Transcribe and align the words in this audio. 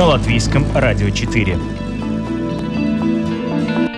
на 0.00 0.06
Латвийском 0.06 0.64
радио 0.74 1.10
4. 1.10 1.58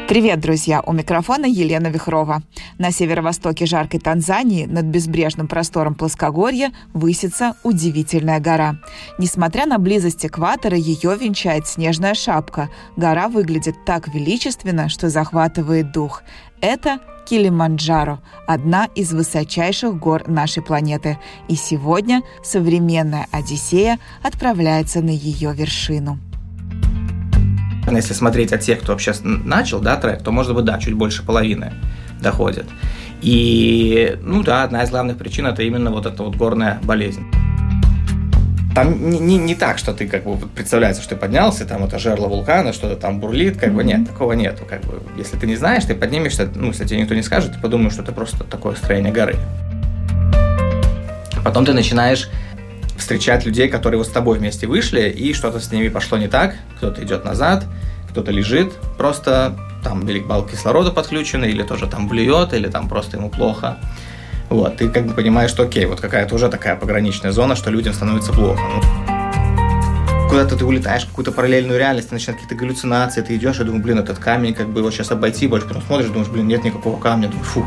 Привет, 0.09 0.41
друзья! 0.41 0.83
У 0.85 0.93
микрофона 0.93 1.47
Елена 1.47 1.87
Вихрова. 1.87 2.43
На 2.77 2.91
северо-востоке 2.91 3.67
жаркой 3.67 4.01
Танзании 4.01 4.67
над 4.67 4.87
безбрежным 4.87 5.47
простором 5.47 5.95
плоскогорья 5.95 6.73
высится 6.93 7.55
удивительная 7.63 8.41
гора. 8.41 8.79
Несмотря 9.19 9.65
на 9.65 9.79
близость 9.79 10.27
экватора, 10.27 10.77
ее 10.77 11.17
венчает 11.17 11.69
снежная 11.69 12.15
шапка. 12.15 12.69
Гора 12.97 13.29
выглядит 13.29 13.77
так 13.87 14.13
величественно, 14.13 14.89
что 14.89 15.09
захватывает 15.09 15.93
дух. 15.93 16.25
Это 16.61 16.99
Килиманджаро– 17.27 18.21
одна 18.47 18.87
из 18.95 19.13
высочайших 19.13 19.99
гор 19.99 20.29
нашей 20.29 20.63
планеты. 20.63 21.19
И 21.49 21.55
сегодня 21.55 22.23
современная 22.43 23.27
Одиссея 23.31 23.99
отправляется 24.23 25.01
на 25.01 25.11
ее 25.11 25.55
вершину. 25.55 26.19
Если 27.91 28.15
смотреть 28.15 28.53
от 28.53 28.61
тех, 28.61 28.81
кто 28.81 28.93
вообще 28.93 29.13
начал, 29.23 29.81
да, 29.81 29.97
трек, 29.97 30.23
то, 30.23 30.31
может 30.31 30.55
быть, 30.55 30.65
да, 30.65 30.79
чуть 30.79 30.95
больше 30.95 31.25
половины 31.25 31.73
доходит. 32.21 32.67
И, 33.21 34.19
ну 34.23 34.43
да, 34.43 34.65
одна 34.65 34.83
из 34.83 34.91
главных 34.91 35.19
причин– 35.19 35.47
это 35.49 35.63
именно 35.63 35.91
вот 35.91 36.07
эта 36.07 36.23
вот 36.23 36.37
горная 36.37 36.81
болезнь. 36.83 37.25
Там 38.75 39.11
не, 39.11 39.19
не, 39.19 39.37
не 39.37 39.55
так, 39.55 39.77
что 39.77 39.93
ты 39.93 40.09
как 40.09 40.25
бы 40.25 40.37
представляется, 40.49 41.03
что 41.03 41.15
ты 41.15 41.21
поднялся, 41.21 41.67
там 41.67 41.85
это 41.85 41.99
жерло 41.99 42.27
вулкана, 42.29 42.73
что-то 42.73 42.97
там 42.97 43.21
бурлит, 43.21 43.59
как 43.59 43.75
бы 43.75 43.85
нет, 43.85 44.09
такого 44.09 44.33
нету. 44.33 44.65
Как 44.69 44.81
бы, 44.83 45.03
если 45.19 45.37
ты 45.37 45.47
не 45.47 45.57
знаешь, 45.57 45.85
ты 45.85 45.95
поднимешься, 45.95 46.49
ну, 46.55 46.69
если 46.69 46.87
тебе 46.87 47.01
никто 47.01 47.15
не 47.15 47.23
скажет, 47.23 47.53
ты 47.53 47.61
подумаешь, 47.61 47.93
что 47.93 48.03
это 48.03 48.13
просто 48.13 48.45
такое 48.45 48.75
строение 48.77 49.13
горы. 49.13 49.37
Потом 51.45 51.67
ты 51.67 51.75
начинаешь 51.75 52.31
встречать 52.97 53.45
людей, 53.45 53.69
которые 53.69 53.99
вот 53.99 54.07
с 54.07 54.11
тобой 54.11 54.39
вместе 54.39 54.67
вышли, 54.67 55.11
и 55.11 55.35
что-то 55.35 55.61
с 55.61 55.71
ними 55.71 55.89
пошло 55.89 56.17
не 56.17 56.29
так, 56.29 56.55
кто-то 56.79 57.03
идет 57.03 57.25
назад, 57.25 57.65
кто-то 58.09 58.31
лежит, 58.31 58.73
просто 58.97 59.57
там 59.83 60.09
или 60.09 60.21
балл 60.21 60.47
кислорода 60.47 60.93
подключены, 60.93 61.47
или 61.47 61.63
тоже 61.63 61.89
там 61.89 62.09
блюет, 62.09 62.55
или 62.55 62.69
там 62.69 62.89
просто 62.89 63.17
ему 63.17 63.29
плохо. 63.29 63.77
Вот, 64.53 64.77
ты 64.77 64.91
как 64.91 65.07
бы 65.07 65.15
понимаешь, 65.15 65.51
что 65.51 65.63
окей, 65.63 65.87
вот 65.87 66.01
какая-то 66.01 66.35
уже 66.35 66.51
такая 66.51 66.77
пограничная 66.77 67.33
зона, 67.33 67.57
что 67.57 67.71
людям 67.71 67.95
становится 67.95 68.35
плохо. 68.35 68.61
Ну, 68.61 68.83
куда-то 70.29 70.57
ты 70.57 70.67
улетаешь 70.67 71.05
в 71.05 71.09
какую-то 71.09 71.33
параллельную 71.33 71.79
реальность, 71.79 72.11
ты 72.11 72.15
начинают 72.15 72.43
какие-то 72.43 72.63
галлюцинации, 72.63 73.23
ты 73.23 73.35
идешь 73.37 73.61
и 73.61 73.65
думаешь, 73.65 73.83
блин, 73.83 74.01
этот 74.01 74.19
камень, 74.19 74.53
как 74.53 74.69
бы 74.69 74.81
его 74.81 74.91
сейчас 74.91 75.11
обойти, 75.11 75.47
больше 75.47 75.67
потом 75.67 75.81
смотришь, 75.81 76.09
думаешь, 76.09 76.29
блин, 76.29 76.49
нет 76.49 76.65
никакого 76.65 77.01
камня, 77.01 77.29
думаешь, 77.29 77.49
фу. 77.49 77.65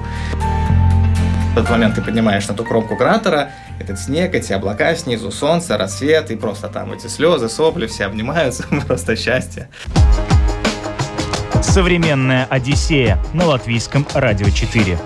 В 1.55 1.57
этот 1.57 1.71
момент 1.71 1.95
ты 1.95 2.03
поднимаешь 2.03 2.47
на 2.47 2.53
ту 2.53 2.63
кромку 2.63 2.95
кратера, 2.95 3.49
этот 3.79 3.97
снег, 3.97 4.35
эти 4.35 4.53
облака 4.53 4.93
снизу, 4.93 5.31
солнце, 5.31 5.79
рассвет, 5.79 6.29
и 6.29 6.35
просто 6.35 6.67
там 6.67 6.93
эти 6.93 7.07
слезы, 7.07 7.49
сопли, 7.49 7.87
все 7.87 8.05
обнимаются, 8.05 8.63
просто 8.87 9.15
счастье. 9.15 9.69
Современная 11.63 12.45
Одиссея 12.45 13.17
на 13.33 13.45
латвийском 13.47 14.05
радио 14.13 14.49
4. 14.51 14.99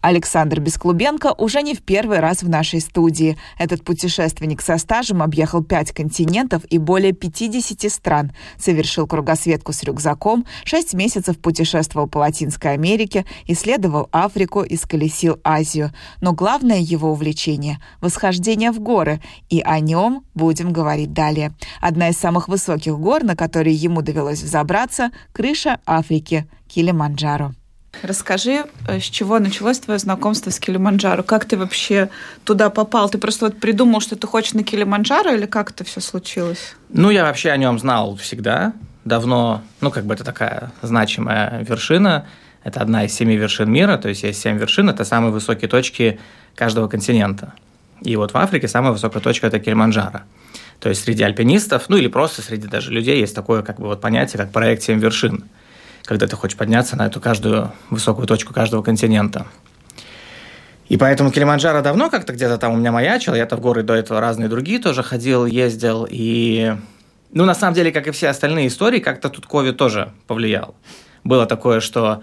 Александр 0.00 0.60
Бесклубенко 0.60 1.34
уже 1.36 1.62
не 1.62 1.74
в 1.74 1.82
первый 1.82 2.20
раз 2.20 2.42
в 2.42 2.48
нашей 2.48 2.80
студии. 2.80 3.36
Этот 3.58 3.84
путешественник 3.84 4.62
со 4.62 4.78
стажем 4.78 5.22
объехал 5.22 5.62
пять 5.62 5.92
континентов 5.92 6.64
и 6.70 6.78
более 6.78 7.12
50 7.12 7.90
стран, 7.90 8.32
совершил 8.58 9.06
кругосветку 9.06 9.72
с 9.72 9.82
рюкзаком, 9.82 10.46
шесть 10.64 10.94
месяцев 10.94 11.38
путешествовал 11.38 12.08
по 12.08 12.18
Латинской 12.18 12.72
Америке, 12.72 13.26
исследовал 13.46 14.08
Африку 14.12 14.62
и 14.62 14.76
сколесил 14.76 15.38
Азию. 15.44 15.92
Но 16.20 16.32
главное 16.32 16.78
его 16.78 17.12
увлечение– 17.12 17.78
восхождение 18.00 18.72
в 18.72 18.80
горы, 18.80 19.20
и 19.48 19.60
о 19.60 19.80
нем 19.80 20.24
будем 20.34 20.72
говорить 20.72 21.12
далее. 21.12 21.52
Одна 21.80 22.08
из 22.08 22.16
самых 22.16 22.48
высоких 22.48 22.98
гор, 22.98 23.22
на 23.24 23.36
которые 23.36 23.74
ему 23.74 24.02
довелось 24.02 24.42
взобраться– 24.42 25.10
крыша 25.32 25.80
Африки– 25.86 26.46
Килиманджаро. 26.68 27.52
Расскажи, 28.02 28.64
э, 28.88 29.00
с 29.00 29.04
чего 29.04 29.38
началось 29.38 29.78
твое 29.78 29.98
знакомство 29.98 30.50
с 30.50 30.58
Килиманджаро? 30.58 31.22
Как 31.22 31.44
ты 31.44 31.56
вообще 31.56 32.08
туда 32.44 32.70
попал? 32.70 33.10
Ты 33.10 33.18
просто 33.18 33.46
вот 33.46 33.60
придумал, 33.60 34.00
что 34.00 34.16
ты 34.16 34.26
хочешь 34.26 34.54
на 34.54 34.62
Килиманджаро, 34.62 35.32
или 35.32 35.46
как 35.46 35.70
это 35.72 35.84
все 35.84 36.00
случилось? 36.00 36.76
Ну, 36.88 37.10
я 37.10 37.24
вообще 37.24 37.50
о 37.50 37.56
нем 37.56 37.78
знал 37.78 38.16
всегда, 38.16 38.72
давно. 39.04 39.62
Ну, 39.80 39.90
как 39.90 40.06
бы 40.06 40.14
это 40.14 40.24
такая 40.24 40.72
значимая 40.82 41.62
вершина. 41.62 42.26
Это 42.62 42.80
одна 42.80 43.04
из 43.04 43.14
семи 43.14 43.36
вершин 43.36 43.70
мира, 43.70 43.96
то 43.96 44.08
есть 44.08 44.22
есть 44.22 44.40
семь 44.40 44.58
вершин, 44.58 44.90
это 44.90 45.04
самые 45.04 45.32
высокие 45.32 45.68
точки 45.68 46.20
каждого 46.54 46.88
континента. 46.88 47.54
И 48.02 48.16
вот 48.16 48.32
в 48.32 48.36
Африке 48.36 48.68
самая 48.68 48.92
высокая 48.92 49.22
точка– 49.22 49.46
это 49.48 49.58
Килиманджаро. 49.60 50.22
То 50.78 50.88
есть 50.88 51.04
среди 51.04 51.22
альпинистов, 51.22 51.88
ну 51.88 51.96
или 51.96 52.08
просто 52.08 52.42
среди 52.42 52.66
даже 52.66 52.90
людей 52.90 53.18
есть 53.20 53.34
такое 53.34 53.62
как 53.62 53.78
бы 53.78 53.86
вот 53.86 54.00
понятие, 54.00 54.38
как 54.38 54.52
проект 54.52 54.82
«Семь 54.82 54.98
вершин» 54.98 55.44
когда 56.04 56.26
ты 56.26 56.36
хочешь 56.36 56.56
подняться 56.56 56.96
на 56.96 57.06
эту 57.06 57.20
каждую 57.20 57.72
высокую 57.90 58.26
точку 58.26 58.52
каждого 58.52 58.82
континента. 58.82 59.46
И 60.88 60.96
поэтому 60.96 61.30
Килиманджаро 61.30 61.82
давно 61.82 62.10
как-то 62.10 62.32
где-то 62.32 62.58
там 62.58 62.72
у 62.72 62.76
меня 62.76 62.90
маячил. 62.90 63.34
Я-то 63.34 63.56
в 63.56 63.60
горы 63.60 63.82
до 63.82 63.94
этого 63.94 64.20
разные 64.20 64.48
другие 64.48 64.80
тоже 64.80 65.04
ходил, 65.04 65.46
ездил. 65.46 66.06
И, 66.10 66.74
ну, 67.32 67.44
на 67.44 67.54
самом 67.54 67.74
деле, 67.74 67.92
как 67.92 68.08
и 68.08 68.10
все 68.10 68.28
остальные 68.28 68.66
истории, 68.66 68.98
как-то 68.98 69.28
тут 69.28 69.46
ковид 69.46 69.76
тоже 69.76 70.12
повлиял. 70.26 70.74
Было 71.22 71.46
такое, 71.46 71.78
что 71.78 72.22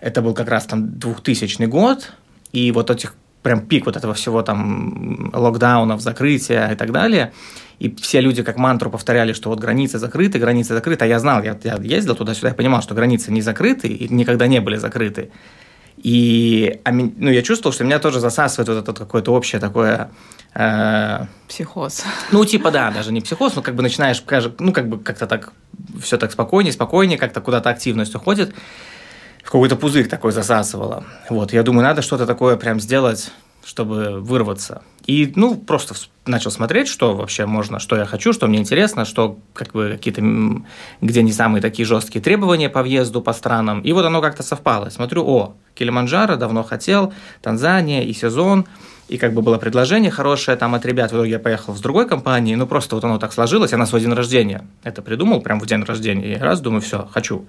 это 0.00 0.22
был 0.22 0.32
как 0.32 0.48
раз 0.48 0.64
там 0.64 0.98
2000 0.98 1.66
год, 1.66 2.12
и 2.52 2.72
вот 2.72 2.90
этих 2.90 3.14
прям 3.42 3.66
пик 3.66 3.84
вот 3.84 3.96
этого 3.96 4.14
всего 4.14 4.42
там 4.42 5.30
локдаунов, 5.34 6.00
закрытия 6.00 6.68
и 6.68 6.74
так 6.74 6.92
далее– 6.92 7.32
и 7.78 7.94
все 7.96 8.20
люди 8.20 8.42
как 8.42 8.56
мантру 8.56 8.90
повторяли, 8.90 9.32
что 9.32 9.50
вот 9.50 9.60
границы 9.60 9.98
закрыты, 9.98 10.38
границы 10.38 10.74
закрыты. 10.74 11.04
А 11.04 11.08
я 11.08 11.18
знал, 11.18 11.42
я, 11.42 11.58
я 11.62 11.76
ездил 11.76 12.14
туда-сюда, 12.14 12.48
я 12.48 12.54
понимал, 12.54 12.82
что 12.82 12.94
границы 12.94 13.30
не 13.30 13.42
закрыты 13.42 13.88
и 13.88 14.12
никогда 14.12 14.46
не 14.46 14.60
были 14.60 14.76
закрыты. 14.76 15.30
И 15.96 16.80
ну, 16.84 17.30
я 17.30 17.42
чувствовал, 17.42 17.74
что 17.74 17.84
меня 17.84 17.98
тоже 17.98 18.20
засасывает 18.20 18.68
вот 18.68 18.78
это 18.78 18.92
какое-то 18.92 19.32
общее 19.32 19.60
такое... 19.60 20.10
Э, 20.54 21.26
психоз. 21.48 22.04
Ну, 22.32 22.44
типа, 22.44 22.70
да, 22.70 22.90
даже 22.90 23.12
не 23.12 23.20
психоз, 23.20 23.56
но 23.56 23.62
как 23.62 23.74
бы 23.74 23.82
начинаешь, 23.82 24.22
ну, 24.58 24.72
как 24.72 24.88
бы 24.88 24.98
как-то 24.98 25.26
так, 25.26 25.52
все 26.00 26.18
так 26.18 26.32
спокойнее, 26.32 26.72
спокойнее, 26.72 27.18
как-то 27.18 27.40
куда-то 27.40 27.70
активность 27.70 28.14
уходит. 28.14 28.54
В 29.42 29.50
какой-то 29.50 29.76
пузырь 29.76 30.06
такой 30.08 30.32
засасывало. 30.32 31.04
Вот, 31.30 31.52
я 31.52 31.62
думаю, 31.62 31.84
надо 31.84 32.02
что-то 32.02 32.26
такое 32.26 32.56
прям 32.56 32.80
сделать, 32.80 33.30
чтобы 33.64 34.20
вырваться. 34.20 34.82
И, 35.06 35.32
ну, 35.36 35.56
просто 35.56 35.94
начал 36.26 36.50
смотреть, 36.50 36.88
что 36.88 37.14
вообще 37.14 37.46
можно, 37.46 37.78
что 37.78 37.96
я 37.96 38.04
хочу, 38.04 38.32
что 38.32 38.48
мне 38.48 38.58
интересно, 38.58 39.04
что 39.04 39.38
как 39.54 39.72
бы 39.72 39.90
какие-то, 39.92 40.20
где 41.00 41.22
не 41.22 41.32
самые 41.32 41.62
такие 41.62 41.86
жесткие 41.86 42.22
требования 42.22 42.68
по 42.68 42.82
въезду 42.82 43.22
по 43.22 43.32
странам. 43.32 43.80
И 43.82 43.92
вот 43.92 44.04
оно 44.04 44.20
как-то 44.20 44.42
совпало. 44.42 44.90
Смотрю, 44.90 45.24
о, 45.24 45.54
Килиманджаро 45.74 46.36
давно 46.36 46.64
хотел, 46.64 47.12
Танзания 47.40 48.02
и 48.02 48.12
сезон, 48.12 48.66
и 49.08 49.18
как 49.18 49.32
бы 49.32 49.42
было 49.42 49.58
предложение 49.58 50.10
хорошее 50.10 50.56
там 50.56 50.74
от 50.74 50.84
ребят. 50.84 51.12
В 51.12 51.14
итоге 51.14 51.30
я 51.30 51.38
поехал 51.38 51.76
с 51.76 51.80
другой 51.80 52.08
компанией, 52.08 52.56
ну 52.56 52.66
просто 52.66 52.96
вот 52.96 53.04
оно 53.04 53.18
так 53.18 53.32
сложилось, 53.32 53.70
я 53.70 53.78
на 53.78 53.86
свой 53.86 54.00
день 54.00 54.12
рождения 54.12 54.66
это 54.82 55.02
придумал, 55.02 55.40
прям 55.40 55.60
в 55.60 55.66
день 55.66 55.84
рождения. 55.84 56.34
И 56.34 56.38
раз, 56.38 56.60
думаю, 56.60 56.80
все, 56.80 57.08
хочу. 57.12 57.46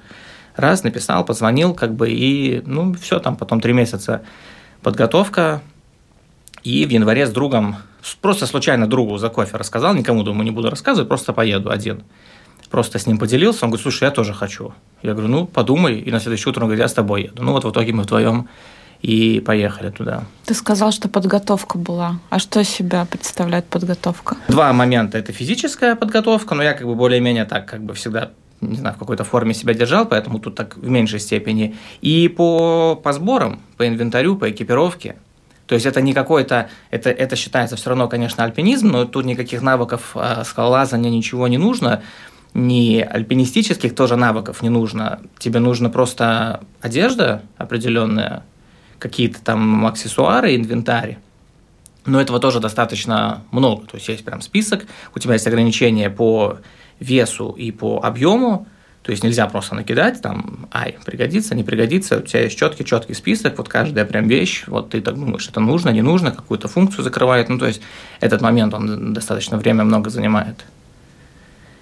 Раз, 0.55 0.83
написал, 0.83 1.23
позвонил, 1.25 1.73
как 1.73 1.93
бы, 1.93 2.09
и, 2.09 2.61
ну, 2.65 2.93
все, 2.93 3.19
там 3.19 3.35
потом 3.35 3.61
три 3.61 3.73
месяца 3.73 4.23
подготовка, 4.81 5.61
и 6.63 6.85
в 6.85 6.89
январе 6.89 7.25
с 7.25 7.31
другом, 7.31 7.77
просто 8.21 8.45
случайно 8.45 8.87
другу 8.87 9.17
за 9.17 9.29
кофе 9.29 9.57
рассказал, 9.57 9.93
никому, 9.93 10.23
думаю, 10.23 10.43
не 10.43 10.51
буду 10.51 10.69
рассказывать, 10.69 11.07
просто 11.07 11.33
поеду 11.33 11.69
один. 11.69 12.03
Просто 12.69 12.99
с 12.99 13.07
ним 13.07 13.17
поделился, 13.17 13.63
он 13.63 13.71
говорит, 13.71 13.83
слушай, 13.83 14.03
я 14.03 14.11
тоже 14.11 14.33
хочу. 14.33 14.73
Я 15.01 15.13
говорю, 15.13 15.29
ну, 15.29 15.47
подумай, 15.47 15.99
и 15.99 16.11
на 16.11 16.19
следующее 16.19 16.51
утро 16.51 16.61
он 16.61 16.67
говорит, 16.67 16.83
я 16.83 16.89
с 16.89 16.93
тобой 16.93 17.23
еду. 17.23 17.43
Ну, 17.43 17.53
вот 17.53 17.63
в 17.63 17.71
итоге 17.71 17.93
мы 17.93 18.03
вдвоем 18.03 18.49
и 19.01 19.39
поехали 19.45 19.89
туда. 19.89 20.23
Ты 20.45 20.53
сказал, 20.53 20.91
что 20.91 21.07
подготовка 21.07 21.77
была. 21.77 22.19
А 22.29 22.39
что 22.39 22.63
себя 22.63 23.05
представляет 23.05 23.65
подготовка? 23.67 24.35
Два 24.47 24.73
момента. 24.73 25.17
Это 25.17 25.31
физическая 25.31 25.95
подготовка, 25.95 26.55
но 26.55 26.63
я 26.63 26.73
как 26.73 26.87
бы 26.87 26.95
более-менее 26.95 27.45
так 27.45 27.67
как 27.67 27.83
бы 27.83 27.93
всегда 27.93 28.31
не 28.59 28.77
знаю, 28.77 28.95
в 28.95 28.99
какой-то 28.99 29.23
форме 29.23 29.53
себя 29.53 29.75
держал, 29.75 30.07
поэтому 30.07 30.39
тут 30.39 30.55
так 30.55 30.77
в 30.77 30.89
меньшей 30.89 31.19
степени. 31.19 31.75
И 32.01 32.27
по, 32.27 32.95
по 32.95 33.13
сборам, 33.13 33.61
по 33.77 33.87
инвентарю, 33.87 34.35
по 34.35 34.49
экипировке, 34.49 35.17
то 35.67 35.75
есть 35.75 35.85
это 35.85 36.01
не 36.01 36.13
какой-то, 36.13 36.69
это, 36.91 37.09
это 37.09 37.35
считается 37.35 37.75
все 37.75 37.89
равно, 37.89 38.07
конечно, 38.07 38.43
альпинизм, 38.43 38.87
но 38.87 39.05
тут 39.05 39.25
никаких 39.25 39.61
навыков 39.61 40.11
э, 40.15 40.43
скалолазания, 40.45 41.11
ничего 41.11 41.47
не 41.49 41.57
нужно, 41.57 42.01
ни 42.53 42.99
альпинистических 43.01 43.93
тоже 43.93 44.15
навыков 44.15 44.61
не 44.61 44.69
нужно. 44.69 45.19
Тебе 45.37 45.59
нужно 45.59 45.89
просто 45.89 46.61
одежда 46.81 47.43
определенная, 47.57 48.43
какие-то 48.97 49.41
там 49.43 49.85
аксессуары, 49.85 50.55
инвентарь. 50.55 51.17
Но 52.05 52.21
этого 52.21 52.39
тоже 52.39 52.61
достаточно 52.61 53.43
много. 53.51 53.85
То 53.85 53.97
есть 53.97 54.07
есть 54.07 54.23
прям 54.23 54.41
список, 54.41 54.85
у 55.13 55.19
тебя 55.19 55.33
есть 55.33 55.45
ограничения 55.45 56.09
по 56.09 56.59
весу 56.99 57.49
и 57.51 57.71
по 57.71 57.99
объему, 58.01 58.67
то 59.07 59.11
есть 59.11 59.23
нельзя 59.23 59.47
просто 59.47 59.73
накидать, 59.73 60.21
там, 60.21 60.67
ай, 60.73 60.97
пригодится, 61.05 61.55
не 61.55 61.63
пригодится, 61.63 62.17
у 62.17 62.21
тебя 62.23 62.41
есть 62.41 62.57
четкий, 62.59 62.83
четкий 62.83 63.13
список, 63.13 63.57
вот 63.57 63.69
каждая 63.69 64.03
прям 64.03 64.27
вещь, 64.27 64.65
вот 64.67 64.89
ты 64.89 64.99
так 64.99 65.15
думаешь, 65.15 65.47
это 65.47 65.61
нужно, 65.61 65.91
не 65.91 66.01
нужно, 66.01 66.31
какую-то 66.31 66.67
функцию 66.67 67.05
закрывает, 67.05 67.47
ну, 67.47 67.57
то 67.57 67.67
есть 67.67 67.81
этот 68.19 68.41
момент, 68.41 68.73
он 68.73 69.13
достаточно 69.13 69.57
время 69.57 69.85
много 69.85 70.09
занимает. 70.09 70.65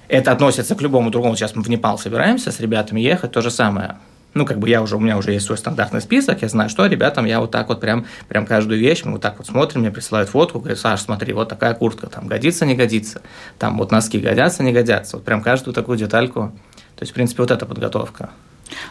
Это 0.07 0.33
относится 0.33 0.75
к 0.75 0.81
любому 0.83 1.09
другому. 1.09 1.35
Сейчас 1.35 1.55
мы 1.55 1.63
в 1.63 1.67
Непал 1.67 1.97
собираемся 1.97 2.51
с 2.51 2.59
ребятами 2.59 2.99
ехать, 2.99 3.31
то 3.31 3.41
же 3.41 3.49
самое. 3.49 3.95
Ну, 4.35 4.45
как 4.45 4.59
бы 4.59 4.69
я 4.69 4.83
уже, 4.83 4.95
у 4.95 4.99
меня 4.99 5.17
уже 5.17 5.31
есть 5.31 5.47
свой 5.47 5.57
стандартный 5.57 6.01
список, 6.01 6.43
я 6.43 6.47
знаю, 6.47 6.69
что 6.69 6.85
ребятам 6.85 7.25
я 7.25 7.39
вот 7.39 7.49
так 7.49 7.69
вот 7.69 7.81
прям, 7.81 8.05
прям 8.27 8.45
каждую 8.45 8.79
вещь, 8.79 9.03
мы 9.03 9.13
вот 9.13 9.21
так 9.21 9.39
вот 9.39 9.47
смотрим, 9.47 9.81
мне 9.81 9.89
присылают 9.89 10.29
фотку, 10.29 10.59
говорят, 10.59 10.77
Саш, 10.77 11.01
смотри, 11.01 11.33
вот 11.33 11.49
такая 11.49 11.73
куртка, 11.73 12.05
там 12.05 12.27
годится, 12.27 12.67
не 12.67 12.75
годится, 12.75 13.23
там 13.57 13.79
вот 13.79 13.91
носки 13.91 14.19
годятся, 14.19 14.61
не 14.61 14.73
годятся, 14.73 15.15
вот 15.15 15.25
прям 15.25 15.41
каждую 15.41 15.73
такую 15.73 15.97
детальку. 15.97 16.53
То 16.95 17.03
есть, 17.03 17.11
в 17.11 17.15
принципе, 17.15 17.41
вот 17.43 17.51
эта 17.51 17.65
подготовка. 17.65 18.29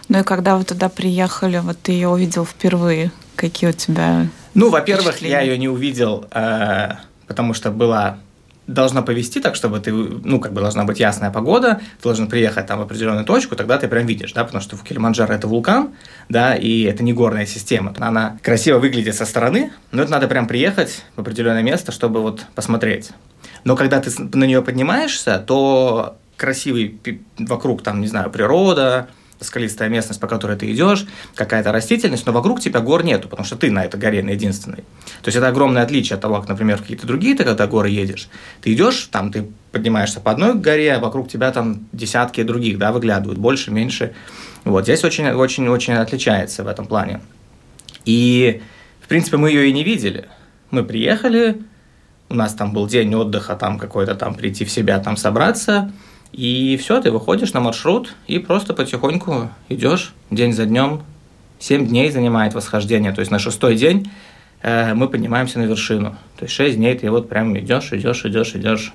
Ну 0.09 0.21
и 0.21 0.23
когда 0.23 0.56
вы 0.56 0.65
туда 0.65 0.89
приехали, 0.89 1.59
вот 1.59 1.79
ты 1.83 1.93
ее 1.93 2.09
увидел 2.09 2.45
впервые, 2.45 3.11
какие 3.37 3.71
у 3.71 3.73
тебя 3.73 4.29
Ну, 4.55 4.71
во-первых, 4.71 5.21
я 5.23 5.41
ее 5.41 5.59
не 5.59 5.69
увидел, 5.69 6.27
э, 6.31 6.93
потому 7.27 7.55
что 7.55 7.71
была 7.71 8.19
должна 8.67 9.03
повести 9.03 9.41
так, 9.41 9.56
чтобы 9.56 9.79
ты, 9.81 9.93
ну, 9.93 10.41
как 10.41 10.53
бы 10.53 10.61
должна 10.61 10.85
быть 10.85 10.99
ясная 10.99 11.31
погода, 11.31 11.81
ты 11.99 12.03
должен 12.03 12.29
приехать 12.29 12.67
там 12.67 12.79
в 12.79 12.83
определенную 12.83 13.25
точку, 13.25 13.56
тогда 13.56 13.77
ты 13.79 13.89
прям 13.89 14.07
видишь, 14.07 14.33
да, 14.33 14.45
потому 14.45 14.62
что 14.62 14.77
в 14.77 14.83
Килиманджаро 14.83 15.35
это 15.35 15.47
вулкан, 15.47 15.91
да, 16.29 16.55
и 16.55 16.83
это 16.83 17.03
не 17.03 17.12
горная 17.12 17.47
система. 17.47 17.93
Она 17.99 18.39
красиво 18.43 18.79
выглядит 18.79 19.15
со 19.15 19.27
стороны, 19.27 19.73
но 19.91 20.03
это 20.03 20.11
надо 20.11 20.29
прям 20.29 20.47
приехать 20.47 21.05
в 21.17 21.21
определенное 21.21 21.62
место, 21.62 21.93
чтобы 21.93 22.23
вот 22.23 22.47
посмотреть. 22.55 23.11
Но 23.65 23.77
когда 23.77 24.00
ты 24.00 24.11
на 24.19 24.45
нее 24.45 24.62
поднимаешься, 24.62 25.39
то 25.39 26.17
красивый 26.37 27.01
вокруг 27.39 27.83
там, 27.83 28.01
не 28.01 28.07
знаю, 28.07 28.31
природа, 28.31 29.09
скалистая 29.41 29.89
местность, 29.89 30.21
по 30.21 30.27
которой 30.27 30.57
ты 30.57 30.71
идешь, 30.73 31.07
какая-то 31.35 31.73
растительность, 31.73 32.27
но 32.27 32.33
вокруг 32.33 32.61
тебя 32.61 32.81
гор 32.81 33.05
нету, 33.05 33.29
потому 33.29 33.47
что 33.47 33.57
ты 33.57 33.71
на 33.71 33.85
этой 33.85 34.01
горе 34.01 34.23
на 34.23 34.31
единственной. 34.31 34.79
То 35.23 35.27
есть 35.27 35.37
это 35.37 35.49
огромное 35.49 35.83
отличие 35.83 36.15
от 36.15 36.23
того, 36.23 36.37
как, 36.37 36.49
например, 36.49 36.79
какие-то 36.79 37.07
другие 37.07 37.37
ты 37.37 37.45
когда 37.45 37.67
горы 37.67 37.91
едешь. 37.91 38.29
Ты 38.63 38.73
идешь, 38.73 39.09
там 39.11 39.31
ты 39.31 39.47
поднимаешься 39.73 40.21
по 40.21 40.31
одной 40.31 40.55
горе, 40.55 40.95
а 40.95 41.01
вокруг 41.01 41.29
тебя 41.29 41.51
там 41.53 41.87
десятки 41.93 42.43
других, 42.43 42.79
да, 42.79 42.93
выглядывают, 42.93 43.39
больше, 43.39 43.71
меньше. 43.71 44.15
Вот 44.65 44.85
здесь 44.85 45.05
очень, 45.05 45.29
очень, 45.31 45.69
очень 45.69 45.95
отличается 45.95 46.65
в 46.65 46.69
этом 46.69 46.87
плане. 46.87 47.21
И, 48.05 48.63
в 49.01 49.09
принципе, 49.09 49.37
мы 49.37 49.51
ее 49.51 49.69
и 49.69 49.73
не 49.73 49.85
видели. 49.85 50.29
Мы 50.71 50.85
приехали, 50.85 51.63
у 52.29 52.35
нас 52.35 52.55
там 52.55 52.73
был 52.73 52.87
день 52.87 53.15
отдыха, 53.15 53.57
там 53.57 53.79
какой-то 53.79 54.15
там 54.15 54.35
прийти 54.35 54.65
в 54.65 54.71
себя, 54.71 54.99
там 54.99 55.17
собраться– 55.17 55.93
и 56.37 56.77
все, 56.79 57.01
ты 57.01 57.13
выходишь 57.13 57.53
на 57.53 57.61
маршрут 57.61 58.17
и 58.27 58.41
просто 58.41 58.75
потихоньку 58.75 59.51
идешь 59.69 60.13
день 60.33 60.53
за 60.53 60.67
днем. 60.67 61.03
Семь 61.61 61.87
дней 61.87 62.11
занимает 62.11 62.55
восхождение. 62.55 63.13
То 63.13 63.21
есть 63.21 63.31
на 63.31 63.39
шестой 63.39 63.77
день 63.77 64.11
э, 64.61 64.95
мы 64.95 65.09
поднимаемся 65.09 65.61
на 65.61 65.63
вершину. 65.63 66.17
То 66.37 66.47
есть 66.47 66.55
шесть 66.55 66.77
дней 66.77 66.99
ты 66.99 67.09
вот 67.09 67.29
прям 67.29 67.57
идешь, 67.57 67.93
идешь, 67.93 68.25
идешь, 68.25 68.57
идешь. 68.57 68.93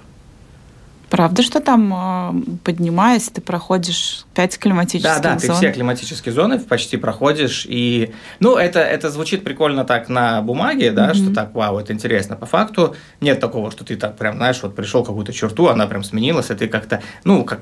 Правда, 1.10 1.42
что 1.42 1.60
там, 1.60 1.92
а, 1.94 2.36
поднимаясь, 2.64 3.30
ты 3.30 3.42
проходишь 3.42 4.26
пять 4.36 4.58
климатических 4.60 5.12
зон? 5.12 5.22
Да, 5.24 5.34
да, 5.34 5.40
ты 5.40 5.52
все 5.54 5.72
климатические 5.72 6.34
зоны 6.34 6.60
почти 6.60 6.98
проходишь. 6.98 7.66
И, 7.68 8.14
ну, 8.40 8.58
это, 8.58 8.80
это 8.80 9.10
звучит 9.10 9.44
прикольно 9.44 9.86
так 9.86 10.08
на 10.10 10.42
бумаге, 10.42 10.92
да, 10.92 11.10
mm-hmm. 11.10 11.16
что 11.16 11.34
так, 11.34 11.56
вау, 11.56 11.80
это 11.80 11.94
интересно. 11.94 12.36
По 12.36 12.46
факту 12.46 12.96
нет 13.22 13.40
такого, 13.40 13.72
что 13.72 13.84
ты 13.84 13.96
так 13.96 14.18
прям, 14.18 14.38
знаешь, 14.38 14.62
вот 14.62 14.76
пришел 14.76 15.04
какую-то 15.04 15.34
черту, 15.34 15.68
она 15.68 15.88
прям 15.88 16.04
сменилась, 16.04 16.52
и 16.52 16.56
ты 16.56 16.68
как-то, 16.68 17.02
ну, 17.24 17.44
как, 17.44 17.62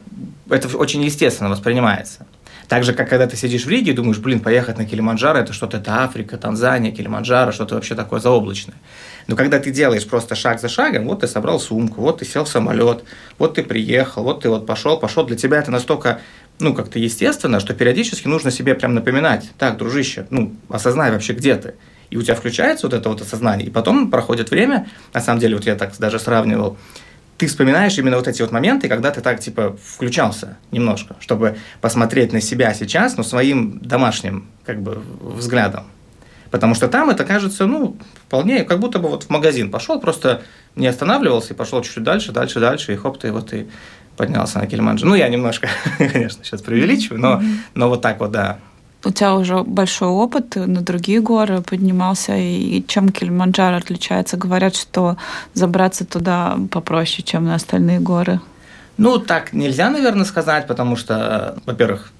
это 0.49 0.75
очень 0.77 1.01
естественно 1.03 1.49
воспринимается. 1.49 2.25
Так 2.67 2.83
же, 2.83 2.93
как 2.93 3.09
когда 3.09 3.27
ты 3.27 3.37
сидишь 3.37 3.65
в 3.65 3.69
Риге 3.69 3.91
и 3.91 3.95
думаешь, 3.95 4.17
блин, 4.17 4.41
поехать 4.41 4.77
на 4.77 4.85
Килиманджаро, 4.85 5.39
это 5.39 5.53
что-то, 5.53 5.77
это 5.77 6.03
Африка, 6.03 6.37
Танзания, 6.37 6.91
Килиманджаро, 6.91 7.51
что-то 7.51 7.75
вообще 7.75 7.95
такое 7.95 8.19
заоблачное. 8.19 8.75
Но 9.27 9.35
когда 9.35 9.59
ты 9.59 9.71
делаешь 9.71 10.05
просто 10.05 10.35
шаг 10.35 10.59
за 10.59 10.67
шагом, 10.67 11.05
вот 11.05 11.21
ты 11.21 11.27
собрал 11.27 11.59
сумку, 11.59 12.01
вот 12.01 12.19
ты 12.19 12.25
сел 12.25 12.43
в 12.43 12.49
самолет, 12.49 13.03
вот 13.37 13.55
ты 13.55 13.63
приехал, 13.63 14.23
вот 14.23 14.41
ты 14.41 14.49
вот 14.49 14.65
пошел, 14.65 14.99
пошел, 14.99 15.25
для 15.25 15.37
тебя 15.37 15.59
это 15.59 15.71
настолько 15.71 16.19
ну, 16.59 16.73
как-то 16.73 16.97
естественно, 16.99 17.59
что 17.59 17.73
периодически 17.73 18.27
нужно 18.27 18.51
себе 18.51 18.73
прям 18.73 18.95
напоминать, 18.95 19.51
так, 19.57 19.77
дружище, 19.77 20.25
ну, 20.29 20.55
осознай 20.69 21.11
вообще, 21.11 21.33
где 21.33 21.55
ты. 21.55 21.75
И 22.09 22.17
у 22.17 22.21
тебя 22.21 22.35
включается 22.35 22.87
вот 22.87 22.93
это 22.93 23.09
вот 23.09 23.21
осознание, 23.21 23.67
и 23.67 23.69
потом 23.69 24.09
проходит 24.09 24.49
время, 24.49 24.87
на 25.13 25.21
самом 25.21 25.39
деле, 25.39 25.55
вот 25.55 25.65
я 25.65 25.75
так 25.75 25.95
даже 25.99 26.19
сравнивал, 26.19 26.77
ты 27.37 27.47
вспоминаешь 27.47 27.97
именно 27.97 28.17
вот 28.17 28.27
эти 28.27 28.41
вот 28.41 28.51
моменты, 28.51 28.87
когда 28.87 29.11
ты 29.11 29.21
так, 29.21 29.39
типа, 29.39 29.77
включался 29.83 30.57
немножко, 30.71 31.15
чтобы 31.19 31.57
посмотреть 31.81 32.33
на 32.33 32.41
себя 32.41 32.73
сейчас, 32.73 33.15
но 33.15 33.23
своим 33.23 33.79
домашним, 33.79 34.47
как 34.65 34.81
бы, 34.81 35.01
взглядом. 35.21 35.85
Потому 36.49 36.75
что 36.75 36.87
там 36.87 37.09
это 37.09 37.25
кажется, 37.25 37.67
ну, 37.67 37.97
вполне, 38.27 38.63
как 38.63 38.79
будто 38.79 38.99
бы 38.99 39.09
вот 39.09 39.23
в 39.23 39.29
магазин 39.29 39.69
пошел, 39.69 39.99
просто 39.99 40.41
не 40.75 40.87
останавливался 40.87 41.53
и 41.53 41.57
пошел 41.57 41.81
чуть-чуть 41.81 42.03
дальше, 42.03 42.31
дальше, 42.31 42.59
дальше, 42.59 42.93
и 42.93 42.95
хоп, 42.95 43.19
ты 43.19 43.31
вот 43.31 43.53
и 43.53 43.67
поднялся 44.15 44.59
на 44.59 44.65
Килиманджаро. 44.65 45.09
Ну, 45.09 45.15
я 45.15 45.29
немножко, 45.29 45.69
конечно, 45.97 46.43
сейчас 46.43 46.61
преувеличиваю, 46.61 47.21
но, 47.21 47.41
но 47.75 47.89
вот 47.89 48.01
так 48.01 48.19
вот, 48.19 48.31
да. 48.31 48.59
У 49.07 49.11
тебя 49.11 49.35
уже 49.35 49.63
большой 49.63 50.09
опыт, 50.09 50.55
на 50.57 50.81
другие 50.81 51.21
горы 51.21 51.61
поднимался, 51.61 52.35
и 52.35 52.83
чем 52.87 53.07
Килиманджаро 53.07 53.77
отличается? 53.77 54.35
Говорят, 54.35 54.75
что 54.75 55.15
забраться 55.53 56.03
туда 56.03 56.57
попроще, 56.71 57.23
чем 57.23 57.45
на 57.45 57.55
остальные 57.55 58.01
горы. 58.01 58.41
Ну, 58.97 59.17
так 59.17 59.53
нельзя, 59.53 59.89
наверное, 59.89 60.25
сказать, 60.25 60.67
потому 60.67 60.97
что, 60.97 61.57
во-первых, 61.65 62.11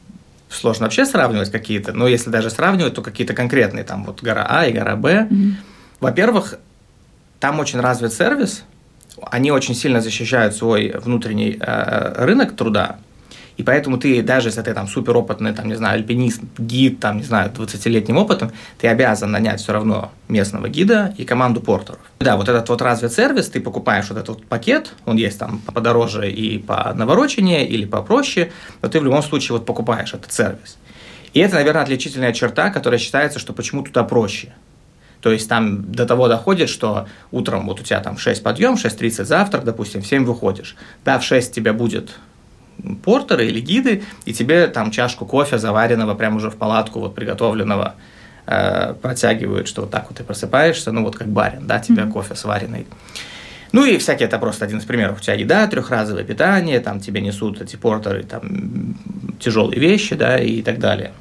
сложно 0.49 0.85
вообще 0.85 1.05
сравнивать 1.05 1.51
какие-то, 1.51 1.91
но 1.91 2.07
если 2.07 2.29
даже 2.29 2.49
сравнивать, 2.49 2.93
то 2.93 3.01
какие-то 3.01 3.33
конкретные, 3.33 3.83
там 3.83 4.05
вот 4.05 4.23
гора 4.23 4.47
А 4.49 4.65
и 4.65 4.71
гора 4.71 4.95
Б. 4.95 5.27
Mm-hmm. 5.29 5.51
Во-первых, 5.99 6.55
там 7.41 7.59
очень 7.59 7.81
развит 7.81 8.13
сервис, 8.13 8.63
они 9.29 9.51
очень 9.51 9.75
сильно 9.75 9.99
защищают 9.99 10.55
свой 10.55 10.93
внутренний 11.03 11.57
э, 11.59 12.25
рынок 12.25 12.55
труда, 12.55 12.97
и 13.57 13.63
поэтому 13.63 13.97
ты, 13.97 14.21
даже 14.21 14.49
если 14.49 14.61
ты 14.61 14.73
там 14.73 14.87
суперопытный, 14.87 15.51
там, 15.51 15.67
не 15.67 15.75
знаю, 15.75 15.95
альпинист, 15.95 16.41
гид, 16.59 16.99
там, 16.99 17.17
не 17.17 17.23
знаю, 17.23 17.51
20-летним 17.51 18.17
опытом, 18.17 18.51
ты 18.77 18.87
обязан 18.87 19.31
нанять 19.31 19.59
все 19.59 19.73
равно 19.73 20.11
местного 20.27 20.69
гида 20.69 21.15
и 21.17 21.25
команду 21.25 21.59
портеров. 21.59 21.99
Да, 22.19 22.37
вот 22.37 22.47
этот 22.47 22.69
вот 22.69 22.81
развит 22.83 23.13
сервис, 23.13 23.49
ты 23.49 23.59
покупаешь 23.59 24.09
вот 24.09 24.17
этот 24.17 24.29
вот 24.29 24.45
пакет, 24.45 24.93
он 25.05 25.17
есть 25.17 25.39
там 25.39 25.59
подороже 25.73 26.31
и 26.31 26.59
по 26.59 26.93
навороченнее 26.93 27.67
или 27.67 27.85
попроще, 27.85 28.51
но 28.83 28.89
ты 28.89 28.99
в 28.99 29.03
любом 29.03 29.23
случае 29.23 29.57
вот 29.57 29.65
покупаешь 29.65 30.13
этот 30.13 30.31
сервис. 30.31 30.77
И 31.33 31.39
это, 31.39 31.55
наверное, 31.55 31.81
отличительная 31.81 32.33
черта, 32.33 32.69
которая 32.69 32.99
считается, 32.99 33.39
что 33.39 33.53
почему 33.53 33.81
туда 33.83 34.03
проще. 34.03 34.53
То 35.21 35.31
есть 35.31 35.49
там 35.49 35.91
до 35.91 36.05
того 36.05 36.27
доходит, 36.27 36.69
что 36.69 37.07
утром 37.31 37.65
вот 37.65 37.79
у 37.79 37.83
тебя 37.83 37.99
там 38.01 38.19
6 38.19 38.43
подъем, 38.43 38.75
6.30 38.75 39.25
завтрак, 39.25 39.63
допустим, 39.63 40.03
в 40.03 40.07
7 40.07 40.25
выходишь. 40.25 40.75
Да, 41.03 41.17
в 41.17 41.23
6 41.23 41.53
тебя 41.53 41.73
будет 41.73 42.11
портеры 43.03 43.47
или 43.47 43.59
гиды, 43.59 44.03
и 44.25 44.33
тебе 44.33 44.67
там 44.67 44.91
чашку 44.91 45.25
кофе 45.25 45.57
заваренного 45.57 46.15
прямо 46.15 46.37
уже 46.37 46.49
в 46.49 46.55
палатку, 46.55 46.99
вот 46.99 47.15
приготовленного, 47.15 47.95
э, 48.45 48.93
протягивают, 49.01 49.67
что 49.67 49.81
вот 49.81 49.91
так 49.91 50.05
вот 50.09 50.17
ты 50.17 50.23
просыпаешься, 50.23 50.91
ну 50.91 51.03
вот 51.03 51.15
как 51.15 51.27
барин, 51.27 51.67
да, 51.67 51.79
тебе 51.79 52.03
mm-hmm. 52.03 52.11
кофе 52.11 52.35
сваренный. 52.35 52.87
Ну 53.73 53.85
и 53.85 53.97
всякие, 53.97 54.27
это 54.27 54.39
просто 54.39 54.65
один 54.65 54.77
из 54.77 54.85
примеров. 54.85 55.19
У 55.19 55.21
тебя 55.21 55.33
еда, 55.33 55.67
трехразовое 55.67 56.23
питание, 56.23 56.79
там 56.79 56.99
тебе 56.99 57.21
несут 57.21 57.61
эти 57.61 57.75
портеры, 57.75 58.23
там 58.23 58.95
тяжелые 59.39 59.79
вещи, 59.79 60.15
да, 60.15 60.39
и 60.39 60.61
так 60.61 60.79
далее. 60.79 61.11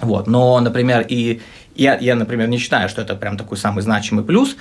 Вот, 0.00 0.26
но, 0.26 0.58
например, 0.60 1.04
и 1.08 1.40
я, 1.74 1.96
я, 1.98 2.14
например, 2.14 2.48
не 2.48 2.58
считаю, 2.58 2.88
что 2.88 3.02
это 3.02 3.14
прям 3.14 3.36
такой 3.36 3.56
самый 3.56 3.82
значимый 3.82 4.24
плюс 4.24 4.56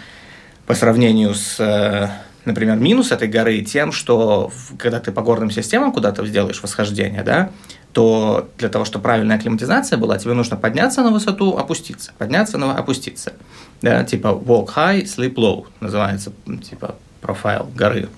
по 0.65 0.75
сравнению 0.75 1.33
с 1.33 1.59
э, 1.59 2.09
например, 2.45 2.77
минус 2.77 3.11
этой 3.11 3.27
горы 3.27 3.61
тем, 3.61 3.91
что 3.91 4.51
когда 4.77 4.99
ты 4.99 5.11
по 5.11 5.21
горным 5.21 5.51
системам 5.51 5.91
куда-то 5.91 6.25
сделаешь 6.25 6.61
восхождение, 6.61 7.23
да, 7.23 7.51
то 7.93 8.49
для 8.57 8.69
того, 8.69 8.85
чтобы 8.85 9.03
правильная 9.03 9.37
акклиматизация 9.37 9.97
была, 9.97 10.17
тебе 10.17 10.33
нужно 10.33 10.55
подняться 10.55 11.01
на 11.01 11.11
высоту, 11.11 11.57
опуститься, 11.57 12.13
подняться 12.17 12.57
на 12.57 12.77
опуститься. 12.77 13.33
Да, 13.81 14.03
типа 14.03 14.27
walk 14.27 14.69
high, 14.75 15.03
sleep 15.03 15.35
low 15.35 15.65
называется, 15.79 16.31
типа 16.63 16.95
профайл 17.21 17.69
горы. 17.75 18.09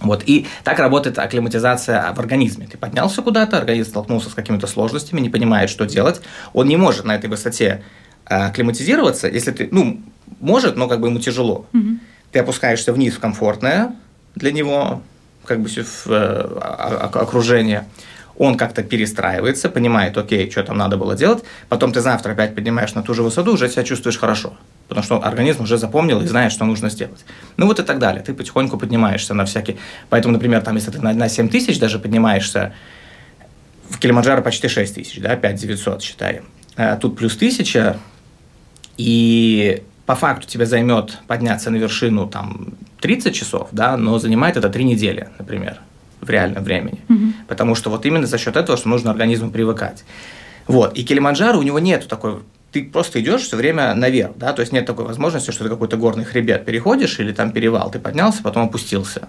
Вот. 0.00 0.24
И 0.26 0.46
так 0.64 0.78
работает 0.78 1.18
акклиматизация 1.18 2.12
в 2.12 2.18
организме. 2.18 2.66
Ты 2.66 2.76
поднялся 2.76 3.22
куда-то, 3.22 3.58
организм 3.58 3.90
столкнулся 3.90 4.30
с 4.30 4.34
какими-то 4.34 4.66
сложностями, 4.66 5.20
не 5.20 5.30
понимает, 5.30 5.70
что 5.70 5.86
делать. 5.86 6.20
Он 6.52 6.66
не 6.66 6.76
может 6.76 7.04
на 7.04 7.14
этой 7.14 7.30
высоте 7.30 7.82
а, 8.26 8.46
акклиматизироваться, 8.46 9.28
если 9.28 9.52
ты, 9.52 9.68
ну, 9.70 10.02
может, 10.40 10.76
но 10.76 10.88
как 10.88 11.00
бы 11.00 11.08
ему 11.08 11.20
тяжело. 11.20 11.66
Mm-hmm 11.72 11.98
ты 12.34 12.40
опускаешься 12.40 12.92
вниз 12.92 13.14
в 13.14 13.20
комфортное 13.20 13.94
для 14.34 14.50
него 14.50 15.02
как 15.44 15.60
бы 15.60 15.68
э, 15.68 16.58
окружение, 17.12 17.86
он 18.36 18.56
как-то 18.56 18.82
перестраивается, 18.82 19.68
понимает, 19.68 20.18
окей, 20.18 20.50
что 20.50 20.64
там 20.64 20.76
надо 20.76 20.96
было 20.96 21.14
делать, 21.14 21.44
потом 21.68 21.92
ты 21.92 22.00
завтра 22.00 22.32
опять 22.32 22.56
поднимаешь 22.56 22.92
на 22.94 23.04
ту 23.04 23.14
же 23.14 23.22
высоту, 23.22 23.52
уже 23.52 23.68
себя 23.68 23.84
чувствуешь 23.84 24.18
хорошо, 24.18 24.54
потому 24.88 25.04
что 25.04 25.24
организм 25.24 25.62
уже 25.62 25.78
запомнил 25.78 26.22
и 26.22 26.26
знает, 26.26 26.50
что 26.50 26.64
нужно 26.64 26.90
сделать. 26.90 27.24
Ну 27.56 27.66
вот 27.66 27.78
и 27.78 27.84
так 27.84 28.00
далее. 28.00 28.20
Ты 28.20 28.34
потихоньку 28.34 28.78
поднимаешься 28.78 29.32
на 29.32 29.44
всякие... 29.44 29.76
Поэтому, 30.08 30.32
например, 30.32 30.62
там, 30.62 30.74
если 30.74 30.90
ты 30.90 31.00
на, 31.00 31.12
на 31.12 31.28
7 31.28 31.48
тысяч 31.48 31.78
даже 31.78 32.00
поднимаешься, 32.00 32.72
в 33.88 34.00
Килиманджаро 34.00 34.42
почти 34.42 34.66
6 34.66 34.92
тысяч, 34.92 35.20
да, 35.20 35.36
5 35.36 35.54
900, 35.54 36.02
считай. 36.02 36.42
А 36.76 36.96
тут 36.96 37.16
плюс 37.16 37.36
1000, 37.36 37.96
и 38.96 39.84
по 40.06 40.14
факту 40.14 40.46
тебе 40.46 40.66
займет 40.66 41.18
подняться 41.26 41.70
на 41.70 41.76
вершину 41.76 42.26
там 42.26 42.74
30 43.00 43.34
часов, 43.34 43.68
да, 43.72 43.96
но 43.96 44.18
занимает 44.18 44.56
это 44.56 44.68
3 44.68 44.84
недели, 44.84 45.28
например, 45.38 45.80
в 46.20 46.28
реальном 46.28 46.64
времени. 46.64 47.00
Mm-hmm. 47.08 47.32
Потому 47.48 47.74
что 47.74 47.90
вот 47.90 48.04
именно 48.06 48.26
за 48.26 48.38
счет 48.38 48.56
этого, 48.56 48.76
что 48.76 48.88
нужно 48.88 49.10
организму 49.10 49.50
привыкать. 49.50 50.04
Вот. 50.66 50.96
И 50.96 51.04
Килиманджаро 51.04 51.58
у 51.58 51.62
него 51.62 51.78
нет 51.78 52.06
такой 52.08 52.40
ты 52.74 52.82
просто 52.82 53.20
идешь 53.20 53.42
все 53.42 53.56
время 53.56 53.94
наверх, 53.94 54.32
да, 54.36 54.52
то 54.52 54.60
есть 54.60 54.72
нет 54.72 54.84
такой 54.84 55.04
возможности, 55.04 55.52
что 55.52 55.62
ты 55.62 55.70
какой-то 55.70 55.96
горный 55.96 56.24
хребет 56.24 56.64
переходишь 56.64 57.20
или 57.20 57.32
там 57.32 57.52
перевал, 57.52 57.88
ты 57.92 58.00
поднялся, 58.00 58.42
потом 58.42 58.64
опустился. 58.64 59.28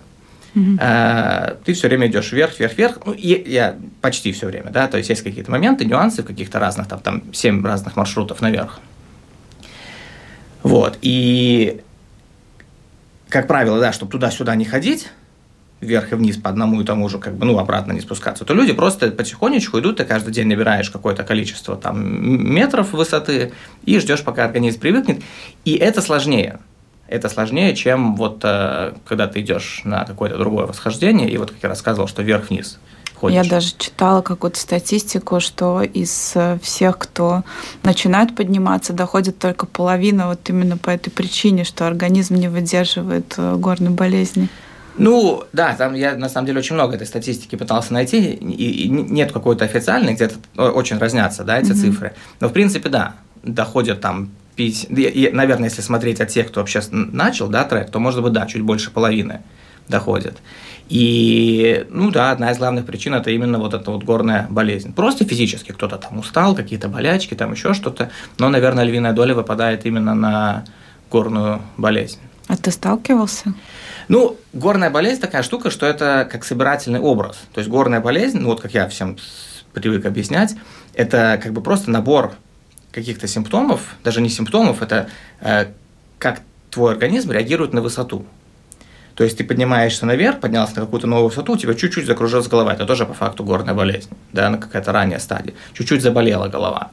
Mm-hmm. 0.55 1.57
ты 1.65 1.73
все 1.73 1.89
время 1.89 2.07
идешь 2.07 2.31
вверх, 2.31 2.57
вверх, 2.57 2.77
вверх. 2.77 2.99
Ну, 3.05 3.13
я, 3.13 3.37
я 3.37 3.75
почти 4.01 4.31
все 4.31 4.47
время, 4.47 4.71
да, 4.71 4.87
то 4.87 4.97
есть 4.97 5.09
есть 5.09 5.21
какие-то 5.21 5.51
моменты, 5.51 5.85
нюансы 5.85 6.23
в 6.23 6.25
каких-то 6.25 6.59
разных, 6.59 6.87
там, 6.87 6.99
там 7.01 7.23
7 7.33 7.63
разных 7.63 7.95
маршрутов 7.97 8.41
наверх. 8.41 8.79
Вот, 10.65 10.97
и 11.03 11.81
как 13.29 13.45
правило, 13.45 13.79
да, 13.79 13.93
чтобы 13.93 14.11
туда-сюда 14.11 14.55
не 14.55 14.65
ходить, 14.65 15.11
вверх 15.79 16.11
и 16.11 16.15
вниз 16.15 16.37
по 16.37 16.49
одному 16.49 16.81
и 16.81 16.83
тому 16.83 17.07
же, 17.07 17.19
как 17.19 17.35
бы, 17.35 17.45
ну, 17.45 17.59
обратно 17.59 17.91
не 17.91 17.99
спускаться, 17.99 18.45
то 18.45 18.55
люди 18.55 18.73
просто 18.73 19.11
потихонечку 19.11 19.79
идут, 19.79 19.97
ты 19.97 20.05
каждый 20.05 20.33
день 20.33 20.47
набираешь 20.47 20.89
какое-то 20.89 21.23
количество 21.23 21.75
там 21.75 22.01
метров 22.51 22.93
высоты 22.93 23.53
и 23.83 23.99
ждешь, 23.99 24.23
пока 24.23 24.45
организм 24.45 24.79
привыкнет. 24.79 25.21
И 25.65 25.75
это 25.75 26.01
сложнее. 26.01 26.57
Это 27.07 27.29
сложнее, 27.29 27.75
чем 27.75 28.15
вот 28.15 28.39
э, 28.43 28.93
когда 29.05 29.27
ты 29.27 29.41
идешь 29.41 29.81
на 29.83 30.03
какое-то 30.03 30.39
другое 30.39 30.65
восхождение, 30.65 31.29
и 31.29 31.37
вот 31.37 31.51
как 31.51 31.59
я 31.61 31.69
рассказывал, 31.69 32.07
что 32.07 32.23
вверх-вниз 32.23 32.79
ходишь. 33.25 33.43
Я 33.43 33.49
даже 33.49 33.73
читала 33.77 34.21
какую-то 34.21 34.59
статистику, 34.59 35.39
что 35.39 35.81
из 35.81 36.33
э, 36.35 36.57
всех, 36.61 36.97
кто 36.97 37.43
начинает 37.83 38.35
подниматься, 38.35 38.93
доходит 38.93 39.37
только 39.39 39.65
половина 39.65 40.27
вот 40.27 40.49
именно 40.49 40.77
по 40.77 40.89
этой 40.89 41.09
причине, 41.09 41.63
что 41.63 41.87
организм 41.87 42.35
не 42.35 42.47
выдерживает 42.47 43.35
э, 43.37 43.55
горной 43.55 43.91
болезни. 43.91 44.49
Ну, 44.97 45.43
да, 45.51 45.73
там 45.73 45.93
я 45.93 46.15
на 46.15 46.29
самом 46.29 46.47
деле 46.47 46.59
очень 46.59 46.75
много 46.75 46.95
этой 46.95 47.05
статистики 47.05 47.55
пытался 47.55 47.93
найти, 47.93 48.31
и, 48.31 48.85
и 48.85 48.89
нет 48.89 49.33
какой-то 49.33 49.65
официальной, 49.65 50.13
где-то 50.13 50.35
очень 50.71 50.97
разнятся, 50.97 51.43
да, 51.43 51.59
эти 51.59 51.71
mm-hmm. 51.71 51.75
цифры. 51.75 52.13
Но 52.39 52.47
в 52.47 52.53
принципе, 52.53 52.87
да, 52.87 53.15
доходят 53.43 53.99
там 53.99 54.29
50, 54.55 54.91
и, 54.91 55.29
наверное, 55.33 55.67
если 55.67 55.81
смотреть 55.81 56.21
от 56.21 56.29
тех, 56.29 56.47
кто 56.47 56.61
вообще 56.61 56.81
начал, 56.91 57.49
да, 57.49 57.65
трек, 57.65 57.89
то, 57.89 57.99
может 57.99 58.23
быть, 58.23 58.31
да, 58.31 58.45
чуть 58.45 58.61
больше 58.61 58.89
половины 58.89 59.41
доходят. 59.87 60.37
И, 60.87 61.85
ну 61.89 62.11
да, 62.11 62.31
одна 62.31 62.51
из 62.51 62.57
главных 62.57 62.85
причин 62.85 63.15
это 63.15 63.31
именно 63.31 63.57
вот 63.57 63.73
эта 63.73 63.89
вот 63.89 64.03
горная 64.03 64.47
болезнь. 64.49 64.93
Просто 64.93 65.25
физически 65.25 65.71
кто-то 65.71 65.97
там 65.97 66.19
устал, 66.19 66.55
какие-то 66.55 66.89
болячки, 66.89 67.33
там 67.33 67.53
еще 67.53 67.73
что-то, 67.73 68.11
но, 68.37 68.49
наверное, 68.49 68.83
львиная 68.83 69.13
доля 69.13 69.33
выпадает 69.33 69.85
именно 69.85 70.13
на 70.13 70.65
горную 71.09 71.61
болезнь. 71.77 72.19
А 72.47 72.57
ты 72.57 72.69
сталкивался? 72.69 73.53
Ну, 74.07 74.37
горная 74.53 74.91
болезнь 74.91 75.19
такая 75.19 75.41
штука, 75.41 75.71
что 75.71 75.87
это 75.87 76.27
как 76.31 76.45
собирательный 76.45 76.99
образ. 76.99 77.37
То 77.53 77.59
есть 77.59 77.69
горная 77.69 78.01
болезнь, 78.01 78.37
ну 78.37 78.49
вот 78.49 78.61
как 78.61 78.73
я 78.73 78.87
всем 78.87 79.17
привык 79.73 80.05
объяснять, 80.05 80.55
это 80.93 81.39
как 81.41 81.53
бы 81.53 81.61
просто 81.61 81.89
набор 81.89 82.33
каких-то 82.91 83.27
симптомов, 83.27 83.95
даже 84.03 84.21
не 84.21 84.29
симптомов, 84.29 84.81
это 84.81 85.09
э, 85.41 85.65
как 86.19 86.41
твой 86.69 86.93
организм 86.93 87.31
реагирует 87.31 87.73
на 87.73 87.81
высоту. 87.81 88.25
То 89.15 89.23
есть 89.23 89.37
ты 89.37 89.43
поднимаешься 89.43 90.05
наверх, 90.05 90.41
поднялся 90.41 90.75
на 90.75 90.81
какую-то 90.81 91.07
новую 91.07 91.29
высоту, 91.29 91.53
у 91.53 91.57
тебя 91.57 91.73
чуть-чуть 91.73 92.05
закружилась 92.05 92.47
голова. 92.47 92.73
Это 92.73 92.85
тоже 92.85 93.05
по 93.05 93.13
факту 93.13 93.43
горная 93.43 93.73
болезнь, 93.73 94.09
да, 94.33 94.49
на 94.49 94.57
какая-то 94.57 94.91
ранняя 94.91 95.19
стадия. 95.19 95.53
Чуть-чуть 95.73 96.01
заболела 96.01 96.47
голова. 96.47 96.91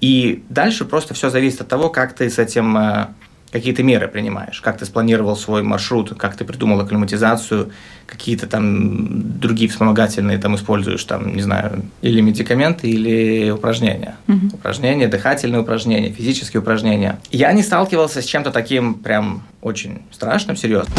И 0.00 0.44
дальше 0.48 0.84
просто 0.84 1.14
все 1.14 1.30
зависит 1.30 1.62
от 1.62 1.68
того, 1.68 1.88
как 1.88 2.12
ты 2.12 2.28
с 2.28 2.38
этим 2.38 2.76
э, 2.76 3.06
какие-то 3.52 3.82
меры 3.82 4.08
принимаешь, 4.08 4.60
как 4.60 4.78
ты 4.78 4.84
спланировал 4.84 5.36
свой 5.36 5.62
маршрут, 5.62 6.14
как 6.18 6.36
ты 6.36 6.44
придумал 6.44 6.80
акклиматизацию, 6.80 7.70
какие-то 8.06 8.46
там 8.46 9.38
другие 9.38 9.70
вспомогательные 9.70 10.38
там 10.38 10.56
используешь, 10.56 11.04
там, 11.04 11.34
не 11.36 11.42
знаю, 11.42 11.82
или 12.00 12.20
медикаменты, 12.20 12.88
или 12.88 13.50
упражнения. 13.50 14.16
Угу. 14.26 14.54
Упражнения, 14.54 15.06
дыхательные 15.06 15.60
упражнения, 15.60 16.10
физические 16.10 16.60
упражнения. 16.60 17.20
Я 17.30 17.52
не 17.52 17.62
сталкивался 17.62 18.22
с 18.22 18.24
чем-то 18.24 18.50
таким 18.50 18.94
прям 18.94 19.42
очень 19.60 20.02
страшным, 20.10 20.56
серьезным. 20.56 20.98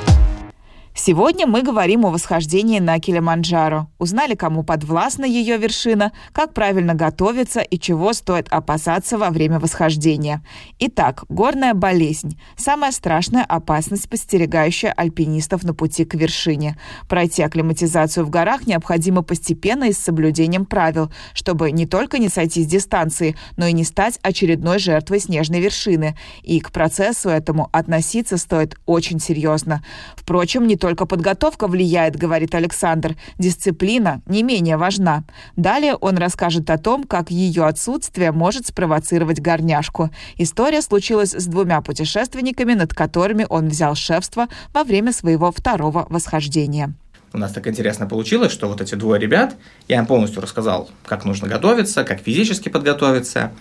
Сегодня 1.03 1.47
мы 1.47 1.63
говорим 1.63 2.05
о 2.05 2.11
восхождении 2.11 2.77
на 2.77 2.99
Килиманджаро. 2.99 3.87
Узнали, 3.97 4.35
кому 4.35 4.61
подвластна 4.61 5.25
ее 5.25 5.57
вершина, 5.57 6.11
как 6.31 6.53
правильно 6.53 6.93
готовиться 6.93 7.61
и 7.61 7.79
чего 7.79 8.13
стоит 8.13 8.47
опасаться 8.51 9.17
во 9.17 9.31
время 9.31 9.59
восхождения. 9.59 10.43
Итак, 10.77 11.23
горная 11.27 11.73
болезнь– 11.73 12.39
самая 12.55 12.91
страшная 12.91 13.43
опасность, 13.43 14.07
постерегающая 14.09 14.91
альпинистов 14.91 15.63
на 15.63 15.73
пути 15.73 16.05
к 16.05 16.13
вершине. 16.13 16.77
Пройти 17.09 17.41
акклиматизацию 17.41 18.23
в 18.23 18.29
горах 18.29 18.67
необходимо 18.67 19.23
постепенно 19.23 19.85
и 19.85 19.93
с 19.93 19.97
соблюдением 19.97 20.67
правил, 20.67 21.11
чтобы 21.33 21.71
не 21.71 21.87
только 21.87 22.19
не 22.19 22.29
сойти 22.29 22.61
с 22.61 22.67
дистанции, 22.67 23.35
но 23.57 23.65
и 23.65 23.73
не 23.73 23.85
стать 23.85 24.19
очередной 24.21 24.77
жертвой 24.77 25.19
снежной 25.19 25.61
вершины. 25.61 26.15
И 26.43 26.59
к 26.59 26.71
процессу 26.71 27.29
этому 27.29 27.69
относиться 27.71 28.37
стоит 28.37 28.77
очень 28.85 29.19
серьезно. 29.19 29.83
Впрочем, 30.15 30.67
не 30.67 30.75
только 30.75 30.90
только 30.91 31.05
подготовка 31.05 31.67
влияет, 31.67 32.17
говорит 32.17 32.53
Александр. 32.53 33.15
Дисциплина 33.37 34.21
не 34.25 34.43
менее 34.43 34.75
важна. 34.75 35.23
Далее 35.55 35.95
он 35.95 36.17
расскажет 36.17 36.69
о 36.69 36.77
том, 36.77 37.05
как 37.05 37.31
ее 37.31 37.63
отсутствие 37.63 38.33
может 38.33 38.67
спровоцировать 38.67 39.39
горняшку. 39.39 40.09
История 40.37 40.81
случилась 40.81 41.31
с 41.31 41.45
двумя 41.45 41.79
путешественниками, 41.79 42.73
над 42.73 42.93
которыми 42.93 43.45
он 43.47 43.69
взял 43.69 43.95
шефство 43.95 44.49
во 44.73 44.83
время 44.83 45.13
своего 45.13 45.53
второго 45.53 46.07
восхождения. 46.09 46.93
У 47.31 47.37
нас 47.37 47.53
так 47.53 47.67
интересно 47.67 48.05
получилось, 48.05 48.51
что 48.51 48.67
вот 48.67 48.81
эти 48.81 48.95
двое 48.95 49.21
ребят, 49.21 49.55
я 49.87 49.99
им 49.99 50.05
полностью 50.05 50.41
рассказал, 50.41 50.89
как 51.05 51.23
нужно 51.23 51.47
готовиться, 51.47 52.03
как 52.03 52.19
физически 52.19 52.67
подготовиться. 52.67 53.53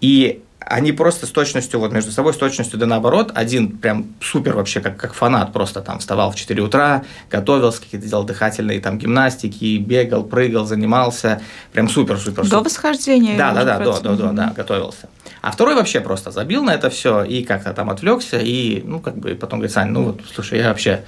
И 0.00 0.42
они 0.66 0.92
просто 0.92 1.26
с 1.26 1.30
точностью, 1.30 1.80
вот 1.80 1.92
между 1.92 2.10
собой 2.10 2.34
с 2.34 2.36
точностью 2.36 2.78
да 2.78 2.86
наоборот, 2.86 3.32
один 3.34 3.76
прям 3.76 4.06
супер 4.20 4.54
вообще 4.54 4.80
как, 4.80 4.96
как 4.96 5.14
фанат, 5.14 5.52
просто 5.52 5.80
там 5.80 5.98
вставал 5.98 6.30
в 6.30 6.36
4 6.36 6.62
утра, 6.62 7.04
готовился, 7.30 7.82
какие-то 7.82 8.06
делал 8.06 8.24
дыхательные 8.24 8.80
там 8.80 8.98
гимнастики, 8.98 9.78
бегал, 9.78 10.24
прыгал, 10.24 10.64
занимался, 10.64 11.40
прям 11.72 11.88
супер-супер. 11.88 12.46
До 12.48 12.60
восхождения? 12.60 13.36
Да, 13.36 13.52
да, 13.52 13.64
да, 13.64 13.78
до, 13.78 14.00
до, 14.00 14.16
до, 14.16 14.32
да, 14.32 14.52
готовился. 14.56 15.08
А 15.40 15.50
второй 15.50 15.74
вообще 15.74 16.00
просто 16.00 16.30
забил 16.30 16.62
на 16.62 16.74
это 16.74 16.90
все 16.90 17.24
и 17.24 17.44
как-то 17.44 17.72
там 17.72 17.90
отвлекся, 17.90 18.38
и, 18.38 18.82
ну, 18.84 19.00
как 19.00 19.16
бы 19.16 19.34
потом 19.34 19.58
говорит, 19.58 19.74
Сань, 19.74 19.90
ну 19.90 20.04
вот, 20.04 20.20
слушай, 20.34 20.58
я 20.58 20.68
вообще 20.68 21.04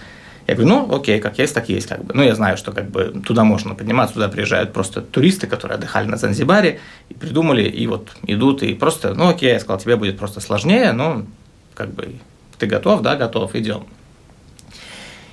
я 0.46 0.54
говорю, 0.54 0.68
ну, 0.68 0.94
окей, 0.94 1.20
как 1.20 1.38
есть, 1.38 1.54
так 1.54 1.68
есть, 1.68 1.86
как 1.86 2.04
бы. 2.04 2.12
Ну, 2.14 2.22
я 2.22 2.34
знаю, 2.34 2.56
что 2.56 2.72
как 2.72 2.90
бы 2.90 3.22
туда 3.26 3.44
можно 3.44 3.74
подниматься, 3.74 4.14
туда 4.14 4.28
приезжают 4.28 4.72
просто 4.72 5.00
туристы, 5.00 5.46
которые 5.46 5.76
отдыхали 5.76 6.06
на 6.06 6.16
Занзибаре, 6.16 6.80
и 7.08 7.14
придумали, 7.14 7.62
и 7.62 7.86
вот 7.86 8.10
идут, 8.26 8.62
и 8.62 8.74
просто, 8.74 9.14
ну, 9.14 9.28
окей, 9.28 9.52
я 9.52 9.60
сказал, 9.60 9.78
тебе 9.78 9.96
будет 9.96 10.18
просто 10.18 10.40
сложнее, 10.40 10.92
но 10.92 11.24
как 11.74 11.92
бы 11.94 12.16
ты 12.58 12.66
готов, 12.66 13.00
да, 13.00 13.16
готов, 13.16 13.54
идем. 13.54 13.86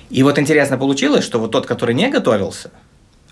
И 0.08 0.22
вот 0.22 0.38
интересно 0.38 0.78
получилось, 0.78 1.24
что 1.24 1.38
вот 1.38 1.52
тот, 1.52 1.66
который 1.66 1.94
не 1.94 2.08
готовился, 2.10 2.70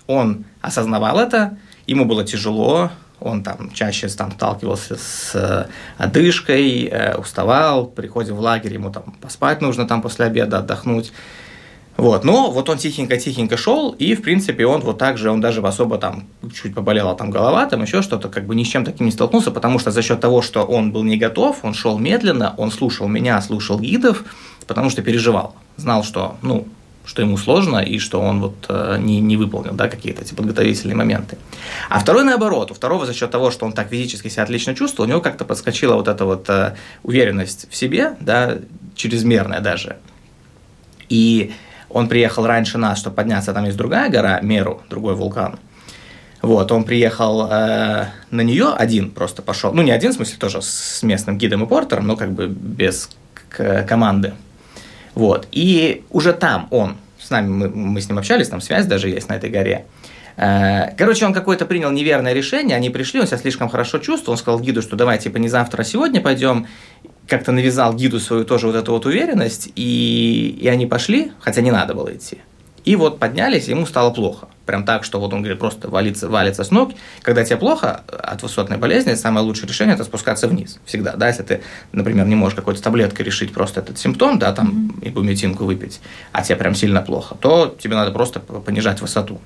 он 0.07 0.45
осознавал 0.61 1.19
это, 1.19 1.57
ему 1.87 2.05
было 2.05 2.23
тяжело, 2.23 2.91
он 3.19 3.43
там 3.43 3.71
чаще 3.71 4.07
там 4.09 4.31
сталкивался 4.31 4.95
с 4.95 5.31
э, 5.35 5.67
одышкой, 5.97 6.85
э, 6.85 7.15
уставал, 7.17 7.85
приходит 7.85 8.31
в 8.31 8.39
лагерь, 8.39 8.73
ему 8.73 8.91
там 8.91 9.15
поспать 9.21 9.61
нужно 9.61 9.87
там 9.87 10.01
после 10.01 10.25
обеда, 10.25 10.59
отдохнуть. 10.59 11.13
Вот, 12.01 12.23
но 12.23 12.49
вот 12.49 12.67
он 12.67 12.77
тихенько-тихенько 12.77 13.57
шел, 13.57 13.91
и, 13.91 14.15
в 14.15 14.23
принципе, 14.23 14.65
он 14.65 14.81
вот 14.81 14.97
так 14.97 15.19
же, 15.19 15.29
он 15.29 15.39
даже 15.39 15.61
особо 15.61 15.99
там 15.99 16.23
чуть 16.51 16.73
поболела 16.73 17.13
там 17.13 17.29
голова, 17.29 17.67
там 17.67 17.83
еще 17.83 18.01
что-то, 18.01 18.27
как 18.27 18.47
бы 18.47 18.55
ни 18.55 18.63
с 18.63 18.67
чем 18.67 18.83
таким 18.83 19.05
не 19.05 19.11
столкнулся, 19.11 19.51
потому 19.51 19.77
что 19.77 19.91
за 19.91 20.01
счет 20.01 20.19
того, 20.19 20.41
что 20.41 20.63
он 20.63 20.91
был 20.91 21.03
не 21.03 21.17
готов, 21.17 21.59
он 21.61 21.75
шел 21.75 21.99
медленно, 21.99 22.55
он 22.57 22.71
слушал 22.71 23.07
меня, 23.07 23.39
слушал 23.39 23.79
гидов, 23.79 24.23
потому 24.65 24.89
что 24.89 25.03
переживал, 25.03 25.53
знал, 25.77 26.03
что, 26.03 26.37
ну, 26.41 26.67
что 27.05 27.21
ему 27.21 27.37
сложно 27.37 27.77
и 27.77 27.99
что 27.99 28.19
он 28.19 28.41
вот 28.41 28.65
э, 28.67 28.97
не, 28.99 29.19
не 29.19 29.37
выполнил, 29.37 29.73
да, 29.73 29.87
какие-то 29.87 30.23
эти 30.23 30.33
подготовительные 30.33 30.95
моменты. 30.95 31.37
А 31.87 31.99
второй 31.99 32.23
наоборот, 32.23 32.71
у 32.71 32.73
второго 32.73 33.05
за 33.05 33.13
счет 33.13 33.29
того, 33.29 33.51
что 33.51 33.67
он 33.67 33.73
так 33.73 33.89
физически 33.89 34.27
себя 34.27 34.41
отлично 34.41 34.73
чувствовал, 34.73 35.07
у 35.07 35.11
него 35.11 35.21
как-то 35.21 35.45
подскочила 35.45 35.93
вот 35.93 36.07
эта 36.07 36.25
вот 36.25 36.49
э, 36.49 36.73
уверенность 37.03 37.67
в 37.69 37.75
себе, 37.75 38.15
да, 38.19 38.57
чрезмерная 38.95 39.59
даже. 39.59 39.97
И 41.07 41.51
он 41.93 42.07
приехал 42.07 42.45
раньше 42.45 42.77
нас, 42.77 42.99
чтобы 42.99 43.15
подняться, 43.15 43.53
там 43.53 43.65
есть 43.65 43.77
другая 43.77 44.09
гора, 44.09 44.39
Меру, 44.41 44.81
другой 44.89 45.15
вулкан. 45.15 45.59
Вот, 46.41 46.71
он 46.71 46.83
приехал 46.83 47.47
э, 47.51 48.07
на 48.31 48.41
нее 48.41 48.73
один 48.75 49.11
просто 49.11 49.43
пошел. 49.43 49.73
Ну, 49.73 49.83
не 49.83 49.91
один, 49.91 50.11
в 50.11 50.15
смысле, 50.15 50.37
тоже 50.39 50.61
с 50.61 51.03
местным 51.03 51.37
гидом 51.37 51.63
и 51.63 51.67
портером, 51.67 52.07
но 52.07 52.15
как 52.15 52.31
бы 52.31 52.47
без 52.47 53.09
команды. 53.87 54.33
Вот. 55.13 55.47
И 55.51 56.03
уже 56.09 56.33
там 56.33 56.67
он, 56.71 56.95
с 57.19 57.29
нами, 57.29 57.47
мы, 57.47 57.69
мы 57.69 58.01
с 58.01 58.09
ним 58.09 58.17
общались, 58.17 58.49
там 58.49 58.61
связь 58.61 58.85
даже 58.85 59.09
есть 59.09 59.29
на 59.29 59.33
этой 59.33 59.49
горе. 59.49 59.85
Э, 60.37 60.95
короче, 60.97 61.25
он 61.25 61.33
какое-то 61.33 61.65
принял 61.65 61.91
неверное 61.91 62.33
решение, 62.33 62.75
они 62.75 62.89
пришли, 62.89 63.19
он 63.19 63.27
себя 63.27 63.37
слишком 63.37 63.69
хорошо 63.69 63.99
чувствовал, 63.99 64.33
он 64.33 64.37
сказал 64.37 64.59
гиду, 64.59 64.81
что 64.81 64.95
давай, 64.95 65.19
типа, 65.19 65.37
не 65.37 65.49
завтра, 65.49 65.81
а 65.81 65.85
сегодня 65.85 66.21
пойдем. 66.21 66.67
Как-то 67.31 67.53
навязал 67.53 67.93
гиду 67.93 68.19
свою 68.19 68.43
тоже 68.43 68.67
вот 68.67 68.75
эту 68.75 68.91
вот 68.91 69.05
уверенность, 69.05 69.71
и, 69.77 70.57
и 70.59 70.67
они 70.67 70.85
пошли, 70.85 71.31
хотя 71.39 71.61
не 71.61 71.71
надо 71.71 71.93
было 71.93 72.13
идти. 72.13 72.39
И 72.83 72.97
вот 72.97 73.19
поднялись, 73.19 73.69
ему 73.69 73.85
стало 73.85 74.11
плохо. 74.11 74.49
Прям 74.65 74.83
так, 74.83 75.05
что 75.05 75.17
вот 75.17 75.31
он 75.31 75.39
говорит, 75.39 75.57
просто 75.57 75.89
валится, 75.89 76.27
валится 76.27 76.65
с 76.65 76.71
ног. 76.71 76.91
Когда 77.21 77.45
тебе 77.45 77.55
плохо 77.55 78.03
от 78.07 78.43
высотной 78.43 78.77
болезни, 78.77 79.13
самое 79.13 79.45
лучшее 79.45 79.69
решение– 79.69 79.95
это 79.95 80.03
спускаться 80.03 80.49
вниз. 80.49 80.79
Всегда, 80.83 81.15
да, 81.15 81.29
если 81.29 81.43
ты, 81.43 81.61
например, 81.93 82.27
не 82.27 82.35
можешь 82.35 82.57
какой-то 82.57 82.83
таблеткой 82.83 83.25
решить 83.25 83.53
просто 83.53 83.79
этот 83.79 83.97
симптом, 83.97 84.37
да, 84.37 84.51
там, 84.51 84.67
mm-hmm. 84.99 85.07
ибуметинку 85.07 85.63
выпить, 85.63 86.01
а 86.33 86.43
тебе 86.43 86.57
прям 86.57 86.75
сильно 86.75 87.01
плохо, 87.01 87.35
то 87.39 87.73
тебе 87.81 87.95
надо 87.95 88.11
просто 88.11 88.41
понижать 88.41 88.99
высоту. 88.99 89.39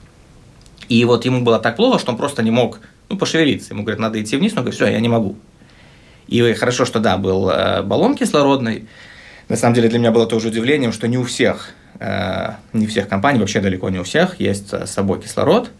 И 0.89 1.05
вот 1.05 1.23
ему 1.25 1.43
было 1.43 1.59
так 1.59 1.75
плохо, 1.75 1.99
что 1.99 2.11
он 2.11 2.17
просто 2.17 2.41
не 2.41 2.51
мог, 2.51 2.79
ну, 3.09 3.17
пошевелиться. 3.17 3.75
Ему 3.75 3.83
говорят, 3.83 3.99
надо 3.99 4.19
идти 4.19 4.37
вниз, 4.37 4.53
он 4.53 4.63
говорит, 4.63 4.75
все, 4.75 4.87
я 4.87 4.99
не 4.99 5.09
могу. 5.09 5.35
И 6.27 6.53
хорошо, 6.53 6.85
что 6.85 6.99
да, 6.99 7.17
был 7.17 7.49
э, 7.49 7.81
баллон 7.83 8.15
кислородный. 8.15 8.87
На 9.47 9.55
самом 9.55 9.75
деле 9.75 9.89
для 9.89 9.99
меня 9.99 10.11
было 10.11 10.25
тоже 10.25 10.47
удивлением, 10.47 10.91
что 10.91 11.07
не 11.07 11.17
у 11.17 11.23
всех, 11.23 11.69
э, 11.99 12.51
не 12.73 12.87
всех 12.87 13.07
компаний, 13.07 13.39
вообще 13.39 13.59
далеко 13.59 13.89
не 13.89 13.99
у 13.99 14.03
всех 14.03 14.39
есть 14.39 14.73
с 14.73 14.91
собой 14.91 15.21
кислород. 15.21 15.71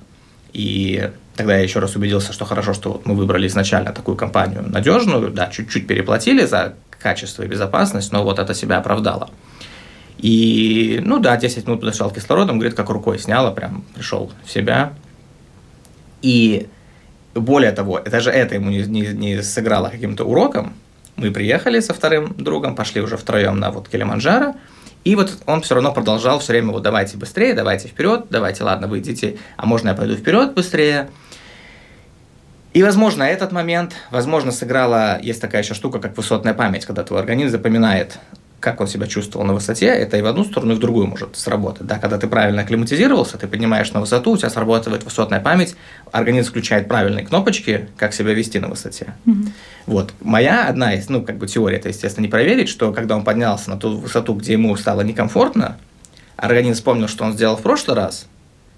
И 0.54 1.10
тогда 1.36 1.58
я 1.58 1.64
еще 1.64 1.80
раз 1.80 1.96
убедился, 1.96 2.32
что 2.32 2.46
хорошо, 2.46 2.74
что 2.74 3.02
мы 3.06 3.16
выбрали 3.16 3.48
изначально 3.48 3.92
такую 3.92 4.16
компанию 4.16 4.64
надежную, 4.66 5.30
да, 5.32 5.48
чуть-чуть 5.48 5.88
переплатили 5.88 6.46
за 6.46 6.76
качество 6.98 7.44
и 7.44 7.48
безопасность, 7.48 8.12
но 8.12 8.24
вот 8.24 8.40
это 8.40 8.54
себя 8.54 8.78
оправдало. 8.78 9.30
И, 10.18 11.02
ну 11.04 11.20
да, 11.20 11.36
10 11.36 11.68
минут 11.68 11.82
подошел 11.82 12.10
кислородом, 12.10 12.58
говорит, 12.58 12.76
как 12.76 12.90
рукой 12.90 13.20
сняло, 13.20 13.52
прям 13.52 13.84
пришел 13.94 14.32
в 14.46 14.52
себя. 14.52 14.94
И 16.22 16.68
более 17.36 17.72
того, 17.72 18.00
даже 18.00 18.32
это 18.32 18.56
ему 18.56 18.70
не, 18.70 18.84
не, 18.84 19.08
не 19.08 19.44
сыграло 19.44 19.90
каким-то 19.90 20.24
уроком. 20.24 20.74
Мы 21.18 21.32
приехали 21.32 21.80
со 21.80 21.94
вторым 21.94 22.34
другом, 22.38 22.76
пошли 22.76 23.02
уже 23.02 23.18
втроем 23.18 23.60
на 23.60 23.72
вот 23.72 23.88
Килиманджаро, 23.88 24.56
и 25.04 25.16
вот 25.16 25.38
он 25.46 25.62
все 25.62 25.76
равно 25.76 25.94
продолжал 25.94 26.40
все 26.40 26.54
время 26.54 26.72
вот 26.72 26.82
давайте 26.82 27.18
быстрее, 27.18 27.54
давайте 27.54 27.88
вперед, 27.88 28.26
давайте, 28.30 28.64
ладно, 28.64 28.88
вы 28.88 29.00
идите, 29.00 29.38
а 29.56 29.66
можно 29.66 29.90
я 29.90 29.94
пойду 29.94 30.16
вперед 30.16 30.54
быстрее. 30.54 31.10
И, 32.74 32.84
возможно, 32.84 33.24
этот 33.24 33.54
момент, 33.54 33.94
возможно, 34.12 34.52
сыграла, 34.52 35.20
есть 35.22 35.40
такая 35.40 35.62
еще 35.62 35.74
штука, 35.74 36.00
как 36.00 36.18
высотная 36.18 36.54
память, 36.54 36.86
когда 36.86 37.04
твой 37.04 37.20
организм 37.22 37.52
запоминает 37.52 38.18
как 38.60 38.82
он 38.82 38.88
себя 38.88 39.06
чувствовал 39.08 39.46
на 39.46 39.54
высоте, 39.54 39.88
это 39.88 40.18
и 40.18 40.22
в 40.22 40.26
одну 40.26 40.44
сторону, 40.44 40.74
и 40.74 40.76
в 40.76 40.80
другую 40.80 41.08
может 41.08 41.36
сработать. 41.38 41.86
Да, 41.86 42.00
когда 42.00 42.18
ты 42.18 42.28
правильно 42.28 42.62
акклиматизировался, 42.62 43.38
ты 43.38 43.48
поднимаешь 43.48 43.92
на 43.92 44.00
высоту, 44.00 44.32
у 44.32 44.38
тебя 44.38 44.50
срабатывает 44.50 45.04
высотная 45.04 45.40
память, 45.40 45.76
организм 46.12 46.50
включает 46.50 46.88
правильные 46.88 47.26
кнопочки, 47.26 47.90
как 47.98 48.14
себя 48.14 48.34
вести 48.34 48.60
на 48.60 48.70
высоте. 48.70 49.14
Mm-hmm. 49.26 49.50
Вот. 49.86 50.14
Моя 50.22 50.68
одна 50.68 50.94
из, 50.94 51.10
ну, 51.10 51.24
как 51.24 51.38
бы 51.38 51.48
теория, 51.48 51.78
это, 51.78 51.90
естественно, 51.90 52.24
не 52.24 52.30
проверить, 52.30 52.70
что 52.70 52.92
когда 52.92 53.16
он 53.16 53.24
поднялся 53.24 53.70
на 53.70 53.78
ту 53.78 53.98
высоту, 53.98 54.34
где 54.34 54.54
ему 54.54 54.76
стало 54.78 55.02
некомфортно, 55.02 55.78
организм 56.36 56.78
вспомнил, 56.78 57.08
что 57.08 57.24
он 57.24 57.34
сделал 57.34 57.58
в 57.58 57.62
прошлый 57.62 57.96
раз, 57.96 58.26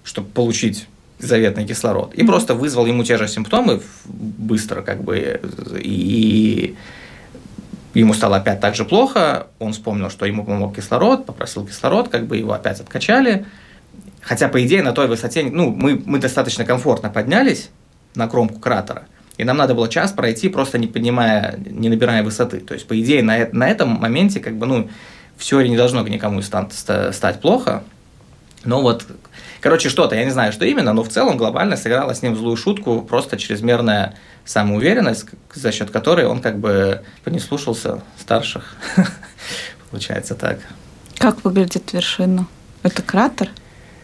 чтобы 0.04 0.28
получить 0.28 0.86
заветный 1.18 1.66
кислород, 1.66 2.14
и 2.14 2.22
mm-hmm. 2.22 2.26
просто 2.26 2.54
вызвал 2.54 2.86
ему 2.86 3.04
те 3.04 3.16
же 3.16 3.26
симптомы 3.26 3.80
быстро, 4.04 4.82
как 4.82 5.02
бы, 5.02 5.40
и 5.76 6.76
ему 7.94 8.14
стало 8.14 8.36
опять 8.36 8.60
так 8.60 8.74
же 8.74 8.84
плохо, 8.84 9.48
он 9.58 9.72
вспомнил, 9.72 10.10
что 10.10 10.26
ему 10.26 10.44
помог 10.44 10.76
кислород, 10.76 11.26
попросил 11.26 11.66
кислород, 11.66 12.08
как 12.08 12.26
бы 12.26 12.36
его 12.36 12.52
опять 12.52 12.80
откачали. 12.80 13.46
Хотя, 14.20 14.48
по 14.48 14.64
идее, 14.64 14.82
на 14.82 14.92
той 14.92 15.08
высоте, 15.08 15.44
ну, 15.44 15.70
мы, 15.70 16.00
мы 16.04 16.18
достаточно 16.18 16.64
комфортно 16.64 17.08
поднялись 17.08 17.70
на 18.14 18.28
кромку 18.28 18.58
кратера, 18.60 19.06
и 19.36 19.44
нам 19.44 19.56
надо 19.56 19.74
было 19.74 19.88
час 19.88 20.12
пройти, 20.12 20.48
просто 20.48 20.78
не 20.78 20.86
поднимая, 20.86 21.58
не 21.64 21.88
набирая 21.88 22.22
высоты. 22.22 22.58
То 22.58 22.74
есть, 22.74 22.86
по 22.86 23.00
идее, 23.00 23.22
на, 23.22 23.48
на 23.52 23.68
этом 23.68 23.90
моменте, 23.90 24.40
как 24.40 24.56
бы, 24.56 24.66
ну, 24.66 24.90
все 25.36 25.60
не 25.62 25.76
должно 25.76 26.06
никому 26.06 26.42
стать, 26.42 27.40
плохо. 27.40 27.84
Но 28.64 28.82
вот, 28.82 29.06
короче, 29.60 29.88
что-то, 29.88 30.14
я 30.14 30.24
не 30.24 30.30
знаю, 30.30 30.52
что 30.52 30.64
именно, 30.64 30.92
но 30.92 31.02
в 31.02 31.08
целом 31.08 31.36
глобально 31.36 31.76
сыграла 31.76 32.14
с 32.14 32.22
ним 32.22 32.36
злую 32.36 32.56
шутку, 32.56 33.02
просто 33.02 33.36
чрезмерная 33.36 34.14
самоуверенность, 34.44 35.26
за 35.54 35.72
счет 35.72 35.90
которой 35.90 36.26
он 36.26 36.40
как 36.40 36.58
бы 36.58 37.02
не 37.26 37.40
слушался 37.40 38.02
старших. 38.18 38.76
Получается 39.90 40.34
так. 40.34 40.58
Как 41.18 41.44
выглядит 41.44 41.92
вершина? 41.92 42.46
Это 42.82 43.02
кратер? 43.02 43.50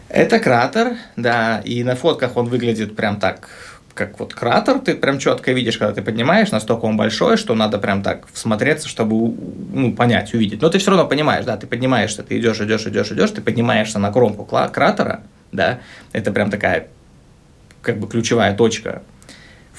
Это 0.09 0.39
кратер, 0.39 0.97
да, 1.15 1.61
и 1.65 1.83
на 1.83 1.95
фотках 1.95 2.37
он 2.37 2.47
выглядит 2.47 2.95
прям 2.95 3.19
так, 3.19 3.49
как 3.95 4.19
вот 4.19 4.33
кратер, 4.33 4.79
ты 4.79 4.93
прям 4.93 5.17
четко 5.17 5.51
видишь, 5.51 5.77
когда 5.77 5.93
ты 5.93 6.01
поднимаешь, 6.01 6.51
настолько 6.51 6.85
он 6.85 6.97
большой, 6.97 7.37
что 7.37 7.55
надо 7.55 7.79
прям 7.79 8.03
так 8.03 8.27
всмотреться, 8.31 8.87
чтобы 8.87 9.33
ну, 9.73 9.93
понять, 9.93 10.33
увидеть. 10.33 10.61
Но 10.61 10.69
ты 10.69 10.77
все 10.77 10.91
равно 10.91 11.07
понимаешь, 11.07 11.45
да, 11.45 11.57
ты 11.57 11.65
поднимаешься, 11.65 12.21
ты 12.21 12.37
идешь, 12.37 12.59
идешь, 12.61 12.85
идешь, 12.85 13.11
идешь, 13.11 13.31
ты 13.31 13.41
поднимаешься 13.41 13.97
на 13.97 14.11
кромку 14.11 14.45
кратера, 14.45 15.21
да, 15.55 15.79
это 16.13 16.31
прям 16.31 16.49
такая 16.51 16.87
как 17.81 17.99
бы 17.99 18.07
ключевая 18.07 18.55
точка 18.55 19.01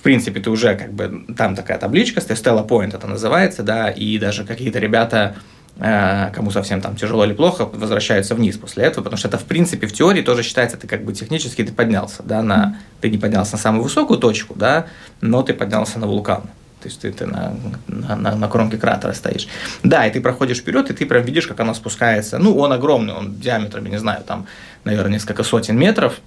принципе, 0.06 0.38
ты 0.38 0.50
уже 0.50 0.76
как 0.76 0.92
бы, 0.92 1.24
там 1.36 1.56
такая 1.56 1.78
табличка, 1.78 2.20
Stella 2.20 2.64
Point 2.64 2.94
это 2.94 3.08
называется, 3.08 3.64
да, 3.64 3.90
и 3.90 4.18
даже 4.18 4.44
какие-то 4.44 4.78
ребята, 4.78 5.34
э, 5.80 6.30
кому 6.32 6.52
совсем 6.52 6.80
там 6.80 6.94
тяжело 6.94 7.24
или 7.24 7.32
плохо, 7.32 7.64
возвращаются 7.64 8.36
вниз 8.36 8.56
после 8.56 8.84
этого, 8.84 9.02
потому 9.02 9.18
что 9.18 9.26
это, 9.26 9.36
в 9.36 9.42
принципе, 9.42 9.88
в 9.88 9.92
теории 9.92 10.22
тоже 10.22 10.44
считается, 10.44 10.76
ты 10.76 10.86
как 10.86 11.02
бы 11.04 11.12
технически 11.12 11.64
ты 11.64 11.72
поднялся, 11.72 12.22
да, 12.22 12.40
на, 12.44 12.78
ты 13.00 13.10
не 13.10 13.18
поднялся 13.18 13.54
на 13.54 13.58
самую 13.58 13.82
высокую 13.82 14.20
точку, 14.20 14.54
да, 14.54 14.86
но 15.20 15.42
ты 15.42 15.54
поднялся 15.54 15.98
на 15.98 16.06
вулкан. 16.06 16.42
То 16.80 16.88
есть 16.88 17.00
ты, 17.00 17.10
ты 17.10 17.26
на, 17.26 17.56
на, 17.88 18.36
на, 18.36 18.48
кромке 18.48 18.76
кратера 18.76 19.12
стоишь. 19.12 19.48
Да, 19.82 20.06
и 20.06 20.12
ты 20.12 20.20
проходишь 20.20 20.58
вперед, 20.58 20.88
и 20.88 20.94
ты 20.94 21.04
прям 21.04 21.24
видишь, 21.24 21.48
как 21.48 21.58
оно 21.58 21.74
спускается. 21.74 22.38
Ну, 22.38 22.56
он 22.56 22.72
огромный, 22.72 23.12
он 23.12 23.34
диаметром, 23.40 23.86
не 23.86 23.98
знаю, 23.98 24.22
там, 24.22 24.46
наверное, 24.86 25.14
несколько 25.14 25.42
сотен 25.42 25.76
метров. 25.76 26.20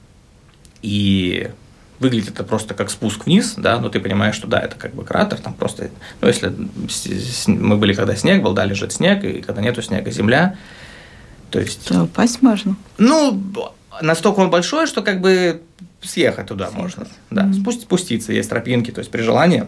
И 0.83 1.49
выглядит 1.99 2.29
это 2.29 2.43
просто 2.43 2.73
как 2.73 2.89
спуск 2.89 3.25
вниз, 3.25 3.55
да, 3.57 3.79
но 3.79 3.89
ты 3.89 3.99
понимаешь, 3.99 4.35
что 4.35 4.47
да, 4.47 4.59
это 4.59 4.75
как 4.75 4.93
бы 4.93 5.03
кратер, 5.03 5.39
там 5.39 5.53
просто, 5.53 5.89
ну, 6.21 6.27
если 6.27 6.53
мы 7.47 7.77
были, 7.77 7.93
когда 7.93 8.15
снег 8.15 8.41
был, 8.41 8.53
да, 8.53 8.63
лежит 8.65 8.93
снег, 8.93 9.23
и 9.23 9.41
когда 9.41 9.61
нету 9.61 9.81
снега, 9.81 10.09
земля, 10.11 10.55
то 11.51 11.59
есть... 11.59 11.85
То 11.87 12.03
упасть 12.03 12.41
можно? 12.41 12.77
Ну, 12.97 13.43
настолько 14.01 14.39
он 14.39 14.49
большой, 14.49 14.87
что 14.87 15.01
как 15.01 15.19
бы 15.19 15.61
съехать 16.01 16.47
туда 16.47 16.67
съехать. 16.67 16.81
можно, 16.81 17.07
да, 17.31 17.43
mm-hmm. 17.45 17.81
спуститься, 17.81 18.31
есть 18.31 18.49
тропинки, 18.49 18.91
то 18.91 18.99
есть 18.99 19.11
при 19.11 19.21
желании 19.21 19.65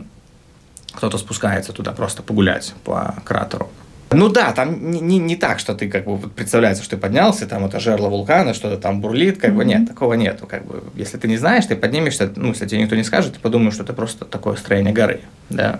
кто-то 0.93 1.17
спускается 1.17 1.73
туда 1.73 1.91
просто 1.91 2.23
погулять 2.23 2.73
по 2.85 3.15
кратеру. 3.25 3.69
Ну 4.13 4.27
да, 4.27 4.51
там 4.51 4.91
не, 4.91 4.99
не, 4.99 5.19
не 5.19 5.37
так, 5.37 5.59
что 5.59 5.73
ты 5.73 5.89
как 5.89 6.03
бы 6.03 6.17
представляется, 6.29 6.83
что 6.83 6.97
ты 6.97 7.01
поднялся, 7.01 7.47
там 7.47 7.65
это 7.65 7.79
жерло 7.79 8.09
вулкана, 8.09 8.53
что-то 8.53 8.77
там 8.77 8.99
бурлит, 8.99 9.39
как 9.39 9.51
mm-hmm. 9.51 9.55
бы 9.55 9.65
нет, 9.65 9.87
такого 9.87 10.15
нету. 10.15 10.47
Как 10.47 10.65
бы, 10.65 10.83
если 10.95 11.17
ты 11.17 11.29
не 11.29 11.37
знаешь, 11.37 11.65
ты 11.65 11.77
поднимешься, 11.77 12.29
ну, 12.35 12.49
если 12.49 12.67
тебе 12.67 12.81
никто 12.81 12.97
не 12.97 13.05
скажет, 13.05 13.35
ты 13.35 13.39
подумаешь, 13.39 13.73
что 13.73 13.83
это 13.83 13.93
просто 13.93 14.25
такое 14.25 14.57
строение 14.57 14.93
горы. 14.93 15.21
Да. 15.49 15.79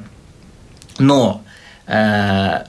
Но 0.97 1.43
э, 1.87 2.63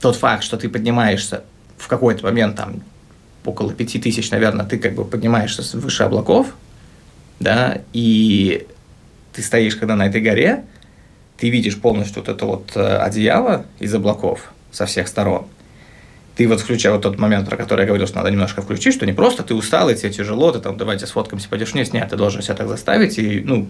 тот 0.00 0.16
факт, 0.16 0.42
что 0.42 0.56
ты 0.56 0.68
поднимаешься 0.68 1.44
в 1.76 1.86
какой-то 1.86 2.24
момент, 2.24 2.56
там, 2.56 2.82
около 3.44 3.72
пяти 3.72 4.00
тысяч, 4.00 4.32
наверное, 4.32 4.66
ты 4.66 4.78
как 4.78 4.94
бы 4.94 5.04
поднимаешься 5.04 5.78
выше 5.78 6.02
облаков, 6.02 6.56
да, 7.38 7.82
и 7.92 8.66
ты 9.32 9.42
стоишь, 9.42 9.76
когда 9.76 9.94
на 9.94 10.08
этой 10.08 10.20
горе, 10.20 10.64
ты 11.36 11.50
видишь 11.50 11.80
полностью 11.80 12.20
вот 12.20 12.28
это 12.28 12.46
вот 12.46 12.72
э, 12.74 12.96
одеяло 12.96 13.64
из 13.78 13.94
облаков– 13.94 14.52
со 14.78 14.86
всех 14.86 15.08
сторон. 15.08 15.46
Ты 16.36 16.46
вот 16.46 16.60
включай 16.60 16.92
вот 16.92 17.02
тот 17.02 17.18
момент, 17.18 17.48
про 17.48 17.56
который 17.56 17.80
я 17.80 17.86
говорил, 17.86 18.06
что 18.06 18.18
надо 18.18 18.30
немножко 18.30 18.62
включить, 18.62 18.94
что 18.94 19.04
не 19.06 19.12
просто 19.12 19.42
ты 19.42 19.54
устал, 19.54 19.90
и 19.90 19.96
тебе 19.96 20.12
тяжело, 20.12 20.52
ты 20.52 20.60
там 20.60 20.76
давайте 20.76 21.06
сфоткаемся, 21.06 21.48
пойдешь 21.48 21.72
вниз. 21.72 21.92
Нет, 21.92 22.08
ты 22.08 22.16
должен 22.16 22.42
себя 22.42 22.54
так 22.54 22.68
заставить 22.68 23.18
и, 23.18 23.40
ну, 23.40 23.68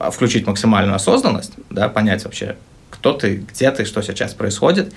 а, 0.00 0.10
включить 0.10 0.46
максимальную 0.48 0.96
осознанность, 0.96 1.52
да, 1.70 1.88
понять 1.88 2.24
вообще, 2.24 2.56
кто 2.90 3.12
ты, 3.12 3.36
где 3.36 3.70
ты, 3.70 3.84
что 3.84 4.02
сейчас 4.02 4.34
происходит. 4.34 4.92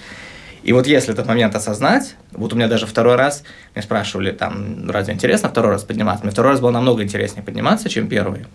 И 0.64 0.74
вот 0.74 0.88
если 0.88 1.14
этот 1.14 1.28
момент 1.28 1.56
осознать, 1.56 2.16
вот 2.32 2.54
у 2.54 2.56
меня 2.56 2.68
даже 2.68 2.88
второй 2.88 3.16
раз, 3.16 3.44
меня 3.76 3.84
спрашивали, 3.84 4.32
там, 4.32 4.90
разве 4.90 5.14
интересно 5.14 5.50
второй 5.50 5.74
раз 5.74 5.84
подниматься? 5.84 6.24
Мне 6.26 6.32
второй 6.32 6.54
раз 6.54 6.60
было 6.60 6.72
намного 6.72 7.04
интереснее 7.04 7.44
подниматься, 7.44 7.88
чем 7.88 8.08
первый. 8.08 8.48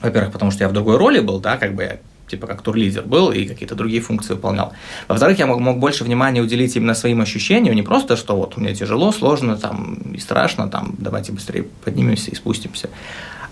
Во-первых, 0.00 0.32
потому 0.32 0.52
что 0.52 0.62
я 0.62 0.68
в 0.68 0.72
другой 0.72 0.98
роли 0.98 1.18
был, 1.18 1.40
да, 1.40 1.56
как 1.56 1.74
бы 1.74 1.82
я 1.82 1.98
типа 2.28 2.46
как 2.46 2.62
турлидер 2.62 3.02
был 3.02 3.30
и 3.32 3.46
какие-то 3.46 3.74
другие 3.74 4.00
функции 4.00 4.34
выполнял. 4.34 4.72
Во-вторых, 5.08 5.38
я 5.38 5.46
мог, 5.46 5.60
мог 5.60 5.78
больше 5.78 6.04
внимания 6.04 6.40
уделить 6.40 6.76
именно 6.76 6.94
своим 6.94 7.20
ощущениям, 7.20 7.74
не 7.74 7.82
просто, 7.82 8.16
что 8.16 8.36
вот 8.36 8.56
мне 8.56 8.74
тяжело, 8.74 9.12
сложно 9.12 9.56
там 9.56 9.94
и 10.14 10.18
страшно, 10.18 10.68
там 10.68 10.94
давайте 10.98 11.32
быстрее 11.32 11.66
поднимемся 11.84 12.30
и 12.30 12.34
спустимся, 12.34 12.88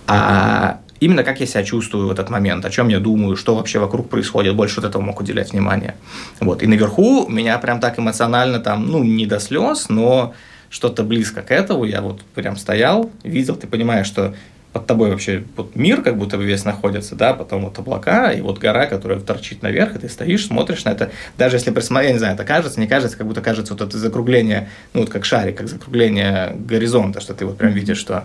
а 0.07 0.81
именно 1.01 1.25
как 1.25 1.41
я 1.41 1.47
себя 1.47 1.65
чувствую 1.65 2.07
в 2.07 2.11
этот 2.13 2.31
момент, 2.31 2.65
о 2.65 2.71
чем 2.71 2.89
я 2.89 3.01
думаю, 3.01 3.37
что 3.37 3.55
вообще 3.55 3.79
вокруг 3.79 4.09
происходит, 4.09 4.55
больше 4.55 4.81
вот 4.81 4.89
этого 4.89 5.03
мог 5.03 5.21
уделять 5.21 5.53
внимание. 5.53 5.97
Вот. 6.41 6.63
И 6.63 6.67
наверху 6.67 7.29
меня 7.29 7.59
прям 7.59 7.81
так 7.81 7.99
эмоционально 7.99 8.61
там, 8.61 8.87
ну, 8.87 9.03
не 9.03 9.27
до 9.27 9.41
слез, 9.41 9.89
но 9.89 10.33
что-то 10.71 11.03
близко 11.03 11.43
к 11.43 11.51
этому, 11.51 11.85
я 11.85 12.01
вот 12.01 12.23
прям 12.35 12.57
стоял, 12.57 13.11
видел, 13.25 13.57
ты 13.57 13.67
понимаешь, 13.67 14.07
что 14.07 14.35
под 14.73 14.87
тобой 14.87 15.11
вообще 15.11 15.45
вот 15.57 15.77
мир 15.77 16.03
как 16.03 16.17
будто 16.17 16.39
бы 16.39 16.45
весь 16.45 16.65
находится, 16.65 17.15
да, 17.15 17.35
потом 17.35 17.65
вот 17.65 17.79
облака, 17.79 18.33
и 18.33 18.41
вот 18.41 18.59
гора, 18.59 18.87
которая 18.87 19.21
торчит 19.21 19.63
наверх, 19.63 19.97
и 19.97 19.99
ты 19.99 20.09
стоишь, 20.09 20.47
смотришь 20.47 20.85
на 20.85 20.91
это, 20.91 21.11
даже 21.37 21.57
если 21.57 21.71
присмотреть, 21.71 22.09
я 22.09 22.13
не 22.15 22.19
знаю, 22.19 22.35
это 22.35 22.45
кажется, 22.45 22.81
не 22.81 22.87
кажется, 22.87 23.17
как 23.19 23.27
будто 23.27 23.43
кажется 23.43 23.75
вот 23.75 23.83
это 23.83 23.99
закругление, 23.99 24.71
ну 24.95 25.01
вот 25.01 25.11
как 25.11 25.25
шарик, 25.25 25.59
как 25.59 25.69
закругление 25.69 26.57
горизонта, 26.59 27.21
что 27.21 27.35
ты 27.35 27.45
вот 27.45 27.59
прям 27.59 27.73
видишь, 27.73 27.99
что, 27.99 28.25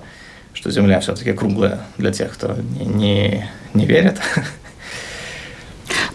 что 0.53 0.71
Земля 0.71 1.01
все-таки 1.01 1.33
круглая 1.33 1.81
для 1.97 2.11
тех, 2.11 2.33
кто 2.33 2.55
не, 2.55 2.85
не, 2.85 3.49
не 3.73 3.85
верит. 3.85 4.17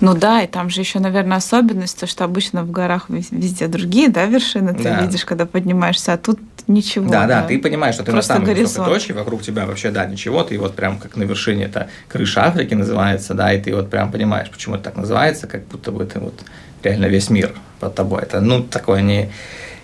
Ну 0.02 0.14
да, 0.14 0.42
и 0.42 0.48
там 0.48 0.68
же 0.68 0.80
еще, 0.80 0.98
наверное, 0.98 1.36
особенность, 1.36 2.00
то, 2.00 2.08
что 2.08 2.24
обычно 2.24 2.64
в 2.64 2.72
горах 2.72 3.04
везде 3.08 3.68
другие, 3.68 4.08
да, 4.08 4.24
вершины 4.26 4.74
ты 4.74 4.82
да. 4.82 5.00
видишь, 5.00 5.24
когда 5.24 5.46
поднимаешься, 5.46 6.14
а 6.14 6.18
тут 6.18 6.40
ничего. 6.66 7.08
Да, 7.08 7.20
да, 7.28 7.42
да 7.42 7.46
ты 7.46 7.60
понимаешь, 7.60 7.94
что 7.94 8.02
ты 8.02 8.10
Просто 8.10 8.32
на 8.32 8.40
самой 8.40 8.52
горизонт. 8.52 8.78
высокой 8.78 8.94
точке, 8.94 9.12
вокруг 9.12 9.42
тебя 9.42 9.64
вообще, 9.64 9.92
да, 9.92 10.04
ничего, 10.06 10.42
ты 10.42 10.58
вот 10.58 10.74
прям 10.74 10.98
как 10.98 11.16
на 11.16 11.22
вершине, 11.22 11.66
это 11.66 11.88
крыша 12.08 12.46
Африки 12.46 12.74
называется, 12.74 13.34
да, 13.34 13.52
и 13.52 13.62
ты 13.62 13.72
вот 13.72 13.90
прям 13.90 14.10
понимаешь, 14.10 14.50
почему 14.50 14.74
это 14.74 14.84
так 14.84 14.96
называется, 14.96 15.46
как 15.46 15.68
будто 15.68 15.92
бы 15.92 16.04
ты 16.04 16.18
вот 16.18 16.34
реально 16.82 17.06
весь 17.06 17.30
мир 17.30 17.54
под 17.78 17.94
тобой. 17.94 18.22
Это, 18.22 18.40
ну, 18.40 18.60
такое 18.64 19.02
не, 19.02 19.30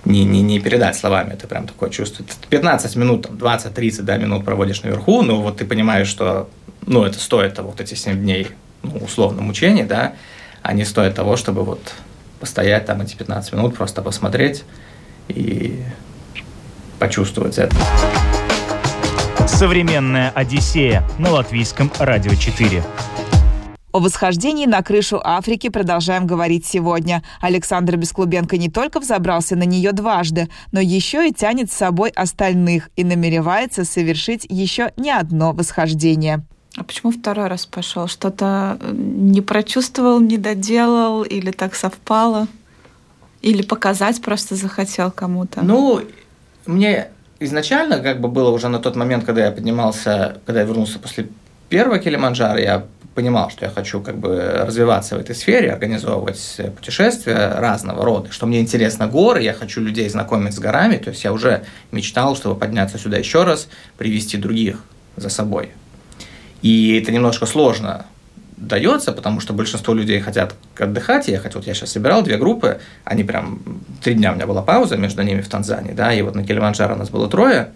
не, 0.04 0.24
не, 0.24 0.42
не 0.42 0.59
передать 0.59 0.96
словами, 0.96 1.35
это 1.35 1.46
прям 1.46 1.68
такое 1.68 1.90
чувство. 1.90 2.24
15 2.50 2.96
минут, 2.96 3.28
там, 3.28 3.37
20-30 3.37 4.02
да, 4.02 4.16
минут 4.16 4.44
проводишь 4.44 4.83
наверху, 4.83 5.22
но 5.22 5.40
вот 5.40 5.59
ты 5.59 5.64
понимаешь, 5.64 6.09
что 6.09 6.50
ну, 6.87 7.04
это 7.04 7.20
стоит 7.20 7.54
того, 7.54 7.70
вот 7.70 7.81
эти 7.81 7.94
7 7.94 8.18
дней 8.18 8.48
ну, 8.83 8.97
условно 8.99 9.43
мучений, 9.43 9.85
да, 9.85 10.14
они 10.62 10.85
стоят 10.85 11.14
того, 11.14 11.37
чтобы 11.37 11.64
вот 11.64 11.95
постоять 12.41 12.87
там 12.87 13.01
эти 13.01 13.17
15 13.17 13.53
минут, 13.55 13.77
просто 13.77 14.03
посмотреть 14.03 14.64
и 15.29 15.83
почувствовать 16.99 17.59
это. 17.59 17.77
Современная 19.47 20.31
Одиссея 20.31 21.03
на 21.19 21.31
латвийском 21.31 21.91
радио 21.99 22.35
4. 22.35 22.83
О 23.91 24.01
восхождении 24.01 24.67
на 24.67 24.83
крышу 24.83 25.19
Африки 25.25 25.71
продолжаем 25.71 26.27
говорить 26.27 26.67
сегодня. 26.67 27.23
Александр 27.41 27.97
Бесклубенко 27.97 28.59
не 28.59 28.69
только 28.69 29.01
взобрался 29.01 29.57
на 29.57 29.62
нее 29.62 29.93
дважды, 29.93 30.49
но 30.73 30.81
еще 30.81 31.27
и 31.27 31.33
тянет 31.33 31.73
с 31.73 31.77
собой 31.77 32.11
остальных 32.11 32.91
и 32.97 33.03
намеревается 33.03 33.85
совершить 33.85 34.47
еще 34.49 34.93
не 34.99 35.11
одно 35.11 35.53
восхождение. 35.53 36.45
А 36.79 36.85
почему 36.85 37.11
второй 37.11 37.49
раз 37.49 37.67
пошел? 37.67 38.07
Что-то 38.07 38.79
э, 38.81 38.93
не 38.95 39.41
прочувствовал, 39.41 40.21
не 40.21 40.38
доделал 40.38 41.25
или 41.25 41.51
так 41.51 41.75
совпало? 41.75 42.47
Или 43.43 43.62
показать 43.62 44.23
просто 44.23 44.55
захотел 44.55 45.11
кому-то? 45.11 45.62
Ну, 45.62 46.01
мне 46.67 47.09
изначально 47.41 47.99
как 47.99 48.21
бы 48.21 48.29
было 48.29 48.51
уже 48.51 48.69
на 48.69 48.79
тот 48.79 48.95
момент, 48.95 49.25
когда 49.25 49.47
я 49.47 49.51
поднимался, 49.51 50.41
когда 50.47 50.61
я 50.61 50.67
вернулся 50.67 51.01
после 51.01 51.29
первого 51.69 51.99
Килиманджаро, 51.99 52.61
я 52.61 52.85
понимал, 53.17 53.51
что 53.51 53.64
я 53.64 53.73
хочу 53.73 54.01
как 54.01 54.17
бы 54.17 54.38
развиваться 54.64 55.17
в 55.17 55.19
этой 55.19 55.35
сфере, 55.35 55.73
организовывать 55.73 56.61
путешествия 56.77 57.55
разного 57.57 58.05
рода, 58.05 58.31
что 58.31 58.47
мне 58.47 58.61
интересно 58.61 59.09
горы, 59.09 59.43
я 59.43 59.53
хочу 59.53 59.81
людей 59.81 60.09
знакомить 60.09 60.55
с 60.55 60.61
горами, 60.61 60.97
то 60.97 61.11
есть 61.11 61.25
я 61.25 61.33
уже 61.33 61.64
мечтал, 61.91 62.37
чтобы 62.37 62.55
подняться 62.55 62.99
сюда 62.99 63.17
еще 63.17 63.43
раз, 63.43 63.67
привести 63.97 64.37
других 64.37 64.85
за 65.17 65.29
собой. 65.29 65.71
И 66.62 66.99
это 67.01 67.12
немножко 67.12 67.47
сложно 67.47 68.07
дается, 68.59 69.12
потому 69.12 69.40
что 69.40 69.53
большинство 69.53 69.94
людей 69.94 70.21
хотят 70.21 70.55
отдыхать, 70.79 71.29
ехать. 71.29 71.55
Вот 71.55 71.66
я 71.66 71.75
сейчас 71.75 71.92
собирал 71.92 72.23
две 72.23 72.37
группы, 72.37 72.81
они 73.05 73.25
прям, 73.25 73.61
три 74.03 74.14
дня 74.14 74.33
у 74.33 74.35
меня 74.35 74.47
была 74.47 74.62
пауза 74.62 74.97
между 74.97 75.23
ними 75.23 75.40
в 75.40 75.49
Танзании, 75.49 75.92
да, 75.92 76.12
и 76.12 76.23
вот 76.23 76.35
на 76.35 76.44
Килиманджаро 76.44 76.97
нас 76.97 77.11
было 77.11 77.29
трое, 77.29 77.71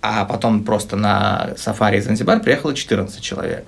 а 0.00 0.24
потом 0.24 0.64
просто 0.64 0.96
на 0.96 1.50
сафари 1.56 1.98
из 1.98 2.04
Занзибар 2.04 2.40
приехало 2.40 2.74
14 2.74 3.20
человек. 3.20 3.64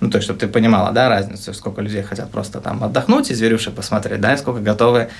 Ну, 0.00 0.08
то 0.08 0.16
есть, 0.16 0.24
чтобы 0.24 0.40
ты 0.40 0.48
понимала, 0.48 0.92
да, 0.92 1.08
разницу, 1.10 1.52
сколько 1.52 1.82
людей 1.82 2.02
хотят 2.02 2.30
просто 2.30 2.60
там 2.60 2.82
отдохнуть 2.82 3.30
и 3.30 3.34
зверюшек 3.34 3.74
посмотреть, 3.74 4.20
да, 4.20 4.32
и 4.32 4.36
сколько 4.38 4.60
готовы 4.60 5.10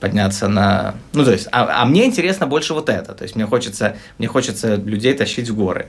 подняться 0.00 0.48
на... 0.48 0.94
Ну, 1.12 1.24
то 1.24 1.30
есть, 1.30 1.48
а, 1.52 1.82
а 1.82 1.84
мне 1.84 2.04
интересно 2.04 2.46
больше 2.46 2.74
вот 2.74 2.88
это, 2.88 3.12
то 3.12 3.22
есть, 3.22 3.36
мне 3.36 3.46
хочется, 3.46 3.96
мне 4.18 4.26
хочется 4.26 4.74
людей 4.74 5.14
тащить 5.14 5.48
в 5.48 5.56
горы. 5.56 5.86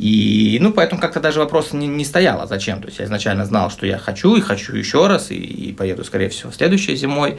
И, 0.00 0.56
ну, 0.62 0.72
поэтому 0.72 0.98
как-то 0.98 1.20
даже 1.20 1.40
вопрос 1.40 1.74
не, 1.74 1.86
не 1.86 2.06
стоял, 2.06 2.40
а 2.40 2.46
зачем. 2.46 2.80
То 2.80 2.86
есть 2.86 3.00
я 3.00 3.04
изначально 3.04 3.44
знал, 3.44 3.70
что 3.70 3.84
я 3.84 3.98
хочу 3.98 4.34
и 4.34 4.40
хочу 4.40 4.74
еще 4.74 5.06
раз, 5.06 5.30
и, 5.30 5.34
и 5.34 5.74
поеду, 5.74 6.04
скорее 6.04 6.30
всего, 6.30 6.50
следующей 6.52 6.96
зимой, 6.96 7.38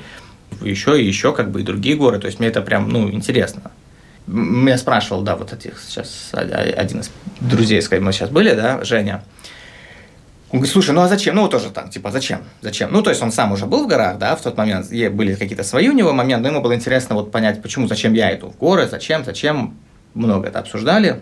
еще 0.61 1.01
и 1.01 1.03
еще, 1.03 1.33
как 1.33 1.49
бы, 1.49 1.61
и 1.61 1.63
другие 1.63 1.95
горы. 1.95 2.19
То 2.19 2.27
есть 2.27 2.37
мне 2.37 2.49
это 2.49 2.61
прям, 2.61 2.87
ну, 2.87 3.09
интересно. 3.09 3.71
Меня 4.27 4.77
спрашивал, 4.77 5.23
да, 5.23 5.35
вот 5.35 5.51
этих 5.53 5.79
сейчас 5.79 6.29
один 6.33 6.99
из 6.99 7.09
друзей, 7.39 7.81
с 7.81 7.85
которым 7.85 8.05
мы 8.05 8.13
сейчас 8.13 8.29
были, 8.29 8.53
да, 8.53 8.83
Женя. 8.83 9.23
Он 10.51 10.59
говорит, 10.59 10.71
слушай, 10.71 10.91
ну 10.91 11.01
а 11.01 11.07
зачем? 11.07 11.33
Ну, 11.33 11.47
тоже 11.47 11.71
так, 11.71 11.89
типа, 11.89 12.11
зачем? 12.11 12.43
Зачем? 12.61 12.91
Ну, 12.91 13.01
то 13.01 13.09
есть 13.09 13.23
он 13.23 13.31
сам 13.31 13.53
уже 13.53 13.65
был 13.65 13.85
в 13.85 13.87
горах, 13.87 14.19
да, 14.19 14.35
в 14.35 14.41
тот 14.43 14.55
момент, 14.55 14.87
были 14.87 15.33
какие-то 15.33 15.63
свои 15.63 15.89
у 15.89 15.93
него 15.93 16.13
моменты, 16.13 16.43
но 16.43 16.49
ему 16.49 16.61
было 16.61 16.75
интересно 16.75 17.15
вот 17.15 17.31
понять, 17.31 17.59
почему, 17.63 17.87
зачем 17.87 18.13
я 18.13 18.35
иду 18.35 18.51
в 18.51 18.57
горы, 18.57 18.87
зачем, 18.87 19.25
зачем, 19.25 19.75
много 20.13 20.49
это 20.49 20.59
обсуждали. 20.59 21.21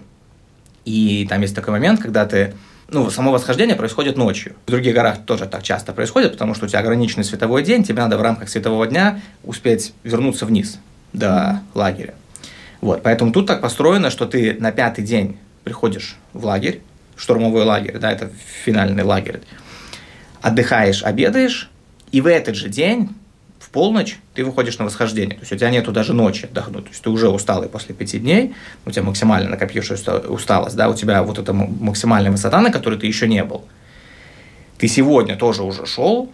И 0.89 1.28
там 1.30 1.41
есть 1.41 1.54
такой 1.54 1.71
момент, 1.71 2.02
когда 2.02 2.25
ты 2.25 2.56
ну, 2.89 3.12
само 3.12 3.32
восхождение 3.32 3.75
происходит 3.75 4.17
ночью. 4.17 4.56
В 4.65 4.71
других 4.71 4.95
горах 4.95 5.23
тоже 5.23 5.45
так 5.45 5.62
часто 5.62 5.93
происходит, 5.93 6.32
потому 6.32 6.56
что 6.56 6.65
у 6.65 6.67
тебя 6.67 6.80
ограниченный 6.80 7.23
световой 7.23 7.63
день, 7.63 7.84
тебе 7.84 8.02
надо 8.02 8.17
в 8.17 8.23
рамках 8.23 8.49
светового 8.49 8.88
дня 8.88 9.21
успеть 9.43 9.93
вернуться 10.04 10.47
вниз 10.47 10.80
до 11.13 11.62
лагеря. 11.75 12.15
Вот, 12.82 13.04
поэтому 13.04 13.32
тут 13.32 13.45
так 13.45 13.62
построено, 13.62 14.10
что 14.10 14.25
ты 14.25 14.58
на 14.60 14.71
пятый 14.71 15.04
день 15.04 15.38
приходишь 15.63 16.17
в 16.34 16.43
лагерь, 16.43 16.82
штурмовой 17.15 17.65
лагерь, 17.65 17.99
да, 17.99 18.12
это 18.12 18.32
финальный 18.65 19.04
лагерь, 19.04 19.41
отдыхаешь, 20.41 21.04
обедаешь, 21.04 21.69
и 22.12 22.19
в 22.19 22.25
этот 22.25 22.56
же 22.56 22.67
день 22.67 23.10
в 23.70 23.72
полночь 23.72 24.18
ты 24.34 24.44
выходишь 24.44 24.80
на 24.80 24.86
восхождение. 24.86 25.36
То 25.36 25.42
есть 25.42 25.52
у 25.52 25.56
тебя 25.56 25.70
нету 25.70 25.92
даже 25.92 26.12
ночи 26.12 26.46
отдохнуть. 26.46 26.86
То 26.86 26.90
есть 26.90 27.04
ты 27.04 27.10
уже 27.12 27.30
усталый 27.30 27.70
после 27.70 27.94
пяти 27.94 28.18
дней, 28.18 28.56
у 28.88 28.90
тебя 28.90 29.04
максимально 29.04 29.48
накопившаяся 29.48 30.18
усталость, 30.22 30.76
да, 30.76 30.90
у 30.90 30.96
тебя 30.96 31.22
вот 31.22 31.38
эта 31.38 31.54
максимальная 31.54 32.32
высота, 32.32 32.62
на 32.62 32.72
которой 32.72 32.98
ты 32.98 33.06
еще 33.06 33.28
не 33.28 33.44
был. 33.44 33.64
Ты 34.80 34.88
сегодня 34.88 35.36
тоже 35.36 35.62
уже 35.62 35.86
шел, 35.86 36.32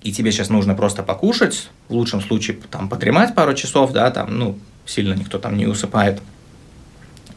и 0.00 0.12
тебе 0.12 0.30
сейчас 0.30 0.50
нужно 0.50 0.76
просто 0.76 1.02
покушать, 1.02 1.68
в 1.88 1.94
лучшем 1.94 2.20
случае 2.20 2.58
там 2.70 2.88
подремать 2.88 3.34
пару 3.34 3.54
часов, 3.54 3.90
да, 3.90 4.12
там, 4.12 4.38
ну, 4.38 4.56
сильно 4.86 5.14
никто 5.14 5.40
там 5.40 5.56
не 5.56 5.66
усыпает. 5.66 6.22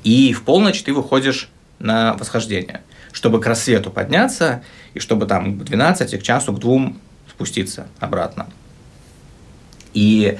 И 0.03 0.33
в 0.33 0.43
полночь 0.43 0.83
ты 0.83 0.93
выходишь 0.93 1.49
на 1.79 2.13
восхождение, 2.13 2.81
чтобы 3.11 3.41
к 3.41 3.47
рассвету 3.47 3.89
подняться, 3.89 4.61
и 4.93 4.99
чтобы 4.99 5.25
там 5.25 5.57
к 5.57 5.63
12, 5.63 6.19
к 6.19 6.21
часу, 6.21 6.53
к 6.53 6.59
двум 6.59 6.99
спуститься 7.41 7.87
обратно. 7.99 8.47
И 9.95 10.37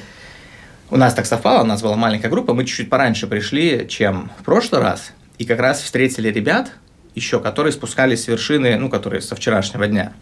у 0.92 0.98
нас 0.98 1.16
так 1.16 1.26
совпало, 1.26 1.64
у 1.64 1.66
нас 1.66 1.82
была 1.82 1.96
маленькая 1.96 2.30
группа, 2.30 2.54
мы 2.54 2.64
чуть-чуть 2.64 2.92
пораньше 2.92 3.26
пришли, 3.26 3.88
чем 3.90 4.30
в 4.40 4.44
прошлый 4.44 4.82
раз, 4.82 5.14
и 5.40 5.46
как 5.46 5.60
раз 5.60 5.82
встретили 5.82 6.30
ребят 6.30 6.74
еще, 7.16 7.40
которые 7.40 7.74
спускались 7.74 8.24
с 8.24 8.28
вершины, 8.28 8.78
ну, 8.78 8.88
которые 8.88 9.22
со 9.22 9.36
вчерашнего 9.36 9.88
дня. 9.88 10.14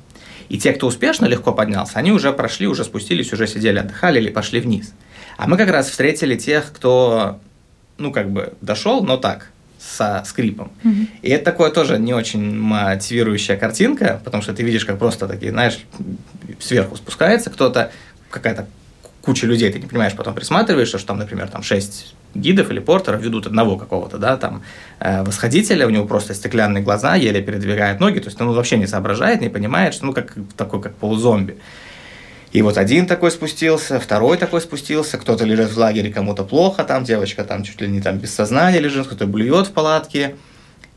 И 0.47 0.57
те, 0.57 0.71
кто 0.71 0.87
успешно 0.87 1.25
легко 1.25 1.51
поднялся, 1.51 1.99
они 1.99 2.13
уже 2.13 2.31
прошли, 2.31 2.65
уже 2.65 2.85
спустились, 2.85 3.33
уже 3.33 3.45
сидели, 3.45 3.79
отдыхали 3.79 4.19
или 4.19 4.29
пошли 4.29 4.61
вниз. 4.61 4.93
А 5.37 5.47
мы 5.47 5.57
как 5.57 5.69
раз 5.69 5.89
встретили 5.89 6.37
тех, 6.37 6.71
кто, 6.71 7.39
ну, 7.97 8.13
как 8.13 8.31
бы 8.31 8.53
дошел, 8.61 9.03
но 9.03 9.17
так, 9.17 9.51
со 9.79 10.23
скрипом. 10.25 10.71
Mm-hmm. 10.83 11.07
И 11.21 11.29
это 11.29 11.45
такое 11.45 11.71
тоже 11.71 11.97
не 11.97 12.13
очень 12.13 12.57
мотивирующая 12.57 13.57
картинка, 13.57 14.21
потому 14.23 14.43
что 14.43 14.53
ты 14.53 14.63
видишь, 14.63 14.85
как 14.85 14.99
просто 14.99 15.27
такие, 15.27 15.51
знаешь, 15.51 15.79
сверху 16.59 16.97
спускается 16.97 17.49
кто-то, 17.49 17.91
какая-то 18.29 18.67
куча 19.21 19.47
людей, 19.47 19.71
ты 19.71 19.79
не 19.79 19.87
понимаешь, 19.87 20.13
потом 20.15 20.33
присматриваешься, 20.33 20.97
что 20.97 21.07
там, 21.07 21.19
например, 21.19 21.49
там 21.49 21.63
шесть 21.63 22.13
гидов 22.33 22.71
или 22.71 22.79
портеров 22.79 23.21
ведут 23.21 23.47
одного 23.47 23.77
какого-то, 23.77 24.17
да, 24.17 24.37
там, 24.37 24.63
э, 24.99 25.23
восходителя, 25.23 25.87
у 25.87 25.89
него 25.89 26.05
просто 26.05 26.33
стеклянные 26.33 26.83
глаза, 26.83 27.15
еле 27.15 27.41
передвигает 27.41 27.99
ноги, 27.99 28.19
то 28.19 28.27
есть 28.27 28.39
он 28.41 28.51
вообще 28.53 28.77
не 28.77 28.87
соображает, 28.87 29.41
не 29.41 29.49
понимает, 29.49 29.93
что, 29.93 30.05
ну, 30.05 30.13
как 30.13 30.35
такой, 30.55 30.81
как 30.81 30.95
полузомби. 30.95 31.57
И 32.51 32.61
вот 32.63 32.77
один 32.77 33.05
такой 33.05 33.29
спустился, 33.31 33.99
второй 33.99 34.37
такой 34.37 34.61
спустился, 34.61 35.17
кто-то 35.17 35.45
лежит 35.45 35.71
в 35.71 35.77
лагере, 35.77 36.11
кому-то 36.11 36.43
плохо, 36.43 36.83
там 36.83 37.03
девочка 37.03 37.43
там 37.43 37.63
чуть 37.63 37.79
ли 37.81 37.87
не 37.87 38.01
там 38.01 38.17
без 38.17 38.33
сознания 38.33 38.79
лежит, 38.79 39.05
кто-то 39.05 39.27
блюет 39.27 39.67
в 39.67 39.71
палатке. 39.71 40.35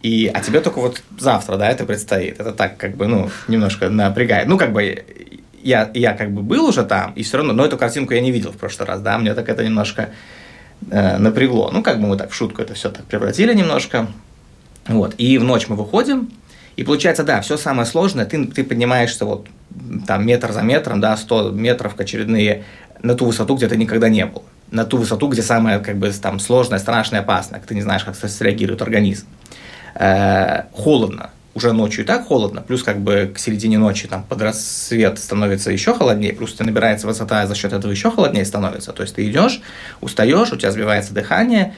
И, 0.03 0.31
а 0.33 0.41
тебе 0.41 0.61
только 0.61 0.81
вот 0.81 1.03
завтра, 1.19 1.57
да, 1.57 1.69
это 1.69 1.85
предстоит. 1.85 2.41
Это 2.41 2.53
так, 2.53 2.77
как 2.77 2.97
бы, 2.97 3.07
ну, 3.07 3.31
немножко 3.49 3.89
напрягает. 3.89 4.49
Ну, 4.49 4.59
как 4.59 4.73
бы, 4.73 5.05
я, 5.63 5.91
я 5.95 6.15
как 6.15 6.33
бы 6.33 6.43
был 6.43 6.67
уже 6.67 6.83
там, 6.85 7.13
и 7.13 7.23
все 7.23 7.37
равно, 7.37 7.53
но 7.53 7.65
эту 7.65 7.77
картинку 7.79 8.15
я 8.15 8.21
не 8.21 8.33
видел 8.33 8.51
в 8.51 8.57
прошлый 8.57 8.89
раз, 8.89 9.01
да, 9.01 9.17
мне 9.19 9.33
так 9.35 9.49
это 9.49 9.65
немножко 9.65 10.09
э, 10.91 11.19
напрягло. 11.19 11.71
Ну, 11.71 11.83
как 11.83 12.01
бы 12.01 12.09
мы 12.09 12.17
так 12.17 12.31
в 12.31 12.35
шутку 12.35 12.63
это 12.63 12.75
все 12.75 12.91
так 12.91 13.05
превратили 13.05 13.55
немножко. 13.55 14.09
Вот, 14.89 15.15
и 15.19 15.39
в 15.39 15.45
ночь 15.45 15.69
мы 15.69 15.77
выходим, 15.77 16.31
и 16.77 16.85
получается, 16.85 17.25
да, 17.25 17.41
все 17.41 17.57
самое 17.57 17.87
сложное, 17.87 18.25
ты, 18.25 18.47
ты 18.47 18.65
поднимаешься 18.65 19.25
вот 19.25 19.47
там 20.07 20.27
метр 20.27 20.53
за 20.53 20.63
метром, 20.63 21.01
да, 21.01 21.17
100 21.17 21.51
метров 21.51 21.99
очередные 21.99 22.65
на 23.03 23.15
ту 23.15 23.27
высоту, 23.27 23.57
где 23.57 23.69
ты 23.69 23.77
никогда 23.77 24.09
не 24.09 24.25
был. 24.27 24.45
На 24.71 24.85
ту 24.85 24.97
высоту, 24.97 25.29
где 25.29 25.43
самое 25.43 25.81
как 25.81 25.97
бы 25.97 26.11
там 26.11 26.39
сложное, 26.39 26.79
страшное, 26.79 27.21
опасное, 27.21 27.61
ты 27.61 27.75
не 27.75 27.83
знаешь, 27.83 28.05
как 28.05 28.17
среагирует 28.17 28.81
организм. 28.81 29.27
э, 29.95 30.63
холодно, 30.73 31.31
уже 31.55 31.73
ночью 31.73 32.05
и 32.05 32.07
так 32.07 32.27
холодно, 32.27 32.63
плюс 32.63 32.83
как 32.83 33.01
бы 33.01 33.31
к 33.35 33.39
середине 33.39 33.79
ночи 33.79 34.09
там 34.09 34.25
под 34.25 34.41
рассвет 34.41 35.19
становится 35.19 35.71
еще 35.71 35.95
холоднее, 35.95 36.33
плюс 36.33 36.55
ты 36.55 36.65
набирается 36.65 37.07
высота, 37.07 37.47
за 37.47 37.55
счет 37.55 37.73
этого 37.73 37.93
еще 37.93 38.11
холоднее 38.11 38.45
становится. 38.45 38.93
То 38.93 39.03
есть 39.03 39.15
ты 39.15 39.29
идешь, 39.29 39.61
устаешь, 40.01 40.53
у 40.53 40.57
тебя 40.57 40.71
сбивается 40.71 41.13
дыхание, 41.13 41.75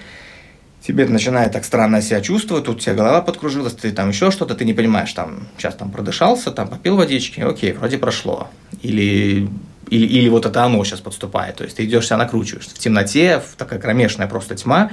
тебе 0.86 1.06
начинает 1.06 1.52
так 1.52 1.64
странно 1.64 2.02
себя 2.02 2.20
чувствовать, 2.20 2.64
тут 2.64 2.76
у 2.76 2.78
тебя 2.78 2.94
голова 2.94 3.22
подкружилась, 3.22 3.72
ты 3.72 3.90
там 3.90 4.10
еще 4.10 4.30
что-то, 4.30 4.54
ты 4.54 4.64
не 4.64 4.74
понимаешь, 4.74 5.12
там, 5.12 5.46
сейчас 5.56 5.74
там 5.74 5.90
продышался, 5.90 6.50
там 6.50 6.68
попил 6.68 6.96
водички, 6.96 7.40
окей, 7.40 7.72
вроде 7.72 7.96
прошло. 7.96 8.48
Или, 8.82 9.48
или, 9.88 10.06
или 10.06 10.28
вот 10.28 10.44
это 10.44 10.62
оно 10.62 10.84
сейчас 10.84 11.00
подступает, 11.00 11.56
то 11.56 11.64
есть 11.64 11.76
ты 11.76 11.84
идешь 11.84 12.06
себя 12.06 12.18
накручиваешь. 12.18 12.66
В 12.66 12.78
темноте, 12.78 13.40
в 13.40 13.56
такая 13.56 13.78
кромешная 13.78 14.26
просто 14.26 14.56
тьма, 14.56 14.90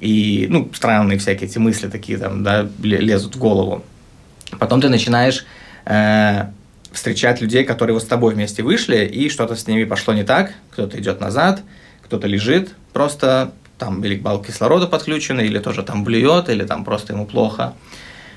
и, 0.00 0.46
ну, 0.48 0.70
странные 0.74 1.18
всякие 1.18 1.48
эти 1.48 1.58
мысли 1.58 1.88
такие 1.88 2.16
там, 2.18 2.42
да, 2.42 2.66
лезут 2.82 3.36
в 3.36 3.38
голову. 3.38 3.84
Потом 4.58 4.80
ты 4.80 4.88
начинаешь 4.88 5.44
э, 5.84 6.46
встречать 6.90 7.42
людей, 7.42 7.64
которые 7.64 7.94
вот 7.94 8.02
с 8.02 8.06
тобой 8.06 8.34
вместе 8.34 8.62
вышли, 8.62 9.04
и 9.04 9.28
что-то 9.28 9.56
с 9.56 9.66
ними 9.66 9.84
пошло 9.84 10.14
не 10.14 10.24
так, 10.24 10.54
кто-то 10.70 10.98
идет 10.98 11.20
назад, 11.20 11.62
кто-то 12.02 12.26
лежит, 12.26 12.74
просто 12.94 13.52
там 13.78 14.04
или 14.04 14.16
балл 14.16 14.42
кислорода 14.42 14.86
подключен, 14.86 15.40
или 15.40 15.58
тоже 15.58 15.82
там 15.82 16.04
блюет, 16.04 16.48
или 16.48 16.64
там 16.64 16.84
просто 16.84 17.12
ему 17.12 17.26
плохо. 17.26 17.74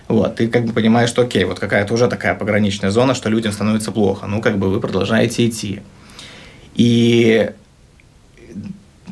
Вот, 0.07 0.35
ты 0.37 0.47
как 0.47 0.65
бы 0.65 0.73
понимаешь, 0.73 1.09
что 1.09 1.23
окей, 1.23 1.43
вот 1.43 1.59
какая-то 1.59 1.93
уже 1.93 2.07
такая 2.07 2.33
пограничная 2.35 2.91
зона, 2.91 3.13
что 3.13 3.29
людям 3.29 3.51
становится 3.51 3.91
плохо. 3.91 4.25
Ну, 4.25 4.41
как 4.41 4.57
бы 4.57 4.69
вы 4.69 4.79
продолжаете 4.79 5.47
идти. 5.47 5.81
И 6.75 7.51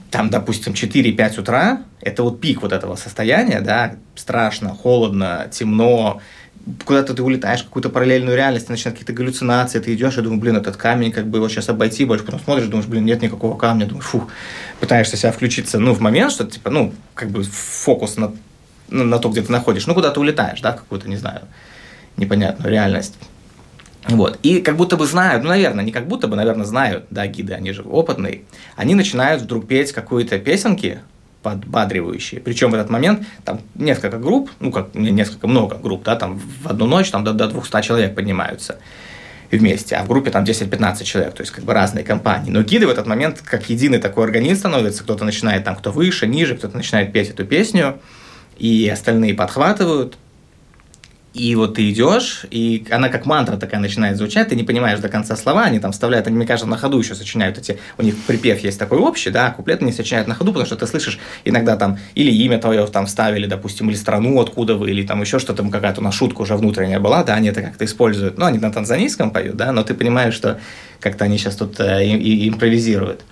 там, 0.09 0.29
допустим, 0.29 0.73
4-5 0.73 1.41
утра, 1.41 1.81
это 1.99 2.23
вот 2.23 2.39
пик 2.39 2.61
вот 2.61 2.71
этого 2.71 2.95
состояния, 2.95 3.59
да, 3.59 3.95
страшно, 4.15 4.69
холодно, 4.69 5.47
темно, 5.51 6.21
куда-то 6.86 7.13
ты 7.13 7.21
улетаешь 7.21 7.62
в 7.62 7.65
какую-то 7.65 7.89
параллельную 7.89 8.36
реальность, 8.36 8.69
начинают 8.69 8.97
какие-то 8.97 9.13
галлюцинации, 9.13 9.80
ты 9.80 9.93
идешь 9.93 10.17
и 10.17 10.21
думаешь, 10.21 10.41
блин, 10.41 10.58
этот 10.58 10.78
камень, 10.78 11.12
как 11.12 11.28
бы 11.28 11.38
его 11.38 11.47
сейчас 11.47 11.69
обойти 11.69 12.06
больше, 12.06 12.25
потом 12.25 12.39
смотришь, 12.39 12.67
думаешь, 12.67 12.88
блин, 12.88 13.06
нет 13.06 13.21
никакого 13.21 13.58
камня, 13.58 13.86
думаешь, 13.86 14.06
фу, 14.06 14.28
пытаешься 14.80 15.17
себя 15.17 15.32
включиться, 15.32 15.80
ну, 15.80 15.93
в 15.93 15.99
момент, 15.99 16.32
что, 16.32 16.45
типа, 16.45 16.69
ну, 16.69 16.93
как 17.13 17.30
бы 17.30 17.43
фокус 17.43 18.17
на, 18.17 18.34
на, 18.89 19.04
на 19.04 19.19
то, 19.19 19.30
где 19.30 19.41
ты 19.41 19.51
находишь, 19.51 19.86
ну, 19.86 19.93
куда 19.93 20.12
ты 20.12 20.19
улетаешь, 20.19 20.62
да, 20.62 20.71
какую-то, 20.71 21.08
не 21.08 21.17
знаю, 21.17 21.41
непонятную 22.17 22.71
реальность. 22.71 23.15
Вот. 24.08 24.39
И 24.43 24.62
как 24.62 24.78
будто 24.78 24.97
бы 24.97 25.06
знают, 25.06 25.43
ну, 25.43 25.49
наверное, 25.49 25.84
не 25.84 25.91
как 25.91 26.08
будто 26.08 26.28
бы, 26.28 26.36
наверное, 26.36 26.65
знают, 26.65 27.06
да, 27.10 27.25
гиды, 27.28 27.54
они 27.54 27.71
же 27.71 27.84
опытные, 27.84 28.41
они 28.75 28.95
начинают 28.95 29.43
вдруг 29.43 29.67
петь 29.67 29.91
какую-то 29.91 30.38
песенки, 30.39 30.99
подбадривающие. 31.45 32.41
Причем 32.41 32.71
в 32.71 32.73
этот 32.73 32.89
момент 32.89 33.27
там 33.43 33.62
несколько 33.75 34.17
групп, 34.17 34.49
ну 34.60 34.71
как 34.71 34.95
несколько, 34.95 35.47
много 35.47 35.77
групп, 35.77 36.03
да, 36.03 36.15
там 36.15 36.39
в 36.39 36.67
одну 36.67 36.88
ночь 36.88 37.12
там 37.12 37.23
до, 37.23 37.34
до 37.34 37.47
200 37.47 37.81
человек 37.84 38.15
поднимаются 38.15 38.79
вместе, 39.51 39.95
а 39.95 40.03
в 40.03 40.08
группе 40.08 40.31
там 40.31 40.43
10-15 40.43 41.03
человек, 41.03 41.36
то 41.36 41.41
есть 41.41 41.53
как 41.53 41.63
бы 41.63 41.73
разные 41.73 42.03
компании. 42.03 42.49
Но 42.49 42.63
гиды 42.63 42.88
в 42.88 42.89
этот 42.89 43.05
момент 43.05 43.43
как 43.45 43.69
единый 43.69 43.99
такой 43.99 44.23
организм 44.23 44.62
становится, 44.62 45.03
кто-то 45.03 45.23
начинает 45.23 45.63
там, 45.63 45.75
кто 45.75 45.91
выше, 45.91 46.25
ниже, 46.25 46.58
кто-то 46.58 46.75
начинает 46.75 47.13
петь 47.13 47.29
эту 47.29 47.45
песню, 47.45 47.99
и 48.58 48.89
остальные 48.91 49.36
подхватывают, 49.36 50.17
и 51.36 51.54
вот 51.56 51.76
ты 51.76 51.89
идешь, 51.89 52.45
и 52.50 52.88
она 52.89 53.10
как 53.10 53.26
мантра 53.26 53.58
такая 53.58 53.82
начинает 53.82 54.15
звучать, 54.15 54.48
ты 54.48 54.56
не 54.56 54.63
понимаешь 54.63 55.00
до 55.00 55.10
конца 55.10 55.36
слова, 55.36 55.63
они 55.63 55.80
там 55.80 55.91
вставляют, 55.91 56.28
они, 56.28 56.38
мне 56.38 56.48
кажется, 56.48 56.65
на 56.65 56.78
ходу 56.78 56.98
еще 56.98 57.13
сочиняют 57.13 57.58
эти, 57.58 57.78
у 57.98 58.04
них 58.04 58.15
припев 58.26 58.60
есть 58.60 58.80
такой 58.80 59.00
общий, 59.00 59.32
да, 59.32 59.52
куплет 59.52 59.82
они 59.82 59.91
сочиняют 59.91 60.30
на 60.30 60.34
ходу, 60.34 60.52
потому 60.52 60.65
что 60.65 60.78
ты 60.78 60.88
слышишь 60.88 61.19
иногда 61.43 61.76
там 61.76 62.00
или 62.15 62.32
имя 62.32 62.58
твое 62.58 62.88
там 62.88 63.06
вставили, 63.06 63.48
допустим, 63.48 63.89
или 63.89 63.98
страну, 63.98 64.39
откуда 64.39 64.76
вы, 64.76 64.91
или 64.91 65.06
там 65.06 65.19
еще 65.19 65.38
что-то, 65.38 65.62
какая-то 65.69 66.00
у 66.00 66.04
нас 66.06 66.15
шутка 66.15 66.41
уже 66.41 66.56
внутренняя 66.56 67.02
была, 67.02 67.21
да, 67.24 67.34
они 67.34 67.50
это 67.50 67.62
как-то 67.62 67.84
используют, 67.84 68.38
ну, 68.38 68.45
они 68.45 68.60
на 68.60 68.71
танзанийском 68.71 69.32
поют, 69.32 69.58
да, 69.58 69.74
но 69.74 69.84
ты 69.84 69.93
понимаешь, 69.93 70.34
что 70.34 70.62
как-то 71.02 71.26
они 71.26 71.38
сейчас 71.38 71.58
тут 71.58 71.82
э, 71.82 72.06
и, 72.06 72.45
и 72.45 72.50
импровизируют. 72.50 73.26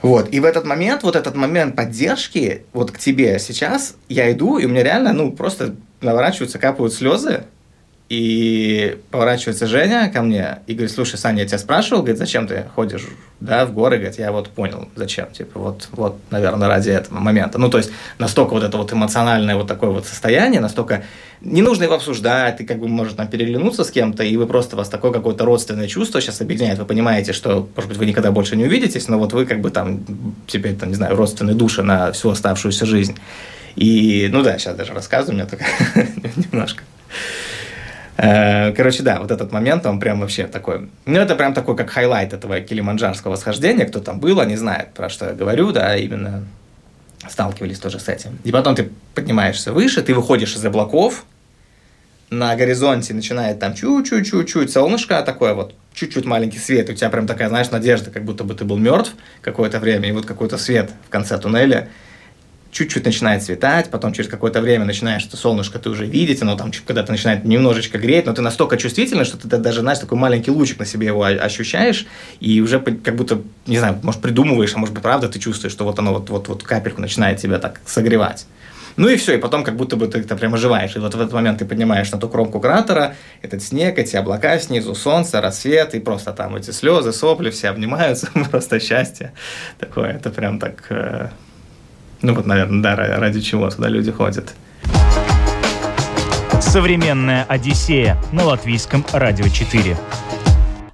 Вот, 0.00 0.32
и 0.32 0.40
в 0.40 0.44
этот 0.44 0.64
момент, 0.64 1.02
вот 1.02 1.16
этот 1.16 1.34
момент 1.34 1.76
поддержки, 1.76 2.62
вот 2.72 2.92
к 2.92 2.98
тебе 2.98 3.38
сейчас, 3.38 3.96
я 4.08 4.32
иду, 4.32 4.56
и 4.56 4.64
у 4.64 4.68
меня 4.68 4.82
реально, 4.82 5.12
ну, 5.12 5.32
просто 5.32 5.74
наворачиваются, 6.00 6.58
капают 6.58 6.92
слезы, 6.92 7.44
и 8.10 8.98
поворачивается 9.10 9.66
Женя 9.66 10.10
ко 10.12 10.20
мне 10.20 10.58
и 10.66 10.74
говорит, 10.74 10.92
слушай, 10.92 11.16
Саня, 11.16 11.42
я 11.42 11.48
тебя 11.48 11.58
спрашивал, 11.58 12.02
говорит, 12.02 12.18
зачем 12.18 12.46
ты 12.46 12.66
ходишь, 12.74 13.06
да, 13.40 13.64
в 13.64 13.72
горы, 13.72 13.96
говорит, 13.96 14.18
я 14.18 14.30
вот 14.30 14.50
понял, 14.50 14.90
зачем, 14.94 15.30
типа, 15.32 15.58
вот, 15.58 15.88
вот, 15.92 16.18
наверное, 16.30 16.68
ради 16.68 16.90
этого 16.90 17.18
момента. 17.18 17.58
Ну, 17.58 17.70
то 17.70 17.78
есть, 17.78 17.90
настолько 18.18 18.52
вот 18.52 18.62
это 18.62 18.76
вот 18.76 18.92
эмоциональное 18.92 19.56
вот 19.56 19.68
такое 19.68 19.88
вот 19.88 20.06
состояние, 20.06 20.60
настолько 20.60 21.02
не 21.40 21.62
нужно 21.62 21.84
его 21.84 21.94
обсуждать, 21.94 22.58
ты 22.58 22.66
как 22.66 22.78
бы, 22.78 22.88
может, 22.88 23.16
там, 23.16 23.26
переглянуться 23.26 23.84
с 23.84 23.90
кем-то, 23.90 24.22
и 24.22 24.36
вы 24.36 24.46
просто, 24.46 24.76
вас 24.76 24.90
такое 24.90 25.10
какое-то 25.10 25.46
родственное 25.46 25.88
чувство 25.88 26.20
сейчас 26.20 26.42
объединяет, 26.42 26.78
вы 26.78 26.84
понимаете, 26.84 27.32
что, 27.32 27.68
может 27.74 27.88
быть, 27.88 27.98
вы 27.98 28.04
никогда 28.04 28.30
больше 28.30 28.54
не 28.54 28.64
увидитесь, 28.64 29.08
но 29.08 29.18
вот 29.18 29.32
вы 29.32 29.46
как 29.46 29.62
бы 29.62 29.70
там, 29.70 30.04
теперь, 30.46 30.76
там, 30.76 30.90
не 30.90 30.94
знаю, 30.94 31.16
родственные 31.16 31.56
души 31.56 31.82
на 31.82 32.12
всю 32.12 32.28
оставшуюся 32.28 32.84
жизнь. 32.84 33.16
И, 33.76 34.28
ну 34.30 34.42
да, 34.42 34.58
сейчас 34.58 34.76
даже 34.76 34.92
рассказываю, 34.92 35.34
у 35.34 35.38
меня 35.38 35.46
только 35.46 35.64
немножко. 36.36 36.82
Э, 38.16 38.72
короче, 38.72 39.02
да, 39.02 39.20
вот 39.20 39.30
этот 39.30 39.50
момент, 39.52 39.84
он 39.86 39.98
прям 39.98 40.20
вообще 40.20 40.46
такой... 40.46 40.88
Ну, 41.04 41.18
это 41.18 41.34
прям 41.34 41.52
такой, 41.54 41.76
как 41.76 41.90
highlight 41.90 42.32
этого 42.32 42.60
килиманджарского 42.60 43.32
восхождения. 43.32 43.86
Кто 43.86 44.00
там 44.00 44.20
был, 44.20 44.40
они 44.40 44.56
знают, 44.56 44.94
про 44.94 45.08
что 45.08 45.26
я 45.26 45.32
говорю, 45.32 45.72
да, 45.72 45.96
именно 45.96 46.44
сталкивались 47.28 47.78
тоже 47.78 47.98
с 47.98 48.08
этим. 48.08 48.38
И 48.44 48.52
потом 48.52 48.76
ты 48.76 48.90
поднимаешься 49.14 49.72
выше, 49.72 50.02
ты 50.02 50.14
выходишь 50.14 50.54
из 50.54 50.64
облаков, 50.64 51.24
на 52.30 52.54
горизонте 52.56 53.14
начинает 53.14 53.58
там 53.60 53.74
чуть-чуть-чуть-чуть 53.74 54.70
солнышко 54.70 55.22
такое 55.22 55.54
вот, 55.54 55.74
чуть-чуть 55.92 56.24
маленький 56.24 56.58
свет, 56.58 56.90
у 56.90 56.92
тебя 56.92 57.10
прям 57.10 57.26
такая, 57.26 57.48
знаешь, 57.48 57.70
надежда, 57.70 58.10
как 58.10 58.24
будто 58.24 58.44
бы 58.44 58.54
ты 58.54 58.64
был 58.64 58.76
мертв 58.76 59.14
какое-то 59.40 59.78
время, 59.78 60.08
и 60.08 60.12
вот 60.12 60.26
какой-то 60.26 60.58
свет 60.58 60.90
в 61.06 61.10
конце 61.10 61.38
туннеля, 61.38 61.88
чуть-чуть 62.74 63.04
начинает 63.04 63.42
светать, 63.42 63.88
потом 63.88 64.12
через 64.12 64.28
какое-то 64.28 64.60
время 64.60 64.84
начинаешь 64.84 65.24
это 65.24 65.36
солнышко 65.36 65.78
ты 65.78 65.90
уже 65.90 66.06
видеть, 66.06 66.42
оно 66.42 66.56
там 66.56 66.72
когда-то 66.84 67.12
начинает 67.12 67.44
немножечко 67.44 67.98
греть, 67.98 68.26
но 68.26 68.32
ты 68.32 68.42
настолько 68.42 68.76
чувствительный, 68.76 69.24
что 69.24 69.36
ты 69.36 69.46
даже, 69.46 69.80
знаешь, 69.80 70.00
такой 70.00 70.18
маленький 70.18 70.50
лучик 70.50 70.80
на 70.80 70.84
себе 70.84 71.06
его 71.06 71.22
ощущаешь, 71.22 72.06
и 72.40 72.60
уже 72.60 72.80
как 72.80 73.14
будто, 73.14 73.40
не 73.66 73.78
знаю, 73.78 74.00
может, 74.02 74.20
придумываешь, 74.20 74.74
а 74.74 74.78
может 74.78 74.92
быть, 74.92 75.04
правда 75.04 75.28
ты 75.28 75.38
чувствуешь, 75.38 75.72
что 75.72 75.84
вот 75.84 76.00
оно 76.00 76.14
вот, 76.14 76.28
вот, 76.30 76.48
вот 76.48 76.64
капельку 76.64 77.00
начинает 77.00 77.38
тебя 77.38 77.60
так 77.60 77.80
согревать. 77.86 78.46
Ну 78.96 79.08
и 79.08 79.16
все, 79.16 79.34
и 79.34 79.38
потом 79.38 79.64
как 79.64 79.76
будто 79.76 79.96
бы 79.96 80.06
ты 80.06 80.18
это 80.18 80.36
прям 80.36 80.54
оживаешь. 80.54 80.94
И 80.94 80.98
вот 81.00 81.14
в 81.14 81.20
этот 81.20 81.32
момент 81.32 81.58
ты 81.58 81.64
поднимаешь 81.64 82.10
на 82.12 82.18
ту 82.18 82.28
кромку 82.28 82.60
кратера, 82.60 83.16
этот 83.42 83.62
снег, 83.62 83.98
эти 83.98 84.16
облака 84.16 84.58
снизу, 84.58 84.94
солнце, 84.94 85.40
рассвет, 85.40 85.94
и 85.94 86.00
просто 86.00 86.32
там 86.32 86.54
эти 86.54 86.70
слезы, 86.70 87.12
сопли, 87.12 87.50
все 87.50 87.68
обнимаются, 87.68 88.28
просто 88.50 88.78
счастье 88.78 89.32
такое. 89.78 90.12
Это 90.12 90.30
прям 90.30 90.60
так 90.60 90.86
э, 90.90 91.30
ну 92.24 92.34
вот, 92.34 92.46
наверное, 92.46 92.82
да, 92.82 92.96
ради 92.96 93.40
чего 93.40 93.68
туда 93.68 93.88
люди 93.88 94.10
ходят. 94.10 94.54
Современная 96.60 97.44
Одиссея 97.44 98.16
на 98.32 98.44
латвийском 98.44 99.04
радио 99.12 99.46
4. 99.46 99.96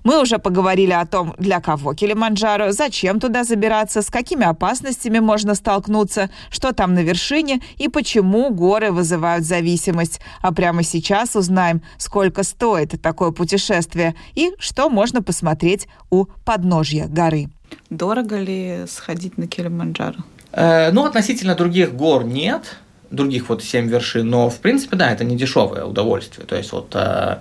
Мы 0.02 0.20
уже 0.20 0.38
поговорили 0.38 0.92
о 0.92 1.06
том, 1.06 1.34
для 1.38 1.60
кого 1.60 1.94
Килиманджаро, 1.94 2.72
зачем 2.72 3.20
туда 3.20 3.44
забираться, 3.44 4.02
с 4.02 4.10
какими 4.10 4.44
опасностями 4.44 5.20
можно 5.20 5.54
столкнуться, 5.54 6.30
что 6.50 6.72
там 6.72 6.94
на 6.94 7.00
вершине 7.00 7.60
и 7.76 7.88
почему 7.88 8.50
горы 8.50 8.90
вызывают 8.90 9.44
зависимость. 9.44 10.20
А 10.40 10.52
прямо 10.52 10.82
сейчас 10.82 11.36
узнаем, 11.36 11.82
сколько 11.98 12.42
стоит 12.42 13.00
такое 13.00 13.30
путешествие 13.30 14.16
и 14.34 14.50
что 14.58 14.88
можно 14.88 15.22
посмотреть 15.22 15.86
у 16.10 16.24
подножья 16.44 17.06
горы. 17.06 17.50
Дорого 17.90 18.36
ли 18.40 18.84
сходить 18.88 19.38
на 19.38 19.46
Килиманджаро? 19.46 20.24
Э, 20.52 20.90
ну, 20.92 21.04
относительно 21.04 21.54
других 21.54 21.94
гор 21.94 22.24
нет, 22.24 22.76
других 23.10 23.48
вот 23.48 23.62
семь 23.62 23.88
вершин, 23.88 24.28
но, 24.28 24.50
в 24.50 24.58
принципе, 24.58 24.96
да, 24.96 25.10
это 25.10 25.24
не 25.24 25.36
дешевое 25.36 25.84
удовольствие. 25.84 26.46
То 26.46 26.56
есть, 26.56 26.72
вот, 26.72 26.92
э, 26.94 27.38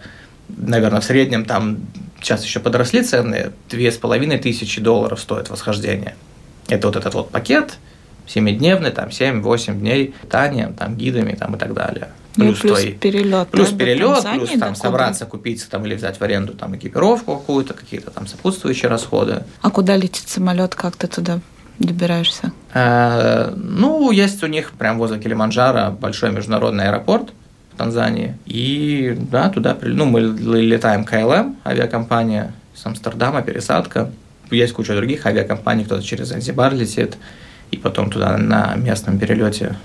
наверное, 0.49 1.01
в 1.01 1.05
среднем 1.05 1.45
там, 1.45 1.77
сейчас 2.21 2.43
еще 2.43 2.59
подросли 2.59 3.03
цены, 3.03 3.51
две 3.69 3.91
с 3.91 3.97
половиной 3.97 4.37
тысячи 4.37 4.81
долларов 4.81 5.19
стоит 5.19 5.49
восхождение. 5.49 6.15
Это 6.67 6.87
вот 6.87 6.95
этот 6.95 7.13
вот 7.13 7.31
пакет, 7.31 7.77
семидневный, 8.27 8.91
там 8.91 9.09
7-8 9.09 9.79
дней 9.79 10.13
питанием, 10.21 10.73
там 10.73 10.95
гидами 10.95 11.33
там, 11.33 11.55
и 11.55 11.59
так 11.59 11.73
далее. 11.73 12.09
Плюс, 12.35 12.57
ну, 12.57 12.69
плюс 12.69 12.79
твои, 12.79 12.93
перелет. 12.93 13.49
Плюс 13.49 13.69
перелет, 13.69 14.23
плюс 14.23 14.51
там 14.59 14.75
собраться, 14.75 15.25
купить 15.25 15.67
там 15.67 15.85
или 15.85 15.95
взять 15.95 16.19
в 16.19 16.23
аренду 16.23 16.53
там 16.53 16.75
экипировку 16.75 17.37
какую-то, 17.37 17.73
какие-то 17.73 18.11
там 18.11 18.27
сопутствующие 18.27 18.89
расходы. 18.89 19.43
А 19.61 19.71
куда 19.71 19.97
летит 19.97 20.29
самолет, 20.29 20.75
как 20.75 20.95
ты 20.95 21.07
туда 21.07 21.39
добираешься? 21.79 22.53
Э, 22.73 23.51
ну, 23.55 24.11
есть 24.11 24.43
у 24.43 24.47
них 24.47 24.71
прям 24.71 24.97
возле 24.97 25.19
Килиманджаро 25.19 25.91
большой 25.91 26.31
международный 26.31 26.87
аэропорт 26.89 27.29
в 27.73 27.77
Танзании. 27.77 28.37
И 28.45 29.17
да, 29.31 29.49
туда 29.49 29.77
ну, 29.81 30.05
мы 30.05 30.21
летаем 30.21 31.03
КЛМ, 31.03 31.57
авиакомпания 31.65 32.53
с 32.75 32.85
Амстердама, 32.85 33.41
пересадка. 33.41 34.11
Есть 34.51 34.73
куча 34.73 34.95
других 34.95 35.25
авиакомпаний, 35.25 35.85
кто-то 35.85 36.03
через 36.03 36.27
Занзибар 36.27 36.73
летит, 36.73 37.17
и 37.71 37.77
потом 37.77 38.09
туда 38.09 38.37
на 38.37 38.75
местном 38.75 39.19
перелете 39.19 39.77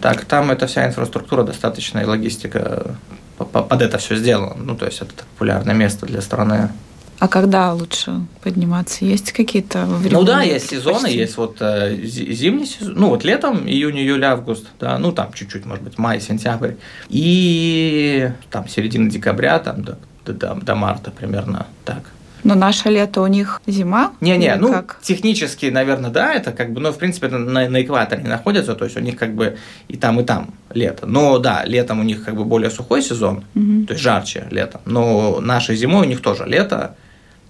Так, 0.00 0.24
там 0.24 0.50
эта 0.50 0.66
вся 0.66 0.86
инфраструктура 0.86 1.42
достаточно 1.42 1.98
и 1.98 2.04
логистика 2.04 2.96
под 3.36 3.82
это 3.82 3.98
все 3.98 4.16
сделано. 4.16 4.56
Ну, 4.56 4.74
то 4.74 4.86
есть 4.86 5.02
это 5.02 5.12
популярное 5.34 5.74
место 5.74 6.06
для 6.06 6.22
страны. 6.22 6.70
А 7.18 7.28
когда 7.28 7.72
лучше 7.72 8.20
подниматься? 8.42 9.04
Есть 9.04 9.32
какие-то 9.32 9.86
времена? 9.86 10.20
Ну 10.20 10.24
да, 10.24 10.42
есть 10.42 10.70
сезоны, 10.70 11.02
почти? 11.02 11.18
есть 11.18 11.36
вот 11.36 11.56
э, 11.60 11.96
зимний 12.04 12.66
сезон, 12.66 12.94
ну 12.96 13.08
вот 13.08 13.24
летом, 13.24 13.66
июнь, 13.66 13.98
июль, 13.98 14.24
август, 14.24 14.66
да, 14.78 14.98
ну 14.98 15.12
там 15.12 15.32
чуть-чуть, 15.32 15.64
может 15.64 15.82
быть, 15.82 15.98
май, 15.98 16.20
сентябрь, 16.20 16.72
и 17.08 18.30
там 18.50 18.68
середина 18.68 19.10
декабря, 19.10 19.58
там 19.58 19.82
до, 19.82 19.98
до, 20.26 20.54
до 20.54 20.74
марта 20.74 21.10
примерно 21.10 21.66
так. 21.84 22.02
Но 22.46 22.54
наше 22.54 22.90
лето 22.90 23.22
у 23.22 23.26
них 23.26 23.60
зима? 23.66 24.12
Не-не, 24.20 24.54
ну, 24.54 24.72
как? 24.72 24.98
технически, 25.02 25.66
наверное, 25.66 26.10
да, 26.10 26.32
это 26.32 26.52
как 26.52 26.72
бы, 26.72 26.80
ну, 26.80 26.92
в 26.92 26.96
принципе, 26.98 27.26
это 27.26 27.38
на, 27.38 27.68
на 27.68 27.82
экваторе 27.82 28.22
находятся, 28.22 28.74
то 28.74 28.84
есть 28.84 28.96
у 28.96 29.00
них 29.00 29.16
как 29.16 29.34
бы 29.34 29.56
и 29.88 29.96
там, 29.96 30.20
и 30.20 30.22
там 30.22 30.54
лето. 30.72 31.06
Но 31.06 31.38
да, 31.38 31.64
летом 31.64 31.98
у 31.98 32.02
них 32.04 32.24
как 32.24 32.36
бы 32.36 32.44
более 32.44 32.70
сухой 32.70 33.02
сезон, 33.02 33.44
угу. 33.54 33.86
то 33.86 33.94
есть 33.94 34.02
жарче 34.02 34.46
летом. 34.50 34.80
Но 34.84 35.40
нашей 35.40 35.74
зимой 35.74 36.06
у 36.06 36.08
них 36.08 36.22
тоже 36.22 36.44
лето, 36.46 36.94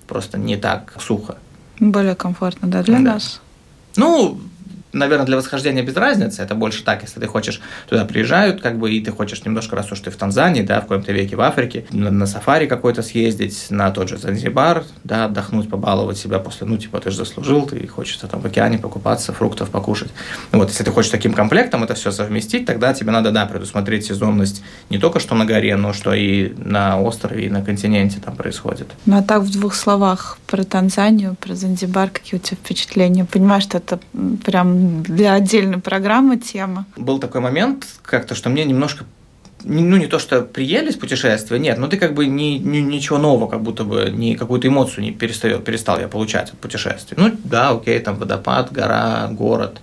просто 0.06 0.38
не 0.38 0.56
так 0.56 0.94
сухо. 0.98 1.36
Более 1.80 2.14
комфортно, 2.14 2.68
да, 2.68 2.82
для 2.82 2.96
да. 2.96 3.14
нас? 3.14 3.40
Ну, 3.96 4.38
наверное, 4.96 5.26
для 5.26 5.36
восхождения 5.36 5.82
без 5.82 5.96
разницы. 5.96 6.42
Это 6.42 6.54
больше 6.54 6.84
так, 6.84 7.02
если 7.02 7.20
ты 7.20 7.26
хочешь, 7.26 7.60
туда 7.88 8.04
приезжают, 8.04 8.60
как 8.60 8.78
бы, 8.78 8.92
и 8.92 9.00
ты 9.00 9.12
хочешь 9.12 9.44
немножко, 9.44 9.76
раз 9.76 9.92
уж 9.92 10.00
ты 10.00 10.10
в 10.10 10.16
Танзании, 10.16 10.62
да, 10.62 10.80
в 10.80 10.82
каком-то 10.82 11.12
веке 11.12 11.36
в 11.36 11.40
Африке, 11.40 11.84
на, 11.90 12.10
на 12.10 12.26
сафари 12.26 12.66
какой-то 12.66 13.02
съездить, 13.02 13.66
на 13.70 13.90
тот 13.90 14.08
же 14.08 14.18
Занзибар, 14.18 14.84
да, 15.04 15.26
отдохнуть, 15.26 15.68
побаловать 15.68 16.18
себя 16.18 16.38
после, 16.38 16.66
ну, 16.66 16.76
типа, 16.76 17.00
ты 17.00 17.10
же 17.10 17.16
заслужил, 17.16 17.66
ты 17.66 17.86
хочется 17.86 18.26
там 18.26 18.40
в 18.40 18.46
океане 18.46 18.78
покупаться, 18.78 19.32
фруктов 19.32 19.70
покушать. 19.70 20.10
Ну, 20.52 20.58
вот, 20.58 20.70
если 20.70 20.84
ты 20.84 20.90
хочешь 20.90 21.10
таким 21.10 21.32
комплектом 21.32 21.84
это 21.84 21.94
все 21.94 22.10
совместить, 22.10 22.66
тогда 22.66 22.94
тебе 22.94 23.10
надо, 23.10 23.30
да, 23.30 23.46
предусмотреть 23.46 24.06
сезонность 24.06 24.62
не 24.90 24.98
только 24.98 25.20
что 25.20 25.34
на 25.34 25.44
горе, 25.44 25.76
но 25.76 25.92
что 25.92 26.14
и 26.14 26.54
на 26.56 27.00
острове, 27.00 27.46
и 27.46 27.50
на 27.50 27.62
континенте 27.62 28.18
там 28.24 28.36
происходит. 28.36 28.88
Ну, 29.04 29.18
а 29.18 29.22
так 29.22 29.42
в 29.42 29.50
двух 29.50 29.74
словах 29.74 30.38
про 30.46 30.64
Танзанию, 30.64 31.36
про 31.40 31.54
Занзибар, 31.54 32.10
какие 32.10 32.38
у 32.38 32.42
тебя 32.42 32.56
впечатления? 32.56 33.24
Понимаешь, 33.24 33.64
что 33.64 33.78
это 33.78 33.98
прям 34.44 34.85
для 34.86 35.34
отдельной 35.34 35.78
программы 35.78 36.36
тема. 36.36 36.86
Был 36.96 37.18
такой 37.18 37.40
момент 37.40 37.86
как-то, 38.02 38.34
что 38.34 38.48
мне 38.48 38.64
немножко 38.64 39.04
ну, 39.64 39.96
не 39.96 40.06
то, 40.06 40.18
что 40.18 40.42
приелись 40.42 40.94
путешествия, 40.96 41.58
нет, 41.58 41.78
но 41.78 41.88
ты 41.88 41.96
как 41.96 42.14
бы 42.14 42.26
ни, 42.26 42.58
ни, 42.58 42.78
ничего 42.78 43.18
нового, 43.18 43.48
как 43.48 43.62
будто 43.62 43.84
бы 43.84 44.10
ни 44.14 44.34
какую-то 44.34 44.68
эмоцию 44.68 45.02
не 45.02 45.10
перестал, 45.10 45.58
перестал 45.58 45.98
я 45.98 46.08
получать 46.08 46.50
от 46.50 46.58
путешествий. 46.58 47.16
Ну, 47.20 47.32
да, 47.42 47.70
окей, 47.70 47.98
там 47.98 48.16
водопад, 48.16 48.70
гора, 48.70 49.28
город, 49.32 49.80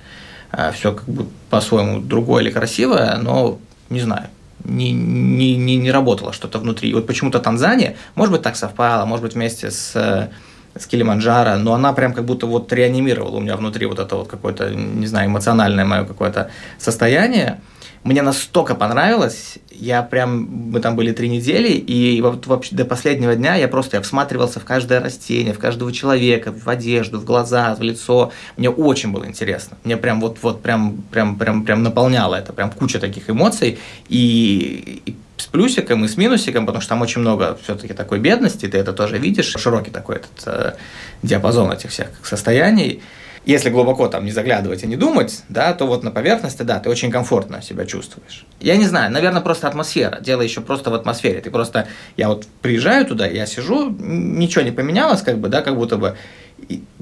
а, 0.51 0.71
все 0.71 0.93
как 0.93 1.05
бы 1.09 1.25
по-своему 1.49 1.99
другое 1.99 2.43
или 2.43 2.51
красивое, 2.51 3.17
но 3.17 3.59
не 3.89 3.99
знаю, 3.99 4.27
не, 4.63 4.91
не, 4.91 5.57
не, 5.57 5.75
не 5.75 5.91
работало 5.91 6.31
что-то 6.31 6.59
внутри. 6.59 6.89
И 6.89 6.93
вот 6.93 7.05
почему-то 7.05 7.39
Танзания, 7.39 7.97
может 8.15 8.31
быть, 8.31 8.41
так 8.41 8.55
совпало, 8.55 9.05
может 9.05 9.23
быть, 9.23 9.33
вместе 9.33 9.69
с 9.69 10.29
с 10.77 10.85
Килиманджаро, 10.87 11.57
но 11.57 11.73
она 11.73 11.93
прям 11.93 12.13
как 12.13 12.25
будто 12.25 12.45
вот 12.47 12.71
реанимировала 12.73 13.37
у 13.37 13.39
меня 13.39 13.55
внутри 13.55 13.85
вот 13.85 13.99
это 13.99 14.15
вот 14.15 14.27
какое-то, 14.27 14.69
не 14.71 15.07
знаю, 15.07 15.29
эмоциональное 15.29 15.85
мое 15.85 16.05
какое-то 16.05 16.49
состояние. 16.77 17.61
Мне 18.03 18.21
настолько 18.21 18.75
понравилось, 18.75 19.59
я 19.71 20.03
прям, 20.03 20.71
мы 20.71 20.81
там 20.81 20.97
были 20.97 21.13
три 21.13 21.29
недели, 21.29 21.69
и 21.69 22.21
вот 22.21 22.47
вообще 22.47 22.75
до 22.75 22.83
последнего 22.83 23.33
дня 23.33 23.55
я 23.55 23.69
просто 23.69 23.95
я 23.95 24.01
всматривался 24.01 24.59
в 24.59 24.65
каждое 24.65 24.99
растение, 24.99 25.53
в 25.53 25.59
каждого 25.59 25.91
человека, 25.93 26.51
в 26.51 26.67
одежду, 26.67 27.19
в 27.19 27.23
глаза, 27.23 27.73
в 27.75 27.81
лицо. 27.81 28.33
Мне 28.57 28.69
очень 28.69 29.13
было 29.13 29.25
интересно. 29.25 29.77
Мне 29.85 29.95
прям 29.95 30.19
вот, 30.19 30.37
вот 30.41 30.61
прям, 30.61 31.01
прям, 31.11 31.37
прям, 31.37 31.63
прям 31.63 31.81
наполняло 31.81 32.35
это, 32.35 32.51
прям 32.51 32.71
куча 32.71 32.99
таких 32.99 33.29
эмоций. 33.29 33.79
И, 34.09 35.01
и 35.05 35.15
с 35.43 35.45
плюсиком 35.45 36.05
и 36.05 36.07
с 36.07 36.15
минусиком, 36.15 36.65
потому 36.65 36.81
что 36.81 36.89
там 36.89 37.01
очень 37.01 37.19
много 37.19 37.57
все-таки 37.63 37.93
такой 37.93 38.19
бедности, 38.19 38.65
ты 38.67 38.77
это 38.77 38.93
тоже 38.93 39.17
видишь, 39.17 39.53
широкий 39.57 39.91
такой 39.91 40.15
этот 40.15 40.43
э, 40.45 40.73
диапазон 41.21 41.71
этих 41.71 41.89
всех 41.89 42.07
состояний. 42.23 43.01
Если 43.45 43.69
глубоко 43.69 44.07
там 44.07 44.23
не 44.23 44.31
заглядывать 44.31 44.83
и 44.83 44.87
не 44.87 44.95
думать, 44.95 45.43
да, 45.49 45.73
то 45.73 45.85
вот 45.85 46.01
на 46.01 46.11
поверхности, 46.11 46.61
да, 46.61 46.79
ты 46.79 46.89
очень 46.89 47.11
комфортно 47.11 47.61
себя 47.61 47.85
чувствуешь. 47.85 48.45
Я 48.61 48.77
не 48.77 48.85
знаю, 48.85 49.11
наверное, 49.11 49.41
просто 49.41 49.67
атмосфера. 49.67 50.19
Дело 50.21 50.41
еще 50.41 50.61
просто 50.61 50.89
в 50.89 50.93
атмосфере. 50.93 51.41
Ты 51.41 51.51
просто, 51.51 51.89
я 52.15 52.29
вот 52.29 52.47
приезжаю 52.61 53.05
туда, 53.05 53.27
я 53.27 53.45
сижу, 53.45 53.89
ничего 53.89 54.63
не 54.63 54.71
поменялось, 54.71 55.21
как 55.21 55.39
бы, 55.39 55.49
да, 55.49 55.61
как 55.61 55.75
будто 55.75 55.97
бы, 55.97 56.15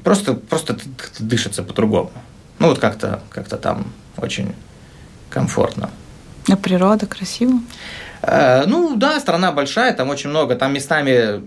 просто, 0.03 0.33
просто 0.33 0.77
дышится 1.19 1.61
по-другому. 1.61 2.11
Ну 2.57 2.69
вот 2.69 2.79
как-то, 2.79 3.21
как-то 3.29 3.57
там 3.57 3.85
очень 4.17 4.55
комфортно. 5.29 5.91
А 6.49 6.57
природа 6.57 7.05
красиво? 7.05 7.59
Э, 8.21 8.65
ну 8.65 8.95
да, 8.95 9.19
страна 9.19 9.51
большая, 9.51 9.93
там 9.93 10.09
очень 10.09 10.29
много, 10.29 10.55
там 10.55 10.73
местами 10.73 11.41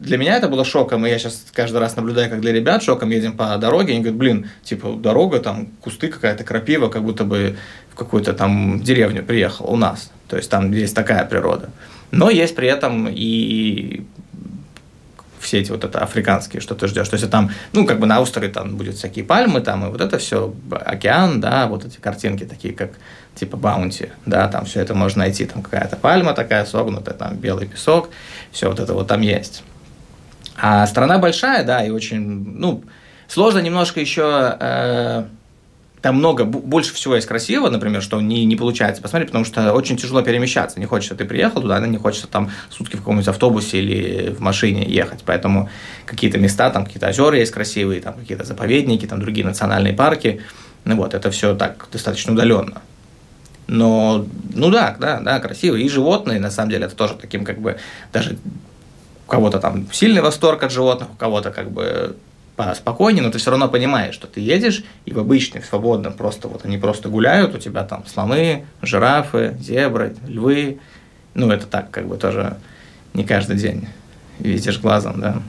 для 0.00 0.16
меня 0.16 0.36
это 0.36 0.48
было 0.48 0.64
шоком, 0.64 1.06
и 1.06 1.10
я 1.10 1.18
сейчас 1.18 1.44
каждый 1.52 1.78
раз 1.78 1.94
наблюдаю, 1.94 2.30
как 2.30 2.40
для 2.40 2.52
ребят 2.52 2.82
шоком, 2.82 3.10
едем 3.10 3.36
по 3.36 3.56
дороге, 3.58 3.92
и 3.92 3.96
они 3.96 4.00
говорят, 4.00 4.18
блин, 4.18 4.50
типа, 4.64 4.94
дорога, 4.94 5.40
там, 5.40 5.66
кусты 5.82 6.08
какая-то, 6.08 6.42
крапива, 6.42 6.88
как 6.88 7.02
будто 7.02 7.24
бы 7.24 7.56
в 7.92 7.96
какую-то 7.96 8.32
там 8.32 8.80
деревню 8.80 9.22
приехал 9.22 9.70
у 9.70 9.76
нас. 9.76 10.10
То 10.26 10.38
есть 10.38 10.50
там 10.50 10.72
есть 10.72 10.94
такая 10.94 11.24
природа. 11.26 11.68
Но 12.12 12.30
есть 12.30 12.56
при 12.56 12.66
этом 12.66 13.08
и 13.10 14.02
все 15.50 15.58
эти 15.58 15.72
вот 15.72 15.82
это 15.82 15.98
африканские, 15.98 16.62
что 16.62 16.76
ты 16.76 16.86
ждешь. 16.86 17.08
То 17.08 17.16
есть 17.16 17.28
там, 17.28 17.50
ну, 17.72 17.84
как 17.84 17.98
бы 17.98 18.06
на 18.06 18.20
острове 18.20 18.50
там 18.50 18.76
будут 18.76 18.94
всякие 18.94 19.24
пальмы, 19.24 19.60
там, 19.60 19.84
и 19.84 19.90
вот 19.90 20.00
это 20.00 20.18
все, 20.18 20.54
океан, 20.70 21.40
да, 21.40 21.66
вот 21.66 21.84
эти 21.84 21.96
картинки 21.96 22.44
такие, 22.44 22.72
как 22.72 22.92
типа 23.34 23.56
баунти, 23.56 24.10
да, 24.26 24.46
там 24.46 24.64
все 24.64 24.80
это 24.80 24.94
можно 24.94 25.24
найти, 25.24 25.46
там 25.46 25.62
какая-то 25.62 25.96
пальма 25.96 26.34
такая 26.34 26.64
согнутая, 26.64 27.16
там 27.16 27.36
белый 27.36 27.66
песок, 27.66 28.10
все 28.52 28.68
вот 28.68 28.78
это 28.78 28.94
вот 28.94 29.08
там 29.08 29.22
есть. 29.22 29.64
А 30.56 30.86
страна 30.86 31.18
большая, 31.18 31.64
да, 31.64 31.84
и 31.84 31.90
очень, 31.90 32.20
ну, 32.20 32.84
сложно 33.26 33.58
немножко 33.58 33.98
еще 33.98 34.56
э, 34.60 35.24
там 36.02 36.16
много, 36.16 36.44
больше 36.44 36.94
всего 36.94 37.14
есть 37.14 37.26
красиво, 37.26 37.68
например, 37.68 38.00
что 38.00 38.20
не, 38.20 38.46
не 38.46 38.56
получается 38.56 39.02
посмотреть, 39.02 39.28
потому 39.28 39.44
что 39.44 39.72
очень 39.74 39.96
тяжело 39.98 40.22
перемещаться. 40.22 40.80
Не 40.80 40.86
хочется, 40.86 41.14
ты 41.14 41.26
приехал 41.26 41.60
туда, 41.60 41.78
не 41.86 41.98
хочется 41.98 42.26
там 42.26 42.50
сутки 42.70 42.96
в 42.96 43.00
каком-нибудь 43.00 43.28
автобусе 43.28 43.80
или 43.80 44.30
в 44.30 44.40
машине 44.40 44.88
ехать. 44.88 45.22
Поэтому 45.26 45.68
какие-то 46.06 46.38
места, 46.38 46.70
там 46.70 46.86
какие-то 46.86 47.08
озера 47.08 47.36
есть 47.36 47.52
красивые, 47.52 48.00
там 48.00 48.14
какие-то 48.14 48.44
заповедники, 48.44 49.06
там 49.06 49.20
другие 49.20 49.46
национальные 49.46 49.92
парки. 49.92 50.40
Ну 50.84 50.96
вот, 50.96 51.12
это 51.12 51.30
все 51.30 51.54
так 51.54 51.88
достаточно 51.92 52.32
удаленно. 52.32 52.80
Но, 53.66 54.26
ну 54.54 54.70
да, 54.70 54.96
да, 54.98 55.20
да, 55.20 55.38
красиво. 55.38 55.76
И 55.76 55.88
животные, 55.88 56.40
на 56.40 56.50
самом 56.50 56.70
деле, 56.70 56.86
это 56.86 56.96
тоже 56.96 57.14
таким 57.14 57.44
как 57.44 57.60
бы 57.60 57.76
даже 58.12 58.38
у 59.26 59.30
кого-то 59.30 59.60
там 59.60 59.86
сильный 59.92 60.22
восторг 60.22 60.62
от 60.62 60.72
животных, 60.72 61.08
у 61.12 61.16
кого-то 61.16 61.50
как 61.50 61.70
бы 61.70 62.16
спокойнее, 62.74 63.22
но 63.22 63.30
ты 63.30 63.38
все 63.38 63.50
равно 63.50 63.68
понимаешь, 63.68 64.14
что 64.14 64.26
ты 64.26 64.40
едешь, 64.40 64.84
и 65.04 65.12
в 65.12 65.18
обычных, 65.18 65.64
свободном, 65.64 66.12
просто 66.12 66.48
вот 66.48 66.64
они 66.64 66.78
просто 66.78 67.08
гуляют, 67.08 67.54
у 67.54 67.58
тебя 67.58 67.84
там 67.84 68.04
слоны, 68.06 68.66
жирафы, 68.82 69.56
зебры, 69.60 70.16
львы. 70.26 70.78
Ну, 71.34 71.50
это 71.50 71.66
так, 71.66 71.90
как 71.90 72.06
бы 72.06 72.16
тоже 72.16 72.56
не 73.14 73.24
каждый 73.24 73.56
день 73.56 73.88
видишь 74.38 74.80
глазом, 74.80 75.20
да. 75.20 75.42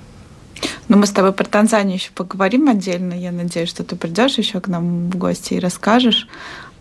Ну, 0.87 0.97
мы 0.97 1.05
с 1.05 1.11
тобой 1.11 1.31
про 1.31 1.45
Танзанию 1.45 1.95
еще 1.95 2.11
поговорим 2.13 2.69
отдельно. 2.69 3.13
Я 3.13 3.31
надеюсь, 3.31 3.69
что 3.69 3.83
ты 3.83 3.95
придешь 3.95 4.37
еще 4.37 4.59
к 4.59 4.67
нам 4.67 5.09
в 5.09 5.17
гости 5.17 5.55
и 5.55 5.59
расскажешь. 5.59 6.27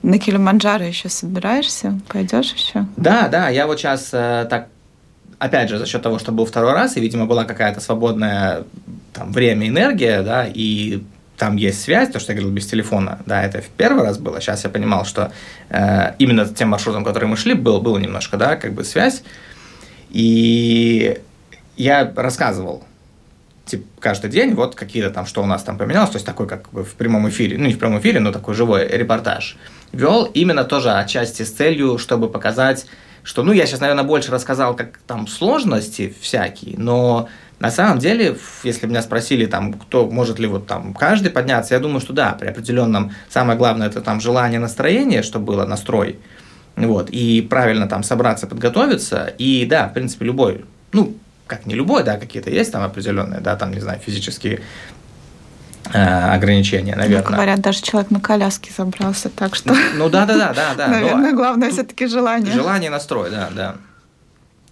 На 0.03 0.19
Килиманджаро 0.19 0.85
еще 0.85 1.09
собираешься? 1.09 1.99
Пойдешь 2.09 2.53
еще? 2.53 2.87
Да, 2.97 3.29
да, 3.29 3.49
я 3.49 3.67
вот 3.67 3.79
сейчас 3.79 4.11
э, 4.13 4.47
так 4.51 4.69
опять 5.41 5.71
же, 5.71 5.79
за 5.79 5.87
счет 5.87 6.03
того, 6.03 6.19
что 6.21 6.31
был 6.31 6.45
второй 6.45 6.73
раз, 6.75 6.97
и, 6.97 7.01
видимо, 7.01 7.27
была 7.27 7.45
какая-то 7.45 7.81
свободная 7.81 8.65
там, 9.13 9.33
время, 9.33 9.67
энергия, 9.67 10.23
да, 10.23 10.47
и 10.47 11.03
там 11.37 11.57
есть 11.57 11.83
связь, 11.83 12.11
то, 12.11 12.21
что 12.21 12.33
я 12.33 12.37
говорил, 12.37 12.55
без 12.55 12.67
телефона, 12.67 13.19
да, 13.27 13.43
это 13.43 13.63
в 13.63 13.69
первый 13.69 14.05
раз 14.05 14.19
было. 14.19 14.41
Сейчас 14.41 14.63
я 14.65 14.71
понимал, 14.71 15.07
что 15.07 15.33
э, 15.71 16.13
именно 16.19 16.47
тем 16.47 16.69
маршрутом, 16.69 17.03
который 17.03 17.25
мы 17.25 17.37
шли, 17.37 17.55
был, 17.55 17.81
было 17.81 17.97
немножко, 17.97 18.37
да, 18.37 18.57
как 18.57 18.75
бы 18.75 18.85
связь. 18.85 19.23
И 20.11 21.19
я 21.77 22.13
рассказывал 22.15 22.85
типа, 23.65 23.87
каждый 23.99 24.31
день, 24.31 24.55
вот 24.55 24.75
какие-то 24.75 25.11
там, 25.11 25.25
что 25.25 25.43
у 25.43 25.47
нас 25.47 25.63
там 25.63 25.79
поменялось, 25.79 26.11
то 26.11 26.17
есть 26.17 26.27
такой 26.27 26.47
как 26.47 26.71
бы 26.71 26.85
в 26.85 26.93
прямом 26.95 27.29
эфире, 27.31 27.57
ну 27.57 27.67
не 27.67 27.73
в 27.73 27.79
прямом 27.79 28.01
эфире, 28.01 28.21
но 28.21 28.33
такой 28.33 28.55
живой 28.55 28.87
репортаж. 28.87 29.57
Вел 29.93 30.25
именно 30.25 30.65
тоже 30.65 30.91
отчасти 30.93 31.45
с 31.45 31.53
целью, 31.53 31.97
чтобы 31.97 32.29
показать, 32.29 32.87
что, 33.23 33.43
ну, 33.43 33.53
я 33.53 33.67
сейчас, 33.67 33.81
наверное, 33.81 34.05
больше 34.05 34.31
рассказал, 34.31 34.75
как 34.75 34.99
там 35.07 35.27
сложности 35.27 36.15
всякие, 36.21 36.79
но 36.79 37.29
на 37.59 37.71
самом 37.71 37.99
деле, 37.99 38.37
если 38.65 38.87
меня 38.87 39.03
спросили, 39.03 39.45
там, 39.47 39.75
кто 39.75 40.09
может 40.11 40.39
ли 40.39 40.47
вот 40.47 40.67
там 40.67 40.95
каждый 40.95 41.31
подняться, 41.31 41.75
я 41.75 41.81
думаю, 41.81 42.01
что 42.01 42.13
да, 42.13 42.33
при 42.33 42.49
определенном, 42.49 43.13
самое 43.29 43.59
главное, 43.59 43.89
это 43.89 44.01
там 44.01 44.21
желание, 44.21 44.59
настроение, 44.59 45.23
чтобы 45.23 45.47
было 45.47 45.67
настрой, 45.67 46.19
вот, 46.77 47.11
и 47.11 47.43
правильно 47.43 47.87
там 47.87 48.03
собраться, 48.03 48.47
подготовиться, 48.47 49.33
и 49.37 49.67
да, 49.67 49.89
в 49.89 49.93
принципе, 49.93 50.25
любой, 50.25 50.65
ну, 50.93 51.15
как 51.47 51.67
не 51.67 51.75
любой, 51.75 52.05
да, 52.05 52.17
какие-то 52.17 52.49
есть 52.49 52.73
там 52.73 52.83
определенные, 52.83 53.41
да, 53.41 53.57
там, 53.57 53.73
не 53.73 53.81
знаю, 53.81 53.99
физические 53.99 54.61
ограничения, 55.93 56.97
наверное. 56.97 57.29
Ну, 57.29 57.35
говорят, 57.35 57.61
даже 57.61 57.83
человек 57.83 58.11
на 58.11 58.21
коляске 58.21 58.73
забрался, 58.77 59.29
так 59.29 59.55
что... 59.55 59.75
Ну 59.95 60.09
да, 60.09 60.27
да, 60.27 60.37
да, 60.37 60.53
да, 60.55 60.75
да. 60.77 60.89
Наверное, 60.89 61.33
главное 61.33 61.71
все-таки 61.71 62.07
желание. 62.07 62.53
Желание 62.53 62.91
настрой, 62.91 63.31
да, 63.31 63.49
да. 63.55 63.75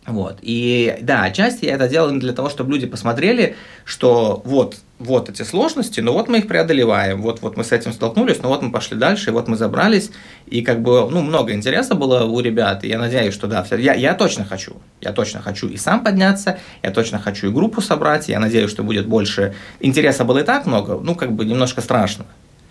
Вот. 0.09 0.39
И 0.41 0.97
да, 1.03 1.25
отчасти 1.25 1.67
я 1.67 1.75
это 1.75 1.87
делал 1.87 2.11
для 2.11 2.33
того, 2.33 2.49
чтобы 2.49 2.73
люди 2.73 2.87
посмотрели, 2.87 3.57
что 3.85 4.41
вот, 4.47 4.77
вот 4.99 5.29
эти 5.29 5.43
сложности, 5.43 6.01
но 6.01 6.15
вот 6.15 6.29
мы 6.29 6.39
их 6.39 6.49
преодолеваем, 6.49 7.21
вот, 7.21 7.43
вот 7.43 7.59
мы 7.59 7.63
с 7.63 7.73
этим 7.73 7.93
столкнулись, 7.93 8.43
но 8.43 8.49
вот 8.49 8.63
мы 8.63 8.73
пошли 8.73 8.97
дальше, 8.97 9.29
и 9.29 9.33
вот 9.35 9.49
мы 9.49 9.57
забрались, 9.57 10.11
и 10.47 10.63
как 10.63 10.81
бы, 10.81 11.11
ну, 11.11 11.21
много 11.21 11.53
интереса 11.53 11.95
было 11.95 12.25
у 12.25 12.41
ребят, 12.41 12.85
и 12.85 12.89
я 12.89 12.99
надеюсь, 12.99 13.35
что 13.35 13.49
да, 13.49 13.67
я, 13.73 13.93
я 13.93 14.15
точно 14.15 14.47
хочу, 14.47 14.79
я 15.03 15.13
точно 15.13 15.43
хочу 15.43 15.69
и 15.69 15.77
сам 15.77 16.03
подняться, 16.03 16.59
я 16.83 16.91
точно 16.91 17.19
хочу 17.19 17.49
и 17.49 17.53
группу 17.53 17.83
собрать, 17.83 18.31
я 18.31 18.41
надеюсь, 18.41 18.71
что 18.71 18.83
будет 18.83 19.07
больше, 19.07 19.55
интереса 19.81 20.25
было 20.25 20.39
и 20.39 20.43
так 20.43 20.65
много, 20.65 20.99
ну, 20.99 21.15
как 21.15 21.33
бы 21.33 21.45
немножко 21.45 21.83
страшно, 21.83 22.25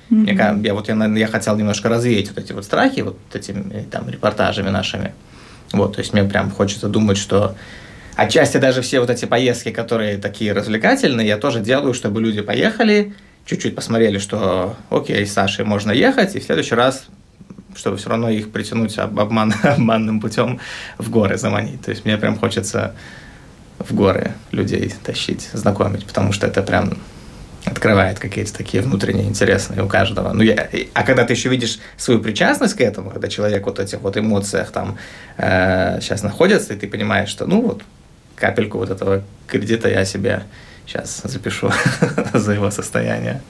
Mm-hmm. 0.10 0.38
Я, 0.38 0.58
я 0.64 0.74
вот 0.74 0.88
я, 0.88 1.06
я 1.06 1.28
хотел 1.28 1.58
немножко 1.58 1.90
развеять 1.90 2.30
вот 2.30 2.38
эти 2.38 2.54
вот 2.54 2.64
страхи 2.64 3.02
вот 3.02 3.18
этими 3.34 3.86
там 3.92 4.10
репортажами 4.10 4.70
нашими. 4.70 5.14
Вот, 5.74 5.96
то 5.96 6.00
есть 6.00 6.14
мне 6.14 6.24
прям 6.24 6.52
хочется 6.52 6.88
думать, 6.88 7.18
что 7.18 7.56
отчасти 8.16 8.58
даже 8.58 8.82
все 8.82 9.00
вот 9.00 9.10
эти 9.10 9.26
поездки, 9.26 9.72
которые 9.72 10.18
такие 10.18 10.54
развлекательные, 10.54 11.28
я 11.28 11.38
тоже 11.38 11.60
делаю, 11.60 11.94
чтобы 11.94 12.22
люди 12.22 12.42
поехали, 12.42 13.14
чуть-чуть 13.46 13.76
посмотрели, 13.76 14.18
что 14.18 14.76
окей, 14.90 15.26
с 15.26 15.34
Сашей 15.34 15.66
можно 15.66 15.92
ехать, 15.92 16.36
и 16.36 16.40
в 16.40 16.44
следующий 16.44 16.76
раз 16.76 17.08
чтобы 17.76 17.98
все 17.98 18.10
равно 18.10 18.30
их 18.30 18.52
притянуть 18.52 18.98
обман, 18.98 19.54
обманным 19.64 20.20
путем 20.20 20.60
в 20.98 21.12
горы 21.12 21.38
заманить. 21.38 21.82
То 21.82 21.92
есть 21.92 22.06
мне 22.06 22.18
прям 22.18 22.38
хочется 22.38 22.96
в 23.80 23.94
горы 23.94 24.34
людей 24.52 24.94
тащить, 25.04 25.50
знакомить, 25.54 26.06
потому 26.06 26.32
что 26.32 26.48
это 26.48 26.64
прям 26.64 26.98
открывает 27.72 28.20
какие-то 28.20 28.54
такие 28.54 28.82
внутренние 28.82 29.28
интересные 29.28 29.84
у 29.84 29.88
каждого. 29.88 30.34
Ну, 30.34 30.44
я, 30.44 30.70
а 30.94 31.04
когда 31.04 31.24
ты 31.24 31.34
еще 31.34 31.50
видишь 31.50 31.80
свою 31.98 32.20
причастность 32.20 32.76
к 32.76 32.82
этому, 32.82 33.10
когда 33.10 33.28
человек 33.28 33.66
вот 33.66 33.80
этих 33.80 34.02
вот 34.02 34.18
эмоциях 34.18 34.72
там 34.72 34.98
э, 35.38 36.00
сейчас 36.02 36.24
находится, 36.24 36.74
и 36.74 36.78
ты 36.78 36.88
понимаешь, 36.88 37.30
что 37.30 37.46
ну 37.46 37.62
вот 37.62 37.82
капельку 38.36 38.78
вот 38.78 38.90
этого 38.90 39.24
кредита 39.48 39.90
я 39.90 40.06
себе 40.06 40.44
сейчас 40.86 41.22
запишу 41.24 41.72
за 42.34 42.54
его 42.54 42.72
состояние. 42.72 43.42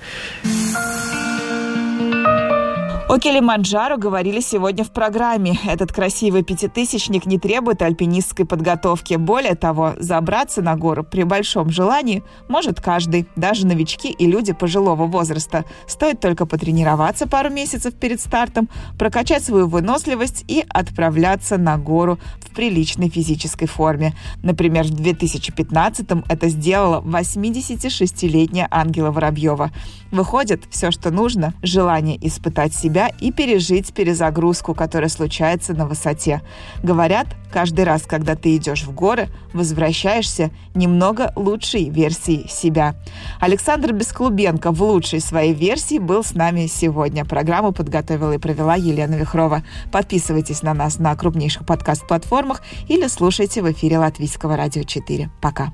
О 3.10 3.20
Килиманджаро 3.20 3.96
говорили 3.96 4.42
сегодня 4.42 4.84
в 4.84 4.92
программе. 4.92 5.58
Этот 5.66 5.94
красивый 5.94 6.44
пятитысячник 6.44 7.26
не 7.26 7.40
требует 7.40 7.82
альпинистской 7.82 8.46
подготовки. 8.46 9.14
Более 9.14 9.56
того, 9.56 9.94
забраться 9.98 10.62
на 10.62 10.76
гору 10.76 11.06
при 11.06 11.24
большом 11.24 11.70
желании 11.70 12.22
может 12.50 12.82
каждый, 12.82 13.26
даже 13.38 13.66
новички 13.66 14.12
и 14.12 14.28
люди 14.28 14.52
пожилого 14.52 15.06
возраста. 15.06 15.64
Стоит 15.88 16.20
только 16.20 16.46
потренироваться 16.46 17.28
пару 17.28 17.50
месяцев 17.50 17.94
перед 17.94 18.20
стартом, 18.20 18.68
прокачать 19.00 19.42
свою 19.42 19.68
выносливость 19.68 20.44
и 20.50 20.66
отправляться 20.68 21.58
на 21.58 21.78
гору 21.78 22.20
в 22.42 22.54
приличной 22.54 23.08
физической 23.08 23.68
форме. 23.68 24.16
Например, 24.44 24.84
в 24.84 24.92
2015-м 24.92 26.26
это 26.28 26.50
сделала 26.50 27.00
86-летняя 27.00 28.68
Ангела 28.70 29.12
Воробьева. 29.12 29.72
Выходит, 30.12 30.64
все, 30.70 30.92
что 30.92 31.10
нужно, 31.10 31.54
желание 31.64 32.18
испытать 32.28 32.76
себя 32.76 32.97
и 33.06 33.32
пережить 33.32 33.94
перезагрузку, 33.94 34.74
которая 34.74 35.10
случается 35.10 35.76
на 35.76 35.86
высоте. 35.86 36.42
Говорят, 36.82 37.28
каждый 37.54 37.86
раз, 37.86 38.04
когда 38.04 38.36
ты 38.36 38.56
идешь 38.56 38.84
в 38.84 38.92
горы, 38.92 39.30
возвращаешься 39.54 40.50
немного 40.74 41.32
лучшей 41.36 41.90
версии 41.90 42.48
себя. 42.50 42.96
Александр 43.40 43.94
Бесклубенко 43.94 44.72
в 44.72 44.82
лучшей 44.82 45.22
своей 45.22 45.54
версии 45.54 46.00
был 46.00 46.24
с 46.24 46.34
нами 46.34 46.66
сегодня. 46.66 47.24
Программу 47.24 47.72
подготовила 47.72 48.34
и 48.34 48.40
провела 48.40 48.76
Елена 48.76 49.16
Вихрова. 49.16 49.64
Подписывайтесь 49.92 50.64
на 50.64 50.74
нас 50.74 50.98
на 50.98 51.16
крупнейших 51.16 51.66
подкаст-платформах 51.66 52.64
или 52.88 53.08
слушайте 53.08 53.62
в 53.62 53.72
эфире 53.72 54.00
Латвийского 54.00 54.58
радио 54.58 54.84
4. 54.84 55.30
Пока. 55.42 55.72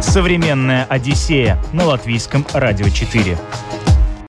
Современная 0.00 0.84
Одиссея 0.84 1.58
на 1.72 1.86
Латвийском 1.86 2.46
радио 2.52 2.88
4. 2.88 3.36